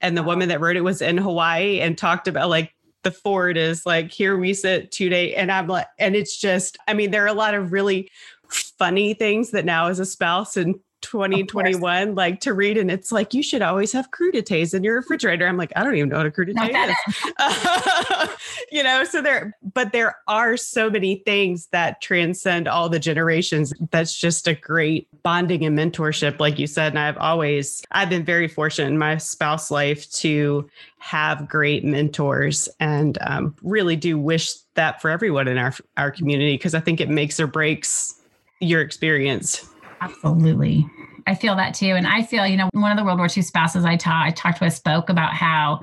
And 0.01 0.17
the 0.17 0.23
woman 0.23 0.49
that 0.49 0.59
wrote 0.59 0.75
it 0.75 0.81
was 0.81 1.01
in 1.01 1.17
Hawaii 1.17 1.79
and 1.79 1.97
talked 1.97 2.27
about 2.27 2.49
like 2.49 2.75
the 3.03 3.11
Ford 3.11 3.55
is 3.55 3.85
like, 3.85 4.11
here 4.11 4.37
we 4.37 4.53
sit 4.53 4.91
two 4.91 5.09
day. 5.09 5.33
And 5.35 5.51
I'm 5.51 5.67
like, 5.67 5.87
and 5.99 6.15
it's 6.15 6.37
just, 6.37 6.77
I 6.87 6.93
mean, 6.93 7.11
there 7.11 7.23
are 7.23 7.27
a 7.27 7.33
lot 7.33 7.53
of 7.53 7.71
really 7.71 8.11
funny 8.49 9.13
things 9.13 9.51
that 9.51 9.65
now 9.65 9.87
as 9.87 9.99
a 9.99 10.05
spouse 10.05 10.57
and 10.57 10.75
2021 11.05 12.15
like 12.15 12.39
to 12.41 12.53
read 12.53 12.77
and 12.77 12.89
it's 12.89 13.11
like 13.11 13.33
you 13.33 13.43
should 13.43 13.61
always 13.61 13.91
have 13.91 14.09
crudités 14.11 14.73
in 14.73 14.83
your 14.83 14.95
refrigerator. 14.95 15.47
I'm 15.47 15.57
like 15.57 15.71
i 15.75 15.83
don't 15.83 15.95
even 15.95 16.09
know 16.09 16.17
what 16.17 16.25
a 16.25 16.31
crudité 16.31 16.89
is. 16.89 18.29
you 18.71 18.81
know 18.83 19.03
so 19.03 19.21
there 19.21 19.55
but 19.73 19.91
there 19.91 20.17
are 20.27 20.57
so 20.57 20.89
many 20.89 21.17
things 21.25 21.67
that 21.67 22.01
transcend 22.01 22.67
all 22.67 22.89
the 22.89 22.99
generations. 22.99 23.73
That's 23.91 24.17
just 24.17 24.47
a 24.47 24.55
great 24.55 25.07
bonding 25.23 25.63
and 25.65 25.77
mentorship 25.77 26.39
like 26.39 26.59
you 26.59 26.67
said 26.67 26.91
and 26.93 26.99
i've 26.99 27.17
always 27.17 27.83
i've 27.91 28.09
been 28.09 28.23
very 28.23 28.47
fortunate 28.47 28.87
in 28.87 28.97
my 28.97 29.17
spouse 29.17 29.69
life 29.71 30.09
to 30.11 30.67
have 30.97 31.47
great 31.47 31.83
mentors 31.83 32.67
and 32.79 33.17
um, 33.21 33.55
really 33.61 33.95
do 33.95 34.17
wish 34.17 34.53
that 34.75 35.01
for 35.01 35.09
everyone 35.09 35.47
in 35.47 35.57
our 35.57 35.73
our 35.97 36.11
community 36.11 36.55
because 36.55 36.73
i 36.73 36.79
think 36.79 36.99
it 36.99 37.09
makes 37.09 37.39
or 37.39 37.47
breaks 37.47 38.21
your 38.59 38.81
experience 38.81 39.67
Absolutely. 40.01 40.87
I 41.27 41.35
feel 41.35 41.55
that 41.55 41.73
too. 41.73 41.87
And 41.87 42.05
I 42.05 42.21
feel, 42.21 42.45
you 42.45 42.57
know, 42.57 42.69
one 42.73 42.91
of 42.91 42.97
the 42.97 43.03
World 43.03 43.17
War 43.17 43.27
II 43.35 43.43
spouses 43.43 43.85
I 43.85 43.95
taught, 43.95 44.25
I 44.25 44.31
talked 44.31 44.59
to 44.59 44.65
a 44.65 44.71
spoke 44.71 45.09
about 45.09 45.33
how 45.33 45.81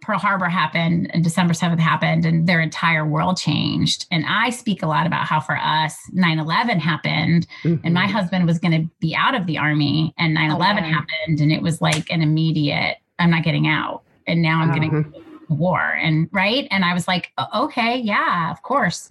Pearl 0.00 0.18
Harbor 0.18 0.46
happened 0.46 1.10
and 1.12 1.22
December 1.22 1.52
7th 1.52 1.78
happened 1.78 2.24
and 2.24 2.46
their 2.46 2.60
entire 2.60 3.04
world 3.04 3.36
changed. 3.36 4.06
And 4.10 4.24
I 4.26 4.48
speak 4.50 4.82
a 4.82 4.86
lot 4.86 5.06
about 5.06 5.26
how 5.26 5.40
for 5.40 5.56
us 5.56 5.98
9 6.12 6.38
11 6.38 6.80
happened 6.80 7.46
mm-hmm. 7.62 7.84
and 7.84 7.92
my 7.92 8.06
husband 8.06 8.46
was 8.46 8.58
going 8.58 8.72
to 8.72 8.90
be 9.00 9.14
out 9.14 9.34
of 9.34 9.46
the 9.46 9.58
army 9.58 10.14
and 10.16 10.32
9 10.32 10.50
11 10.50 10.84
okay. 10.84 10.92
happened 10.92 11.40
and 11.40 11.52
it 11.52 11.60
was 11.60 11.82
like 11.82 12.10
an 12.10 12.22
immediate, 12.22 12.96
I'm 13.18 13.30
not 13.30 13.44
getting 13.44 13.66
out. 13.66 14.02
And 14.26 14.40
now 14.40 14.60
I'm 14.60 14.70
uh-huh. 14.70 14.74
getting 14.74 15.24
war 15.48 15.80
and 15.80 16.28
right 16.30 16.68
and 16.70 16.84
i 16.84 16.92
was 16.92 17.08
like 17.08 17.32
okay 17.54 17.96
yeah 17.98 18.50
of 18.50 18.62
course 18.62 19.10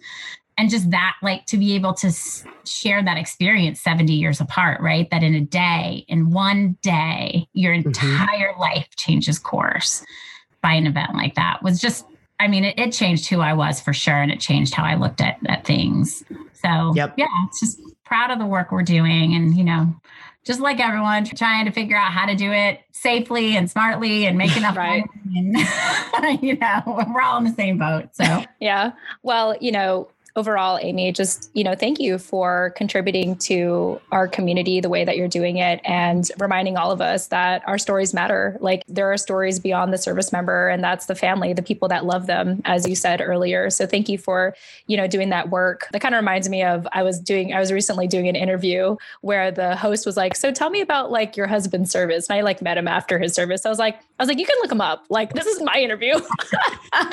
and 0.57 0.69
just 0.69 0.89
that 0.91 1.15
like 1.21 1.45
to 1.45 1.57
be 1.57 1.75
able 1.75 1.93
to 1.93 2.11
share 2.65 3.03
that 3.03 3.17
experience 3.17 3.81
70 3.81 4.13
years 4.13 4.41
apart 4.41 4.81
right 4.81 5.09
that 5.11 5.23
in 5.23 5.33
a 5.35 5.41
day 5.41 6.05
in 6.07 6.31
one 6.31 6.77
day 6.81 7.47
your 7.53 7.73
mm-hmm. 7.73 7.87
entire 7.87 8.51
mm-hmm. 8.51 8.61
life 8.61 8.87
changes 8.95 9.39
course 9.39 10.03
by 10.61 10.73
an 10.73 10.87
event 10.87 11.13
like 11.13 11.35
that 11.35 11.61
was 11.63 11.79
just 11.79 12.05
i 12.39 12.47
mean 12.47 12.63
it, 12.63 12.77
it, 12.77 12.91
changed 12.91 13.29
who 13.29 13.39
i 13.39 13.53
was 13.53 13.79
for 13.79 13.93
sure 13.93 14.21
and 14.21 14.31
it 14.31 14.39
changed 14.39 14.73
how 14.73 14.83
i 14.83 14.95
looked 14.95 15.21
at, 15.21 15.37
at 15.47 15.65
things 15.65 16.23
so 16.53 16.93
yep. 16.95 17.13
yeah 17.17 17.27
it's 17.47 17.59
just 17.59 17.79
proud 18.03 18.31
of 18.31 18.39
the 18.39 18.45
work 18.45 18.71
we're 18.71 18.83
doing 18.83 19.35
and 19.35 19.55
you 19.57 19.63
know 19.63 19.93
just 20.47 20.61
like 20.61 20.79
everyone 20.79 21.25
trying 21.25 21.65
to 21.65 21.71
figure 21.71 21.97
out 21.97 22.13
how 22.13 22.25
to 22.25 22.33
do 22.33 22.53
it 22.53 22.79
safely 22.93 23.57
and 23.57 23.69
smartly 23.69 24.25
and 24.25 24.37
make 24.37 24.55
enough 24.57 24.77
right. 24.77 25.03
money 25.25 25.39
and 26.23 26.41
you 26.41 26.57
know 26.57 26.81
we're 27.13 27.21
all 27.21 27.37
in 27.37 27.43
the 27.43 27.53
same 27.53 27.77
boat 27.77 28.09
so 28.13 28.43
yeah 28.59 28.93
well 29.23 29.55
you 29.59 29.71
know 29.71 30.07
overall, 30.37 30.77
Amy, 30.81 31.11
just, 31.11 31.49
you 31.53 31.63
know, 31.63 31.73
thank 31.73 31.99
you 31.99 32.19
for 32.19 32.71
contributing 32.77 33.35
to 33.35 33.99
our 34.11 34.27
community 34.27 34.79
the 34.79 34.87
way 34.87 35.03
that 35.03 35.17
you're 35.17 35.27
doing 35.27 35.57
it 35.57 35.81
and 35.83 36.29
reminding 36.37 36.77
all 36.77 36.91
of 36.91 37.01
us 37.01 37.27
that 37.27 37.67
our 37.67 37.79
stories 37.79 38.13
matter. 38.13 38.55
Like 38.61 38.83
there 38.87 39.11
are 39.11 39.17
stories 39.17 39.59
beyond 39.59 39.91
the 39.91 39.97
service 39.97 40.31
member 40.31 40.69
and 40.69 40.83
that's 40.83 41.07
the 41.07 41.15
family, 41.15 41.53
the 41.53 41.63
people 41.63 41.87
that 41.87 42.05
love 42.05 42.27
them, 42.27 42.61
as 42.65 42.87
you 42.87 42.95
said 42.95 43.19
earlier. 43.19 43.71
So 43.71 43.87
thank 43.87 44.07
you 44.07 44.19
for, 44.19 44.55
you 44.85 44.95
know, 44.95 45.07
doing 45.07 45.29
that 45.29 45.49
work. 45.49 45.87
That 45.91 46.01
kind 46.01 46.13
of 46.13 46.19
reminds 46.19 46.49
me 46.49 46.63
of 46.63 46.87
I 46.91 47.01
was 47.01 47.19
doing, 47.19 47.53
I 47.53 47.59
was 47.59 47.71
recently 47.71 48.07
doing 48.07 48.27
an 48.27 48.35
interview 48.35 48.95
where 49.21 49.49
the 49.51 49.75
host 49.75 50.05
was 50.05 50.15
like, 50.15 50.35
so 50.35 50.51
tell 50.51 50.69
me 50.69 50.81
about 50.81 51.09
like 51.09 51.35
your 51.35 51.47
husband's 51.47 51.89
service. 51.89 52.29
And 52.29 52.37
I 52.37 52.41
like 52.41 52.61
met 52.61 52.77
him 52.77 52.87
after 52.87 53.17
his 53.17 53.33
service. 53.33 53.65
I 53.65 53.69
was 53.69 53.79
like, 53.79 53.95
I 54.19 54.23
was 54.23 54.29
like, 54.29 54.37
you 54.37 54.45
can 54.45 54.55
look 54.61 54.71
him 54.71 54.81
up. 54.81 55.05
Like, 55.09 55.33
this 55.33 55.47
is 55.47 55.61
my 55.63 55.79
interview. 55.79 56.13
I 56.93 57.11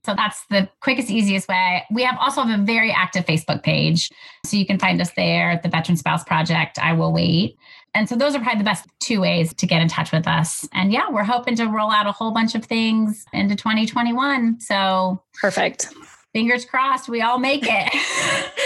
So 0.05 0.13
that's 0.15 0.45
the 0.49 0.69
quickest, 0.79 1.09
easiest 1.09 1.49
way. 1.49 1.83
We 1.91 2.03
have 2.03 2.17
also 2.19 2.43
have 2.43 2.59
a 2.59 2.63
very 2.63 2.91
active 2.91 3.25
Facebook 3.25 3.61
page. 3.61 4.09
So 4.45 4.55
you 4.55 4.65
can 4.65 4.79
find 4.79 5.01
us 5.01 5.11
there 5.17 5.51
at 5.51 5.63
the 5.63 5.69
Veteran 5.69 5.97
Spouse 5.97 6.23
Project. 6.23 6.79
I 6.79 6.93
will 6.93 7.11
wait. 7.11 7.57
And 7.93 8.07
so 8.07 8.15
those 8.15 8.33
are 8.33 8.39
probably 8.39 8.59
the 8.59 8.65
best 8.65 8.87
two 8.99 9.19
ways 9.19 9.53
to 9.55 9.67
get 9.67 9.81
in 9.81 9.89
touch 9.89 10.13
with 10.13 10.25
us. 10.27 10.65
And 10.71 10.93
yeah, 10.93 11.09
we're 11.09 11.23
hoping 11.23 11.57
to 11.57 11.65
roll 11.65 11.91
out 11.91 12.07
a 12.07 12.13
whole 12.13 12.31
bunch 12.31 12.55
of 12.55 12.63
things 12.63 13.25
into 13.33 13.55
2021. 13.55 14.61
So 14.61 15.21
perfect 15.41 15.89
fingers 16.37 16.65
crossed 16.65 17.09
we 17.09 17.19
all 17.19 17.39
make 17.39 17.63
it. 17.65 17.93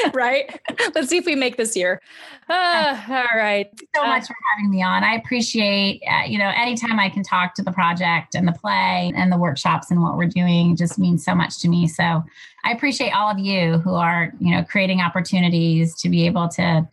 Right? 0.13 0.59
Let's 0.95 1.09
see 1.09 1.17
if 1.17 1.27
we 1.27 1.35
make 1.35 1.57
this 1.57 1.75
year. 1.75 2.01
Uh, 2.49 2.99
all 3.07 3.37
right. 3.37 3.69
So 3.95 4.01
uh, 4.01 4.07
much 4.07 4.25
for 4.25 4.35
having 4.55 4.71
me 4.71 4.81
on. 4.81 5.03
I 5.03 5.13
appreciate 5.13 6.01
uh, 6.09 6.23
you 6.25 6.39
know 6.39 6.51
anytime 6.55 6.99
i 6.99 7.07
can 7.07 7.21
talk 7.21 7.53
to 7.55 7.61
the 7.61 7.71
project 7.71 8.33
and 8.33 8.47
the 8.47 8.51
play 8.51 9.13
and 9.15 9.31
the 9.31 9.37
workshops 9.37 9.91
and 9.91 10.01
what 10.01 10.17
we're 10.17 10.25
doing 10.25 10.75
just 10.75 10.97
means 10.97 11.23
so 11.23 11.35
much 11.35 11.59
to 11.59 11.69
me. 11.69 11.87
So 11.87 12.23
i 12.63 12.71
appreciate 12.71 13.11
all 13.11 13.29
of 13.29 13.37
you 13.37 13.77
who 13.77 13.93
are 13.93 14.33
you 14.39 14.55
know 14.55 14.63
creating 14.63 15.01
opportunities 15.01 15.95
to 16.01 16.09
be 16.09 16.25
able 16.25 16.47
to 16.49 16.87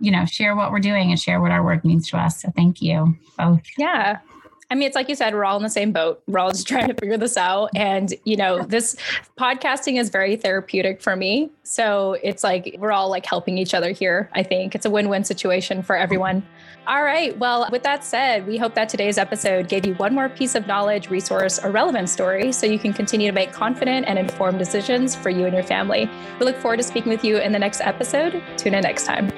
you 0.00 0.10
know 0.10 0.24
share 0.26 0.56
what 0.56 0.72
we're 0.72 0.80
doing 0.80 1.10
and 1.10 1.20
share 1.20 1.40
what 1.40 1.52
our 1.52 1.64
work 1.64 1.84
means 1.84 2.10
to 2.10 2.18
us. 2.18 2.42
So 2.42 2.50
thank 2.56 2.82
you 2.82 3.16
both. 3.38 3.62
Yeah 3.78 4.18
I 4.70 4.74
mean, 4.74 4.86
it's 4.86 4.94
like 4.94 5.08
you 5.08 5.14
said, 5.14 5.34
we're 5.34 5.46
all 5.46 5.56
in 5.56 5.62
the 5.62 5.70
same 5.70 5.92
boat. 5.92 6.22
We're 6.26 6.40
all 6.40 6.50
just 6.50 6.68
trying 6.68 6.88
to 6.88 6.94
figure 6.94 7.16
this 7.16 7.36
out. 7.36 7.70
And, 7.74 8.14
you 8.24 8.36
know, 8.36 8.62
this 8.62 8.96
podcasting 9.38 9.98
is 9.98 10.10
very 10.10 10.36
therapeutic 10.36 11.00
for 11.00 11.16
me. 11.16 11.50
So 11.62 12.16
it's 12.22 12.44
like 12.44 12.76
we're 12.78 12.92
all 12.92 13.08
like 13.08 13.24
helping 13.24 13.56
each 13.56 13.74
other 13.74 13.92
here. 13.92 14.30
I 14.34 14.42
think 14.42 14.74
it's 14.74 14.84
a 14.84 14.90
win 14.90 15.08
win 15.08 15.24
situation 15.24 15.82
for 15.82 15.96
everyone. 15.96 16.46
All 16.86 17.02
right. 17.02 17.36
Well, 17.38 17.68
with 17.70 17.82
that 17.82 18.04
said, 18.04 18.46
we 18.46 18.56
hope 18.56 18.74
that 18.74 18.88
today's 18.88 19.18
episode 19.18 19.68
gave 19.68 19.84
you 19.84 19.94
one 19.94 20.14
more 20.14 20.28
piece 20.30 20.54
of 20.54 20.66
knowledge, 20.66 21.10
resource, 21.10 21.58
or 21.62 21.70
relevant 21.70 22.08
story 22.08 22.50
so 22.52 22.66
you 22.66 22.78
can 22.78 22.94
continue 22.94 23.28
to 23.28 23.34
make 23.34 23.52
confident 23.52 24.06
and 24.06 24.18
informed 24.18 24.58
decisions 24.58 25.14
for 25.14 25.28
you 25.28 25.44
and 25.44 25.54
your 25.54 25.64
family. 25.64 26.08
We 26.38 26.46
look 26.46 26.56
forward 26.56 26.78
to 26.78 26.82
speaking 26.82 27.10
with 27.10 27.24
you 27.24 27.38
in 27.38 27.52
the 27.52 27.58
next 27.58 27.82
episode. 27.82 28.42
Tune 28.56 28.74
in 28.74 28.82
next 28.82 29.04
time. 29.04 29.30